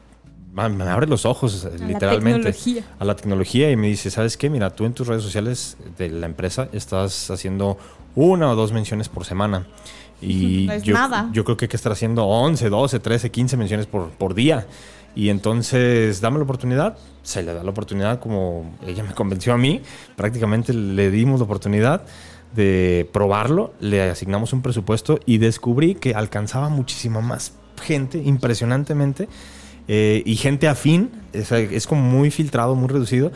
ma- 0.52 0.68
me 0.68 0.84
abre 0.84 1.06
los 1.06 1.24
ojos, 1.26 1.64
eh, 1.64 1.78
literalmente. 1.86 2.52
tecnología. 2.52 2.84
A 2.98 3.04
la 3.04 3.16
tecnología 3.16 3.70
y 3.70 3.76
me 3.76 3.86
dice, 3.88 4.10
¿sabes 4.10 4.36
qué? 4.36 4.50
Mira, 4.50 4.70
tú 4.70 4.84
en 4.84 4.92
tus 4.92 5.06
redes 5.06 5.22
sociales 5.22 5.76
de 5.96 6.10
la 6.10 6.26
empresa 6.26 6.68
estás 6.72 7.30
haciendo 7.30 7.78
una 8.16 8.50
o 8.50 8.56
dos 8.56 8.72
menciones 8.72 9.08
por 9.08 9.24
semana. 9.24 9.66
Y 10.20 10.66
No 10.68 10.76
yo, 10.78 10.94
nada. 10.94 11.30
yo 11.32 11.44
creo 11.44 11.56
que 11.56 11.64
hay 11.66 11.68
que 11.70 11.76
estar 11.76 11.92
haciendo 11.92 12.26
11, 12.26 12.68
12, 12.68 12.98
13, 12.98 13.30
15 13.30 13.56
menciones 13.56 13.86
por, 13.86 14.10
por 14.10 14.34
día. 14.34 14.66
Y 15.14 15.28
entonces, 15.28 16.20
dame 16.20 16.38
la 16.38 16.44
oportunidad. 16.44 16.96
Se 17.22 17.42
le 17.42 17.52
da 17.52 17.64
la 17.64 17.70
oportunidad 17.70 18.20
como 18.20 18.76
ella 18.86 19.02
me 19.02 19.12
convenció 19.14 19.52
a 19.52 19.58
mí. 19.58 19.80
Prácticamente 20.16 20.72
le 20.72 21.10
dimos 21.10 21.40
la 21.40 21.44
oportunidad 21.44 22.02
de 22.54 23.08
probarlo. 23.12 23.72
Le 23.80 24.02
asignamos 24.02 24.52
un 24.52 24.62
presupuesto 24.62 25.20
y 25.26 25.38
descubrí 25.38 25.94
que 25.94 26.14
alcanzaba 26.14 26.68
muchísima 26.68 27.20
más 27.20 27.54
gente, 27.82 28.18
impresionantemente. 28.18 29.28
eh, 29.88 30.22
y 30.24 30.36
gente 30.36 30.68
afín. 30.68 31.10
sea, 31.32 31.58
es 31.58 31.86
como 31.86 32.02
muy 32.02 32.30
filtrado, 32.30 32.74
muy 32.76 32.88
reducido. 32.88 33.32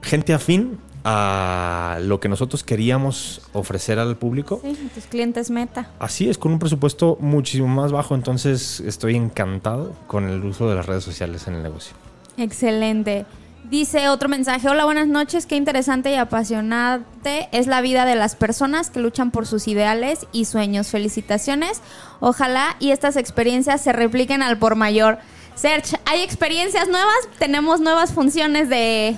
Gente 0.00 0.32
afín 0.32 0.78
a 1.04 1.98
lo 2.00 2.20
que 2.20 2.28
nosotros 2.28 2.62
queríamos 2.62 3.42
ofrecer 3.52 3.98
al 3.98 4.16
público. 4.16 4.60
Sí, 4.62 4.90
tus 4.94 5.04
clientes 5.04 5.50
meta. 5.50 5.90
Así 5.98 6.28
es, 6.28 6.38
con 6.38 6.52
un 6.52 6.58
presupuesto 6.58 7.18
muchísimo 7.20 7.68
más 7.68 7.92
bajo, 7.92 8.14
entonces 8.14 8.80
estoy 8.80 9.16
encantado 9.16 9.92
con 10.06 10.28
el 10.28 10.44
uso 10.44 10.68
de 10.68 10.76
las 10.76 10.86
redes 10.86 11.04
sociales 11.04 11.46
en 11.48 11.54
el 11.54 11.62
negocio. 11.62 11.94
Excelente. 12.36 13.26
Dice 13.64 14.08
otro 14.08 14.28
mensaje, 14.28 14.68
hola, 14.68 14.84
buenas 14.84 15.06
noches, 15.06 15.46
qué 15.46 15.54
interesante 15.54 16.10
y 16.10 16.16
apasionante 16.16 17.48
es 17.52 17.68
la 17.68 17.80
vida 17.80 18.04
de 18.04 18.16
las 18.16 18.34
personas 18.34 18.90
que 18.90 18.98
luchan 18.98 19.30
por 19.30 19.46
sus 19.46 19.68
ideales 19.68 20.26
y 20.32 20.46
sueños. 20.46 20.88
Felicitaciones. 20.88 21.80
Ojalá 22.18 22.76
y 22.80 22.90
estas 22.90 23.16
experiencias 23.16 23.80
se 23.80 23.92
repliquen 23.92 24.42
al 24.42 24.58
por 24.58 24.74
mayor. 24.74 25.18
Serge, 25.54 25.96
¿hay 26.06 26.22
experiencias 26.22 26.88
nuevas? 26.88 27.14
¿Tenemos 27.38 27.80
nuevas 27.80 28.12
funciones 28.12 28.68
de, 28.68 29.14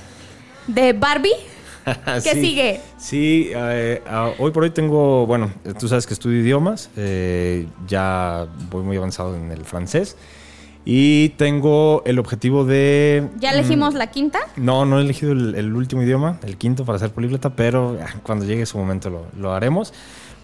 de 0.67 0.93
Barbie? 0.93 1.33
¿Qué 2.23 2.35
Sí, 2.35 2.41
sigue? 2.41 2.81
Sí, 2.99 3.51
eh, 3.55 4.03
ah, 4.07 4.31
hoy 4.39 4.51
por 4.51 4.65
hoy 4.65 4.71
tengo, 4.71 5.27
bueno, 5.27 5.53
tú 5.79 5.89
sabes 5.89 6.07
que 6.07 6.13
estudio 6.13 6.41
idiomas, 6.41 6.91
eh, 6.97 7.67
ya 7.87 8.47
voy 8.71 8.83
muy 8.83 8.97
avanzado 8.99 9.37
en 9.37 9.51
el 9.51 9.65
francés 9.65 10.17
y 10.85 11.31
tengo 11.31 12.03
el 12.05 12.19
objetivo 12.19 12.65
de... 12.65 13.29
¿Ya 13.39 13.53
elegimos 13.53 13.95
la 13.95 14.09
quinta? 14.09 14.41
No, 14.57 14.85
no 14.85 14.99
he 14.99 15.03
elegido 15.03 15.33
el, 15.33 15.55
el 15.55 15.75
último 15.75 16.03
idioma, 16.03 16.39
el 16.45 16.57
quinto 16.57 16.85
para 16.85 16.99
ser 16.99 17.11
políglota, 17.11 17.57
pero 17.57 17.99
ah, 18.03 18.17
cuando 18.23 18.45
llegue 18.45 18.67
su 18.67 18.77
momento 18.79 19.09
lo, 19.11 19.27
lo 19.39 19.53
haremos. 19.53 19.95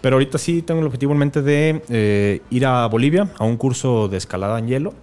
Pero 0.01 0.15
ahorita 0.15 0.39
sí 0.39 0.63
tengo 0.63 0.81
el 0.81 0.87
objetivo 0.87 1.11
en 1.13 1.19
mente 1.19 1.43
de 1.43 1.83
eh, 1.89 2.41
ir 2.49 2.65
a 2.65 2.87
Bolivia 2.87 3.29
a 3.37 3.43
un 3.45 3.55
curso 3.55 4.07
de 4.07 4.17
escalada 4.17 4.57
en 4.57 4.67
hielo. 4.67 4.93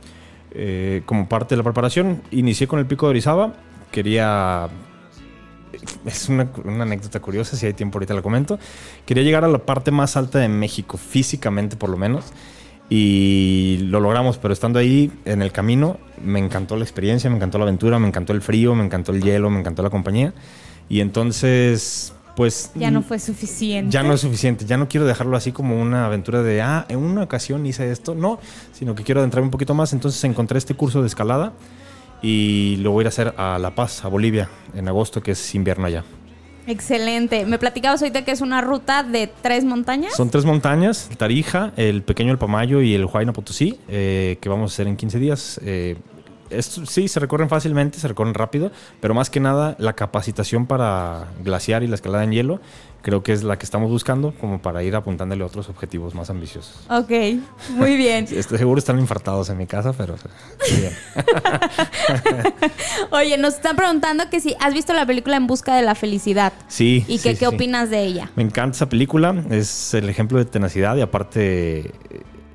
eh, 0.52 1.02
como 1.06 1.28
parte 1.28 1.54
de 1.54 1.58
la 1.58 1.62
preparación, 1.62 2.22
inicié 2.30 2.66
con 2.66 2.78
el 2.78 2.86
pico 2.86 3.06
de 3.06 3.10
Orizaba. 3.10 3.54
Quería. 3.90 4.68
Es 6.06 6.28
una, 6.28 6.50
una 6.64 6.82
anécdota 6.82 7.20
curiosa, 7.20 7.56
si 7.56 7.66
hay 7.66 7.72
tiempo 7.74 7.98
ahorita 7.98 8.14
la 8.14 8.22
comento. 8.22 8.58
Quería 9.06 9.22
llegar 9.22 9.44
a 9.44 9.48
la 9.48 9.58
parte 9.58 9.90
más 9.90 10.16
alta 10.16 10.38
de 10.38 10.48
México, 10.48 10.96
físicamente 10.96 11.76
por 11.76 11.90
lo 11.90 11.96
menos. 11.96 12.24
Y 12.90 13.78
lo 13.82 14.00
logramos, 14.00 14.38
pero 14.38 14.54
estando 14.54 14.78
ahí 14.78 15.12
en 15.26 15.42
el 15.42 15.52
camino, 15.52 15.98
me 16.24 16.38
encantó 16.38 16.76
la 16.76 16.84
experiencia, 16.84 17.28
me 17.28 17.36
encantó 17.36 17.58
la 17.58 17.64
aventura, 17.64 17.98
me 17.98 18.08
encantó 18.08 18.32
el 18.32 18.40
frío, 18.40 18.74
me 18.74 18.84
encantó 18.84 19.12
el 19.12 19.22
hielo, 19.22 19.50
me 19.50 19.60
encantó 19.60 19.82
la 19.82 19.90
compañía. 19.90 20.32
Y 20.88 21.00
entonces, 21.00 22.14
pues... 22.34 22.70
Ya 22.74 22.90
no 22.90 23.02
fue 23.02 23.18
suficiente. 23.18 23.92
Ya 23.92 24.02
no 24.02 24.14
es 24.14 24.22
suficiente, 24.22 24.64
ya 24.64 24.78
no 24.78 24.88
quiero 24.88 25.06
dejarlo 25.06 25.36
así 25.36 25.52
como 25.52 25.78
una 25.80 26.06
aventura 26.06 26.42
de, 26.42 26.62
ah, 26.62 26.86
en 26.88 26.98
una 26.98 27.24
ocasión 27.24 27.66
hice 27.66 27.90
esto, 27.92 28.14
no, 28.14 28.40
sino 28.72 28.94
que 28.94 29.02
quiero 29.02 29.20
adentrarme 29.20 29.46
un 29.46 29.50
poquito 29.50 29.74
más. 29.74 29.92
Entonces 29.92 30.24
encontré 30.24 30.56
este 30.56 30.74
curso 30.74 31.02
de 31.02 31.08
escalada 31.08 31.52
y 32.22 32.76
lo 32.76 32.92
voy 32.92 33.02
a 33.02 33.02
ir 33.02 33.06
a 33.06 33.08
hacer 33.08 33.34
a 33.36 33.58
La 33.58 33.74
Paz, 33.74 34.02
a 34.04 34.08
Bolivia, 34.08 34.48
en 34.74 34.88
agosto, 34.88 35.22
que 35.22 35.32
es 35.32 35.54
invierno 35.54 35.86
allá. 35.86 36.04
Excelente. 36.68 37.46
Me 37.46 37.58
platicabas 37.58 38.02
ahorita 38.02 38.24
que 38.24 38.30
es 38.30 38.42
una 38.42 38.60
ruta 38.60 39.02
de 39.02 39.30
tres 39.40 39.64
montañas. 39.64 40.14
Son 40.14 40.28
tres 40.28 40.44
montañas, 40.44 41.08
el 41.10 41.16
Tarija, 41.16 41.72
el 41.76 42.02
Pequeño 42.02 42.30
El 42.30 42.38
Pamayo 42.38 42.82
y 42.82 42.94
el 42.94 43.06
Huayna 43.06 43.32
Potosí, 43.32 43.80
eh, 43.88 44.36
que 44.40 44.48
vamos 44.50 44.70
a 44.70 44.74
hacer 44.74 44.86
en 44.86 44.96
15 44.96 45.18
días. 45.18 45.60
Eh, 45.64 45.96
esto- 46.50 46.86
sí, 46.86 47.08
se 47.08 47.20
recorren 47.20 47.48
fácilmente, 47.48 47.98
se 47.98 48.08
recorren 48.08 48.34
rápido, 48.34 48.70
pero 49.00 49.14
más 49.14 49.30
que 49.30 49.40
nada 49.40 49.76
la 49.78 49.92
capacitación 49.94 50.66
para 50.66 51.26
glaciar 51.42 51.82
y 51.82 51.86
la 51.86 51.94
escalada 51.94 52.24
en 52.24 52.32
hielo 52.32 52.60
creo 53.00 53.22
que 53.22 53.32
es 53.32 53.44
la 53.44 53.56
que 53.56 53.64
estamos 53.64 53.90
buscando 53.90 54.34
como 54.40 54.60
para 54.60 54.82
ir 54.82 54.96
apuntándole 54.96 55.42
a 55.44 55.46
otros 55.46 55.68
objetivos 55.68 56.14
más 56.14 56.30
ambiciosos. 56.30 56.84
Ok, 56.90 57.10
muy 57.70 57.96
bien. 57.96 58.26
Estoy 58.30 58.58
seguro 58.58 58.78
están 58.80 58.98
infartados 58.98 59.48
en 59.50 59.56
mi 59.56 59.66
casa, 59.66 59.92
pero 59.92 60.16
sí, 60.62 60.76
bien. 60.80 60.92
Oye, 63.10 63.38
nos 63.38 63.54
están 63.54 63.76
preguntando 63.76 64.28
que 64.30 64.40
si 64.40 64.54
has 64.60 64.74
visto 64.74 64.92
la 64.92 65.06
película 65.06 65.36
En 65.36 65.46
Busca 65.46 65.76
de 65.76 65.82
la 65.82 65.94
Felicidad. 65.94 66.52
Sí. 66.68 67.04
¿Y 67.08 67.18
sí, 67.18 67.22
que, 67.22 67.34
sí, 67.34 67.38
qué 67.40 67.48
sí. 67.48 67.54
opinas 67.54 67.90
de 67.90 68.02
ella? 68.02 68.30
Me 68.36 68.42
encanta 68.42 68.76
esa 68.76 68.88
película, 68.88 69.44
es 69.50 69.94
el 69.94 70.08
ejemplo 70.08 70.38
de 70.38 70.44
tenacidad 70.44 70.96
y 70.96 71.00
aparte 71.00 71.92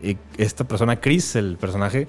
eh, 0.02 0.18
esta 0.38 0.66
persona, 0.66 1.00
Chris, 1.00 1.36
el 1.36 1.58
personaje, 1.58 2.08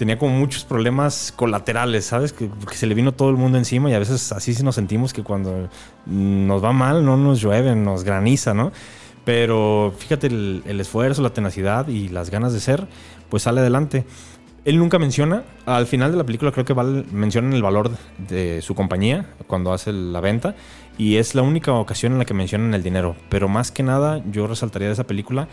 tenía 0.00 0.16
como 0.16 0.34
muchos 0.34 0.64
problemas 0.64 1.30
colaterales, 1.36 2.06
¿sabes? 2.06 2.32
Que, 2.32 2.48
se 2.72 2.86
le 2.86 2.94
vino 2.94 3.12
todo 3.12 3.28
el 3.28 3.36
mundo 3.36 3.58
encima 3.58 3.90
y 3.90 3.92
a 3.92 3.98
veces 3.98 4.32
así 4.32 4.54
sí 4.54 4.62
nos 4.62 4.76
sentimos 4.76 5.12
que 5.12 5.22
cuando 5.22 5.68
nos 6.06 6.64
va 6.64 6.72
mal 6.72 7.04
no 7.04 7.18
nos 7.18 7.42
llueve, 7.42 7.76
nos 7.76 8.02
graniza, 8.02 8.54
¿no? 8.54 8.72
Pero 9.26 9.92
fíjate 9.98 10.28
el, 10.28 10.62
el 10.64 10.80
esfuerzo, 10.80 11.20
la 11.20 11.34
tenacidad 11.34 11.86
y 11.88 12.08
las 12.08 12.30
ganas 12.30 12.54
de 12.54 12.60
ser, 12.60 12.88
pues 13.28 13.42
sale 13.42 13.60
adelante. 13.60 14.06
Él 14.64 14.78
nunca 14.78 14.98
menciona, 14.98 15.44
al 15.66 15.86
final 15.86 16.12
de 16.12 16.16
la 16.16 16.24
película 16.24 16.50
creo 16.50 16.64
que 16.64 16.72
mencionan 16.74 17.52
el 17.52 17.62
valor 17.62 17.90
de 18.26 18.62
su 18.62 18.74
compañía 18.74 19.34
cuando 19.46 19.70
hace 19.74 19.92
la 19.92 20.22
venta 20.22 20.54
y 20.96 21.16
es 21.16 21.34
la 21.34 21.42
única 21.42 21.74
ocasión 21.74 22.12
en 22.12 22.18
la 22.18 22.24
que 22.24 22.32
mencionan 22.32 22.72
el 22.72 22.82
dinero. 22.82 23.16
Pero 23.28 23.50
más 23.50 23.70
que 23.70 23.82
nada 23.82 24.22
yo 24.32 24.46
resaltaría 24.46 24.88
de 24.88 24.94
esa 24.94 25.04
película 25.04 25.48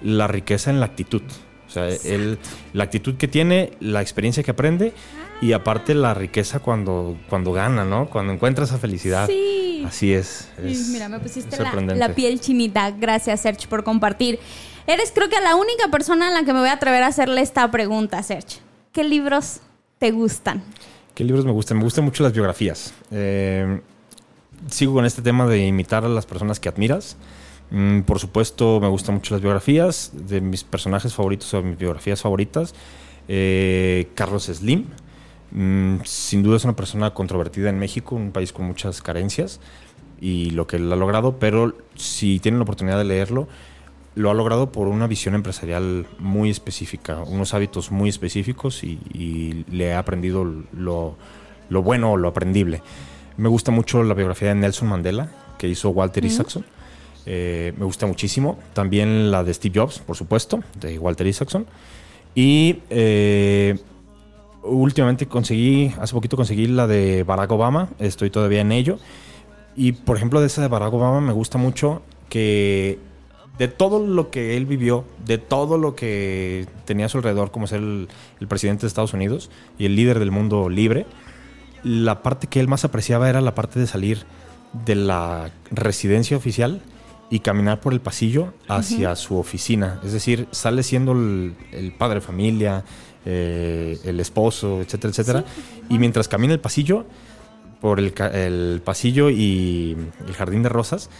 la 0.00 0.28
riqueza 0.28 0.70
en 0.70 0.78
la 0.78 0.86
actitud. 0.86 1.22
O 1.68 1.70
sea, 1.70 1.88
él, 1.88 2.38
la 2.72 2.84
actitud 2.84 3.16
que 3.16 3.28
tiene, 3.28 3.72
la 3.80 4.00
experiencia 4.00 4.42
que 4.42 4.50
aprende 4.50 4.94
y 5.40 5.52
aparte 5.52 5.94
la 5.94 6.14
riqueza 6.14 6.60
cuando, 6.60 7.16
cuando 7.28 7.52
gana, 7.52 7.84
¿no? 7.84 8.08
Cuando 8.08 8.32
encuentra 8.32 8.64
esa 8.64 8.78
felicidad. 8.78 9.26
Sí. 9.26 9.84
Así 9.86 10.12
es. 10.12 10.48
Es 10.62 10.88
mira, 10.88 11.08
me 11.08 11.20
pusiste 11.20 11.56
la 11.94 12.14
piel 12.14 12.40
chinita. 12.40 12.90
Gracias, 12.90 13.40
Serge, 13.40 13.68
por 13.68 13.84
compartir. 13.84 14.38
Eres 14.86 15.12
creo 15.14 15.28
que 15.28 15.40
la 15.40 15.54
única 15.54 15.88
persona 15.90 16.28
a 16.28 16.30
la 16.30 16.44
que 16.44 16.52
me 16.52 16.60
voy 16.60 16.70
a 16.70 16.74
atrever 16.74 17.02
a 17.02 17.08
hacerle 17.08 17.42
esta 17.42 17.70
pregunta, 17.70 18.22
Serge. 18.22 18.58
¿Qué 18.92 19.04
libros 19.04 19.60
te 19.98 20.10
gustan? 20.10 20.62
¿Qué 21.14 21.24
libros 21.24 21.44
me 21.44 21.52
gustan? 21.52 21.76
Me 21.78 21.84
gustan 21.84 22.04
mucho 22.04 22.22
las 22.22 22.32
biografías. 22.32 22.94
Eh, 23.10 23.80
sigo 24.68 24.94
con 24.94 25.04
este 25.04 25.22
tema 25.22 25.46
de 25.46 25.66
imitar 25.66 26.04
a 26.04 26.08
las 26.08 26.26
personas 26.26 26.58
que 26.58 26.68
admiras. 26.68 27.16
Mm, 27.70 28.00
por 28.00 28.18
supuesto, 28.18 28.80
me 28.80 28.88
gustan 28.88 29.16
mucho 29.16 29.34
las 29.34 29.42
biografías 29.42 30.12
de 30.14 30.40
mis 30.40 30.64
personajes 30.64 31.14
favoritos 31.14 31.52
o 31.54 31.62
mis 31.62 31.78
biografías 31.78 32.22
favoritas. 32.22 32.74
Eh, 33.28 34.08
Carlos 34.14 34.44
Slim. 34.44 34.86
Mm, 35.50 35.98
sin 36.04 36.42
duda 36.42 36.56
es 36.56 36.64
una 36.64 36.76
persona 36.76 37.14
controvertida 37.14 37.70
en 37.70 37.78
México, 37.78 38.14
un 38.14 38.32
país 38.32 38.52
con 38.52 38.66
muchas 38.66 39.00
carencias 39.00 39.60
y 40.20 40.50
lo 40.50 40.66
que 40.66 40.76
él 40.76 40.92
ha 40.92 40.96
logrado, 40.96 41.38
pero 41.38 41.74
si 41.94 42.38
tienen 42.38 42.58
la 42.58 42.64
oportunidad 42.64 42.98
de 42.98 43.04
leerlo, 43.04 43.48
lo 44.14 44.30
ha 44.30 44.34
logrado 44.34 44.72
por 44.72 44.88
una 44.88 45.06
visión 45.06 45.34
empresarial 45.34 46.06
muy 46.18 46.50
específica, 46.50 47.22
unos 47.22 47.54
hábitos 47.54 47.90
muy 47.90 48.08
específicos 48.08 48.82
y, 48.82 48.98
y 49.12 49.64
le 49.70 49.94
ha 49.94 50.00
aprendido 50.00 50.44
lo, 50.44 51.16
lo 51.68 51.82
bueno 51.82 52.12
o 52.12 52.16
lo 52.16 52.28
aprendible. 52.28 52.82
Me 53.36 53.48
gusta 53.48 53.70
mucho 53.70 54.02
la 54.02 54.14
biografía 54.14 54.48
de 54.48 54.56
Nelson 54.56 54.88
Mandela 54.88 55.30
que 55.58 55.68
hizo 55.68 55.90
Walter 55.90 56.24
Isaacson. 56.24 56.64
Eh, 57.30 57.74
me 57.76 57.84
gusta 57.84 58.06
muchísimo. 58.06 58.58
También 58.72 59.30
la 59.30 59.44
de 59.44 59.52
Steve 59.52 59.78
Jobs, 59.78 59.98
por 59.98 60.16
supuesto, 60.16 60.60
de 60.80 60.98
Walter 60.98 61.26
Isaacson. 61.26 61.66
Y 62.34 62.78
eh, 62.88 63.78
últimamente 64.62 65.26
conseguí, 65.26 65.92
hace 66.00 66.14
poquito 66.14 66.38
conseguí 66.38 66.66
la 66.68 66.86
de 66.86 67.24
Barack 67.24 67.52
Obama. 67.52 67.90
Estoy 67.98 68.30
todavía 68.30 68.62
en 68.62 68.72
ello. 68.72 68.98
Y 69.76 69.92
por 69.92 70.16
ejemplo, 70.16 70.40
de 70.40 70.46
esa 70.46 70.62
de 70.62 70.68
Barack 70.68 70.94
Obama 70.94 71.20
me 71.20 71.34
gusta 71.34 71.58
mucho 71.58 72.00
que 72.30 72.98
de 73.58 73.68
todo 73.68 74.04
lo 74.06 74.30
que 74.30 74.56
él 74.56 74.64
vivió, 74.64 75.04
de 75.26 75.36
todo 75.36 75.76
lo 75.76 75.94
que 75.94 76.66
tenía 76.86 77.06
a 77.06 77.08
su 77.10 77.18
alrededor 77.18 77.50
como 77.50 77.66
ser 77.66 77.80
el, 77.80 78.08
el 78.40 78.48
presidente 78.48 78.82
de 78.82 78.86
Estados 78.86 79.12
Unidos 79.12 79.50
y 79.78 79.84
el 79.84 79.96
líder 79.96 80.18
del 80.18 80.30
mundo 80.30 80.70
libre, 80.70 81.04
la 81.82 82.22
parte 82.22 82.46
que 82.46 82.58
él 82.58 82.68
más 82.68 82.86
apreciaba 82.86 83.28
era 83.28 83.42
la 83.42 83.54
parte 83.54 83.78
de 83.80 83.86
salir 83.86 84.24
de 84.86 84.94
la 84.94 85.50
residencia 85.70 86.36
oficial 86.36 86.80
y 87.30 87.40
caminar 87.40 87.80
por 87.80 87.92
el 87.92 88.00
pasillo 88.00 88.54
hacia 88.68 89.14
su 89.16 89.36
oficina. 89.38 90.00
Es 90.04 90.12
decir, 90.12 90.48
sale 90.50 90.82
siendo 90.82 91.12
el, 91.12 91.54
el 91.72 91.92
padre 91.92 92.16
de 92.16 92.20
familia, 92.22 92.84
eh, 93.26 93.98
el 94.04 94.18
esposo, 94.20 94.80
etcétera, 94.80 95.10
etcétera. 95.10 95.44
Y 95.90 95.98
mientras 95.98 96.28
camina 96.28 96.54
el 96.54 96.60
pasillo, 96.60 97.04
por 97.80 97.98
el, 98.00 98.14
el 98.32 98.80
pasillo 98.84 99.30
y 99.30 99.96
el 100.26 100.34
jardín 100.34 100.62
de 100.62 100.68
rosas, 100.70 101.10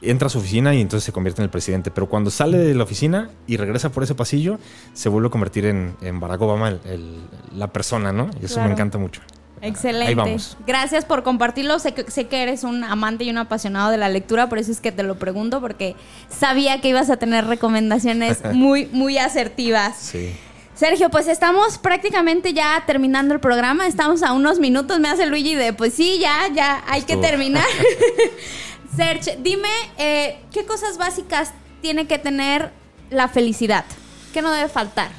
entra 0.00 0.26
a 0.26 0.30
su 0.30 0.38
oficina 0.38 0.74
y 0.74 0.80
entonces 0.80 1.04
se 1.04 1.12
convierte 1.12 1.42
en 1.42 1.44
el 1.44 1.50
presidente. 1.50 1.90
Pero 1.90 2.08
cuando 2.08 2.30
sale 2.30 2.58
de 2.58 2.74
la 2.74 2.84
oficina 2.84 3.30
y 3.46 3.56
regresa 3.56 3.90
por 3.92 4.02
ese 4.02 4.14
pasillo, 4.14 4.58
se 4.94 5.08
vuelve 5.08 5.28
a 5.28 5.30
convertir 5.30 5.66
en, 5.66 5.94
en 6.02 6.18
Barack 6.20 6.40
Obama, 6.42 6.68
el- 6.68 6.80
el- 6.84 7.20
la 7.56 7.72
persona, 7.72 8.12
¿no? 8.12 8.30
Y 8.40 8.44
eso 8.46 8.54
Claro. 8.54 8.68
me 8.68 8.74
encanta 8.74 8.98
mucho. 8.98 9.20
Excelente. 9.62 10.08
Ahí 10.08 10.14
vamos. 10.14 10.56
Gracias 10.66 11.04
por 11.04 11.22
compartirlo. 11.22 11.78
Sé 11.78 11.94
que, 11.94 12.10
sé 12.10 12.26
que 12.26 12.42
eres 12.42 12.64
un 12.64 12.82
amante 12.84 13.24
y 13.24 13.30
un 13.30 13.38
apasionado 13.38 13.90
de 13.90 13.96
la 13.96 14.08
lectura, 14.08 14.48
por 14.48 14.58
eso 14.58 14.72
es 14.72 14.80
que 14.80 14.92
te 14.92 15.04
lo 15.04 15.14
pregunto, 15.14 15.60
porque 15.60 15.94
sabía 16.28 16.80
que 16.80 16.88
ibas 16.88 17.08
a 17.10 17.16
tener 17.16 17.46
recomendaciones 17.46 18.40
muy, 18.52 18.86
muy 18.86 19.18
asertivas. 19.18 19.96
Sí. 19.96 20.34
Sergio, 20.74 21.10
pues 21.10 21.28
estamos 21.28 21.78
prácticamente 21.78 22.52
ya 22.52 22.82
terminando 22.86 23.34
el 23.34 23.40
programa. 23.40 23.86
Estamos 23.86 24.22
a 24.22 24.32
unos 24.32 24.58
minutos. 24.58 24.98
Me 24.98 25.08
hace 25.08 25.26
Luigi 25.26 25.54
de, 25.54 25.72
pues 25.72 25.94
sí, 25.94 26.18
ya, 26.20 26.48
ya, 26.52 26.82
hay 26.88 27.02
que 27.02 27.16
terminar. 27.16 27.66
Serge, 28.96 29.38
dime, 29.40 29.68
eh, 29.96 30.40
¿qué 30.50 30.64
cosas 30.64 30.98
básicas 30.98 31.52
tiene 31.80 32.06
que 32.06 32.18
tener 32.18 32.72
la 33.10 33.28
felicidad? 33.28 33.84
¿Qué 34.32 34.42
no 34.42 34.50
debe 34.50 34.68
faltar? 34.68 35.10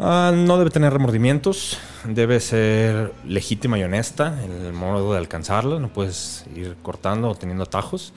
Ah, 0.00 0.32
no 0.34 0.56
debe 0.56 0.70
tener 0.70 0.92
remordimientos, 0.92 1.78
debe 2.04 2.40
ser 2.40 3.12
legítima 3.24 3.78
y 3.78 3.84
honesta 3.84 4.42
en 4.44 4.52
el 4.52 4.72
modo 4.72 5.12
de 5.12 5.18
alcanzarla, 5.18 5.78
no 5.78 5.88
puedes 5.88 6.44
ir 6.54 6.76
cortando 6.82 7.30
o 7.30 7.34
teniendo 7.34 7.64
atajos. 7.64 8.12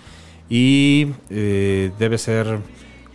Y 0.49 1.13
eh, 1.29 1.91
debe 1.97 2.17
ser 2.17 2.59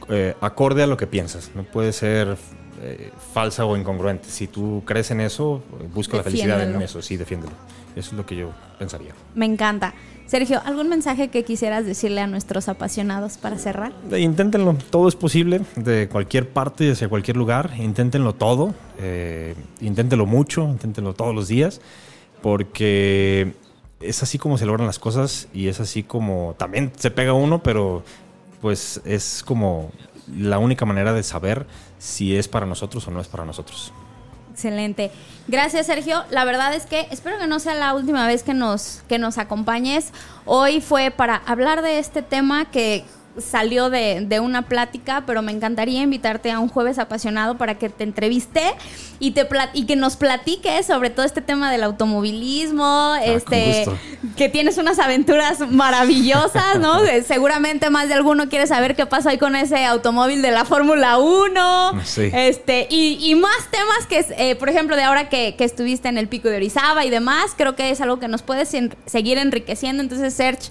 eh, 0.09 0.35
acorde 0.41 0.83
a 0.83 0.87
lo 0.87 0.97
que 0.97 1.07
piensas, 1.07 1.53
no 1.55 1.62
puede 1.62 1.93
ser 1.93 2.37
eh, 2.83 3.12
falsa 3.33 3.64
o 3.64 3.77
incongruente. 3.77 4.29
Si 4.29 4.49
tú 4.49 4.83
crees 4.85 5.11
en 5.11 5.21
eso, 5.21 5.62
busca 5.95 6.16
la 6.16 6.23
felicidad 6.23 6.62
en 6.62 6.81
eso, 6.83 7.03
sí, 7.03 7.16
defiéndelo. 7.16 7.53
Eso 7.95 8.11
es 8.11 8.12
lo 8.12 8.25
que 8.25 8.37
yo 8.37 8.53
pensaría. 8.79 9.12
Me 9.35 9.47
encanta. 9.47 9.95
Sergio, 10.31 10.62
¿algún 10.64 10.89
mensaje 10.89 11.26
que 11.26 11.43
quisieras 11.43 11.85
decirle 11.85 12.20
a 12.20 12.28
nuestros 12.28 12.68
apasionados 12.68 13.37
para 13.37 13.59
cerrar? 13.59 13.93
Inténtenlo, 14.16 14.76
todo 14.89 15.09
es 15.09 15.16
posible, 15.16 15.62
de 15.74 16.09
cualquier 16.09 16.49
parte, 16.49 16.93
hacia 16.93 17.09
cualquier 17.09 17.37
lugar, 17.37 17.72
inténtenlo 17.76 18.33
todo, 18.33 18.72
eh, 19.01 19.57
inténtenlo 19.81 20.26
mucho, 20.26 20.68
inténtenlo 20.68 21.14
todos 21.14 21.35
los 21.35 21.49
días, 21.49 21.81
porque 22.43 23.55
es 23.99 24.22
así 24.22 24.39
como 24.39 24.57
se 24.57 24.66
logran 24.66 24.87
las 24.87 25.01
cosas 25.01 25.49
y 25.53 25.66
es 25.66 25.81
así 25.81 26.05
como 26.05 26.55
también 26.57 26.93
se 26.97 27.11
pega 27.11 27.33
uno, 27.33 27.64
pero 27.64 28.05
pues 28.61 29.01
es 29.05 29.43
como 29.45 29.91
la 30.33 30.61
única 30.61 30.87
manera 30.87 31.12
de 31.12 31.24
saber 31.24 31.66
si 31.99 32.37
es 32.37 32.47
para 32.47 32.66
nosotros 32.66 33.09
o 33.09 33.11
no 33.11 33.20
es 33.20 33.26
para 33.26 33.45
nosotros. 33.45 33.93
Excelente. 34.61 35.11
Gracias, 35.48 35.86
Sergio. 35.86 36.22
La 36.28 36.44
verdad 36.44 36.74
es 36.74 36.84
que 36.84 37.06
espero 37.11 37.38
que 37.38 37.46
no 37.46 37.61
sea 37.61 37.74
la 37.74 37.94
última 37.94 38.26
vez 38.26 38.42
que 38.42 38.52
nos, 38.52 39.00
que 39.08 39.18
nos 39.18 39.38
acompañes. 39.38 40.12
Hoy 40.44 40.82
fue 40.82 41.11
para 41.11 41.36
hablar 41.46 41.80
de 41.80 41.98
este 41.98 42.20
tema 42.20 42.70
que 42.70 43.06
salió 43.39 43.91
de, 43.91 44.22
de 44.26 44.41
una 44.41 44.62
plática, 44.62 45.22
pero 45.26 45.41
me 45.43 45.53
encantaría 45.53 46.03
invitarte 46.03 46.51
a 46.51 46.59
un 46.59 46.68
jueves 46.68 46.99
apasionado 46.99 47.57
para 47.57 47.76
que 47.78 47.89
te 47.89 48.05
entreviste 48.05 48.62
y, 49.18 49.31
te 49.33 49.47
y 49.72 49.87
que 49.87 49.97
nos 49.97 50.16
platiques 50.16 50.87
sobre 50.87 51.11
todo 51.11 51.24
este 51.24 51.41
tema 51.41 51.70
del 51.70 51.85
automovilismo, 51.85 53.14
este, 53.24 53.85
con 53.85 53.95
gusto. 53.95 54.35
que 54.37 54.49
tienes 54.49 54.78
unas 54.78 54.99
aventuras 54.99 55.61
maravillosas, 55.70 56.78
¿no? 56.81 56.99
Seguramente 57.26 57.91
más 57.91 58.09
de 58.09 58.14
alguno 58.14 58.49
quiere 58.49 58.66
saber 58.66 58.97
qué 58.97 59.07
pasa 59.07 59.31
hoy 59.31 59.39
con 59.39 59.55
ese 59.57 59.85
automóvil 59.85 60.43
de 60.43 60.51
la 60.51 60.64
Fórmula 60.64 61.18
1. 61.18 62.01
Sí. 62.05 62.31
Este, 62.33 62.87
y, 62.91 63.18
y 63.20 63.35
más 63.35 63.57
temas 63.70 64.07
que, 64.09 64.18
es, 64.18 64.26
eh, 64.37 64.57
por 64.57 64.68
ejemplo, 64.68 64.97
de 64.97 65.03
ahora 65.05 65.28
que, 65.28 65.55
que 65.57 65.64
estuviste 65.64 66.09
en 66.09 66.18
el 66.18 66.28
pico 66.28 66.49
de 66.49 66.57
Orizaba 66.57 67.05
y 67.05 67.11
demás, 67.11 67.53
creo 67.57 67.76
que 67.76 67.91
es 67.91 68.01
algo 68.01 68.18
que 68.18 68.28
nos 68.28 68.43
puedes 68.43 68.72
en- 68.74 68.95
seguir 69.07 69.39
enriqueciendo. 69.39 70.03
Entonces, 70.03 70.35
Serge, 70.35 70.70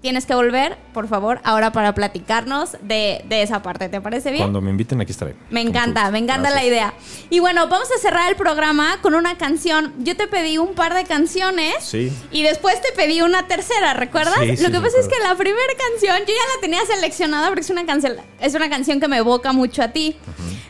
tienes 0.00 0.26
que 0.26 0.34
volver, 0.34 0.76
por 0.94 1.08
favor, 1.08 1.40
ahora 1.42 1.72
para 1.72 1.92
platicarnos 1.94 2.76
de, 2.82 3.24
de 3.28 3.42
esa 3.42 3.62
parte. 3.62 3.88
¿Te 3.88 4.00
parece 4.00 4.30
bien? 4.30 4.44
Cuando 4.44 4.60
me 4.60 4.70
inviten 4.70 5.00
aquí 5.00 5.10
estaré. 5.10 5.34
Me 5.50 5.60
encanta, 5.60 6.10
me 6.10 6.18
encanta 6.18 6.50
Gracias. 6.50 6.62
la 6.62 6.68
idea. 6.68 6.94
Y 7.30 7.40
bueno, 7.40 7.66
vamos 7.68 7.88
a 7.90 7.98
cerrar 8.00 8.30
el 8.30 8.36
programa 8.36 8.98
con 9.02 9.14
una 9.14 9.36
canción. 9.36 9.92
Yo 9.98 10.16
te 10.16 10.28
pedí 10.28 10.56
un 10.58 10.74
par 10.74 10.94
de 10.94 11.04
canciones 11.04 11.74
Sí. 11.80 12.12
y 12.30 12.42
después 12.44 12.80
te 12.80 12.92
pedí 12.92 13.22
una 13.22 13.48
tercera, 13.48 13.94
¿recuerdas? 13.94 14.36
Sí, 14.40 14.56
sí, 14.56 14.62
Lo 14.62 14.70
que 14.70 14.80
pasa 14.80 14.98
es 15.00 15.08
que 15.08 15.18
la 15.22 15.34
primera 15.34 15.72
canción 15.90 16.16
yo 16.20 16.26
ya 16.34 16.54
la 16.54 16.60
tenía 16.60 16.80
seleccionada 16.86 17.48
porque 17.48 17.62
es 17.62 17.70
una 17.70 17.84
canción, 17.84 18.14
es 18.40 18.54
una 18.54 18.70
canción 18.70 19.00
que 19.00 19.08
me 19.08 19.16
evoca 19.18 19.52
mucho 19.52 19.82
a 19.82 19.88
ti. 19.88 20.16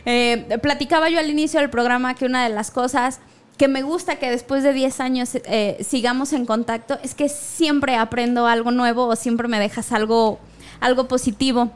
Eh, 0.05 0.57
platicaba 0.63 1.09
yo 1.09 1.19
al 1.19 1.29
inicio 1.29 1.59
del 1.59 1.69
programa 1.69 2.15
que 2.15 2.25
una 2.25 2.43
de 2.43 2.49
las 2.49 2.71
cosas 2.71 3.19
que 3.59 3.67
me 3.67 3.83
gusta 3.83 4.15
que 4.15 4.31
después 4.31 4.63
de 4.63 4.71
10 4.71 5.01
años 5.01 5.31
eh, 5.33 5.77
sigamos 5.85 6.31
en 6.31 6.45
contacto 6.45 6.97
es 7.03 7.13
que 7.13 7.27
siempre 7.27 7.97
aprendo 7.97 8.47
algo 8.47 8.71
nuevo 8.71 9.05
o 9.05 9.15
siempre 9.17 9.49
me 9.49 9.59
dejas 9.59 9.91
algo, 9.91 10.39
algo 10.79 11.09
positivo. 11.09 11.69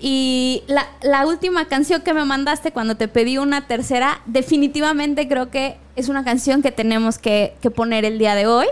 Y 0.00 0.62
la, 0.68 0.86
la 1.02 1.26
última 1.26 1.66
canción 1.66 2.02
que 2.02 2.14
me 2.14 2.24
mandaste 2.24 2.70
cuando 2.70 2.96
te 2.96 3.08
pedí 3.08 3.38
una 3.38 3.66
tercera, 3.66 4.20
definitivamente 4.26 5.26
creo 5.26 5.50
que 5.50 5.76
es 5.96 6.08
una 6.08 6.22
canción 6.22 6.62
que 6.62 6.70
tenemos 6.70 7.18
que, 7.18 7.54
que 7.60 7.70
poner 7.70 8.04
el 8.04 8.18
día 8.18 8.36
de 8.36 8.46
hoy. 8.46 8.66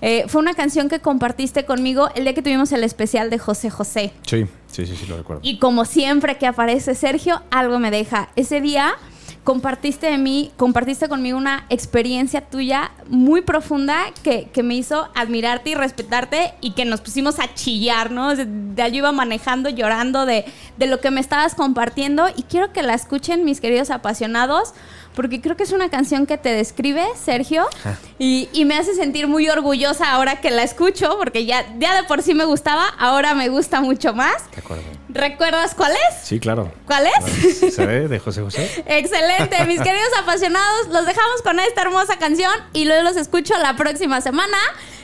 Eh, 0.00 0.24
fue 0.28 0.40
una 0.40 0.54
canción 0.54 0.88
que 0.88 1.00
compartiste 1.00 1.66
conmigo 1.66 2.08
el 2.14 2.24
día 2.24 2.32
que 2.32 2.42
tuvimos 2.42 2.72
el 2.72 2.84
especial 2.84 3.28
de 3.28 3.38
José 3.38 3.68
José. 3.68 4.12
Sí, 4.26 4.46
sí, 4.68 4.86
sí, 4.86 4.96
sí, 4.96 5.06
lo 5.06 5.18
recuerdo. 5.18 5.42
Y 5.44 5.58
como 5.58 5.84
siempre 5.84 6.38
que 6.38 6.46
aparece 6.46 6.94
Sergio, 6.94 7.42
algo 7.50 7.78
me 7.78 7.90
deja. 7.90 8.30
Ese 8.34 8.62
día 8.62 8.94
compartiste 9.48 10.08
de 10.10 10.18
mí, 10.18 10.52
compartiste 10.58 11.08
conmigo 11.08 11.38
una 11.38 11.64
experiencia 11.70 12.42
tuya 12.42 12.90
muy 13.08 13.40
profunda 13.40 13.96
que, 14.22 14.50
que 14.52 14.62
me 14.62 14.74
hizo 14.74 15.08
admirarte 15.14 15.70
y 15.70 15.74
respetarte 15.74 16.52
y 16.60 16.72
que 16.72 16.84
nos 16.84 17.00
pusimos 17.00 17.38
a 17.38 17.54
chillar, 17.54 18.10
¿no? 18.10 18.36
De, 18.36 18.44
de- 18.44 18.90
yo 18.90 18.98
iba 18.98 19.10
manejando, 19.10 19.70
llorando 19.70 20.26
de, 20.26 20.44
de 20.76 20.86
lo 20.86 21.00
que 21.00 21.10
me 21.10 21.22
estabas 21.22 21.54
compartiendo 21.54 22.26
y 22.36 22.42
quiero 22.42 22.74
que 22.74 22.82
la 22.82 22.92
escuchen 22.92 23.46
mis 23.46 23.62
queridos 23.62 23.88
apasionados 23.88 24.74
porque 25.18 25.40
creo 25.40 25.56
que 25.56 25.64
es 25.64 25.72
una 25.72 25.88
canción 25.88 26.26
que 26.26 26.38
te 26.38 26.50
describe, 26.50 27.04
Sergio, 27.20 27.66
y, 28.20 28.48
y 28.52 28.64
me 28.64 28.76
hace 28.76 28.94
sentir 28.94 29.26
muy 29.26 29.48
orgullosa 29.48 30.12
ahora 30.12 30.40
que 30.40 30.48
la 30.52 30.62
escucho, 30.62 31.18
porque 31.18 31.44
ya, 31.44 31.66
ya 31.80 31.96
de 31.96 32.04
por 32.04 32.22
sí 32.22 32.34
me 32.34 32.44
gustaba, 32.44 32.86
ahora 33.00 33.34
me 33.34 33.48
gusta 33.48 33.80
mucho 33.80 34.14
más. 34.14 34.48
De 34.52 34.58
acuerdo. 34.58 34.84
¿Recuerdas 35.08 35.74
cuál 35.74 35.90
es? 35.90 36.22
Sí, 36.22 36.38
claro. 36.38 36.70
¿Cuál 36.86 37.08
es? 37.08 37.74
¿Se 37.74 37.84
ve 37.84 38.06
de 38.06 38.20
José 38.20 38.42
José? 38.42 38.84
Excelente, 38.86 39.64
mis 39.64 39.80
queridos 39.80 40.10
apasionados, 40.22 40.86
los 40.92 41.04
dejamos 41.04 41.42
con 41.42 41.58
esta 41.58 41.82
hermosa 41.82 42.16
canción 42.20 42.52
y 42.72 42.84
luego 42.84 43.02
los 43.02 43.16
escucho 43.16 43.58
la 43.58 43.74
próxima 43.74 44.20
semana. 44.20 44.56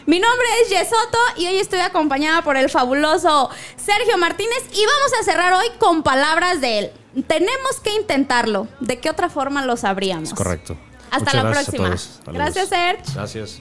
Mi 0.06 0.18
nombre 0.18 0.46
es 0.62 0.68
Yesoto 0.68 1.18
y 1.36 1.46
hoy 1.46 1.56
estoy 1.56 1.80
acompañada 1.80 2.42
por 2.42 2.58
el 2.58 2.68
fabuloso 2.68 3.48
Sergio 3.76 4.18
Martínez 4.18 4.62
y 4.72 4.84
vamos 4.84 5.12
a 5.18 5.24
cerrar 5.24 5.54
hoy 5.54 5.66
con 5.78 6.02
palabras 6.02 6.60
de 6.60 6.78
él. 6.78 6.92
Tenemos 7.26 7.80
que 7.82 7.94
intentarlo. 7.94 8.68
¿De 8.80 8.98
qué 8.98 9.08
otra 9.08 9.30
forma 9.30 9.64
lo 9.64 9.78
sabríamos? 9.78 10.28
Es 10.28 10.34
correcto. 10.34 10.76
Hasta 11.10 11.18
Muchas 11.20 11.34
la 11.34 11.42
gracias 11.42 11.68
a 11.68 11.86
próxima. 11.88 12.32
Gracias, 12.32 12.68
Serge. 12.68 13.12
Gracias. 13.14 13.60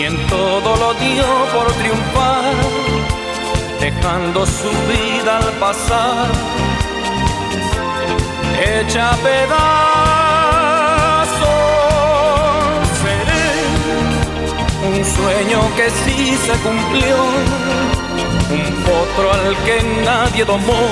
quien 0.00 0.16
todo 0.28 0.76
lo 0.76 0.94
dio 0.94 1.26
por 1.52 1.70
triunfar, 1.72 2.54
dejando 3.80 4.46
su 4.46 4.70
vida 4.88 5.36
al 5.36 5.52
pasar, 5.64 6.28
hecha 8.64 9.10
pedazos. 9.22 9.50
Seré 13.02 13.46
un 14.88 15.04
sueño 15.04 15.60
que 15.76 15.86
sí 16.02 16.18
se 16.46 16.54
cumplió, 16.64 17.16
un 18.56 18.64
potro 18.86 19.26
al 19.34 19.54
que 19.66 19.76
nadie 20.02 20.44
domó 20.46 20.82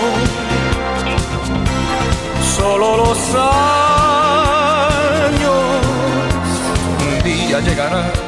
solo. 2.57 2.89
Un 7.01 7.15
día 7.25 7.61
llegará 7.61 8.28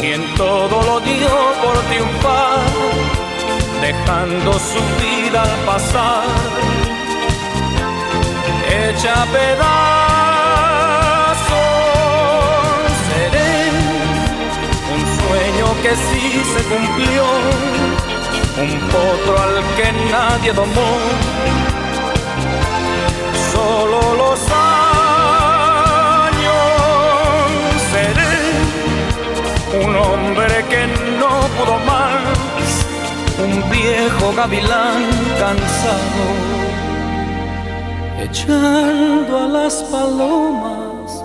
quien 0.00 0.22
todo 0.34 0.82
lo 0.82 1.00
dio 1.00 1.28
por 1.62 1.76
triunfar, 1.88 2.60
dejando 3.80 4.52
su 4.52 4.80
vida 5.02 5.42
al 5.42 5.54
pasar, 5.66 6.24
hecha 8.70 9.26
pedazos. 9.32 9.58
Seré 13.08 13.70
un 14.94 15.02
sueño 15.18 15.66
que 15.82 15.92
sí 16.06 16.26
se 16.52 16.60
cumplió, 16.72 17.24
un 18.62 18.72
potro 18.92 19.34
al 19.42 19.56
que 19.76 19.88
nadie 20.10 20.52
domó. 20.52 20.92
Solo 23.52 23.98
los 24.16 24.38
un 29.84 29.94
hombre 29.96 30.64
que 30.68 30.86
no 31.18 31.32
pudo 31.56 31.78
más, 31.86 32.86
un 33.38 33.70
viejo 33.70 34.32
gavilán 34.36 35.04
cansado, 35.38 36.24
echando 38.20 39.38
a 39.38 39.48
las 39.48 39.74
palomas. 39.84 41.24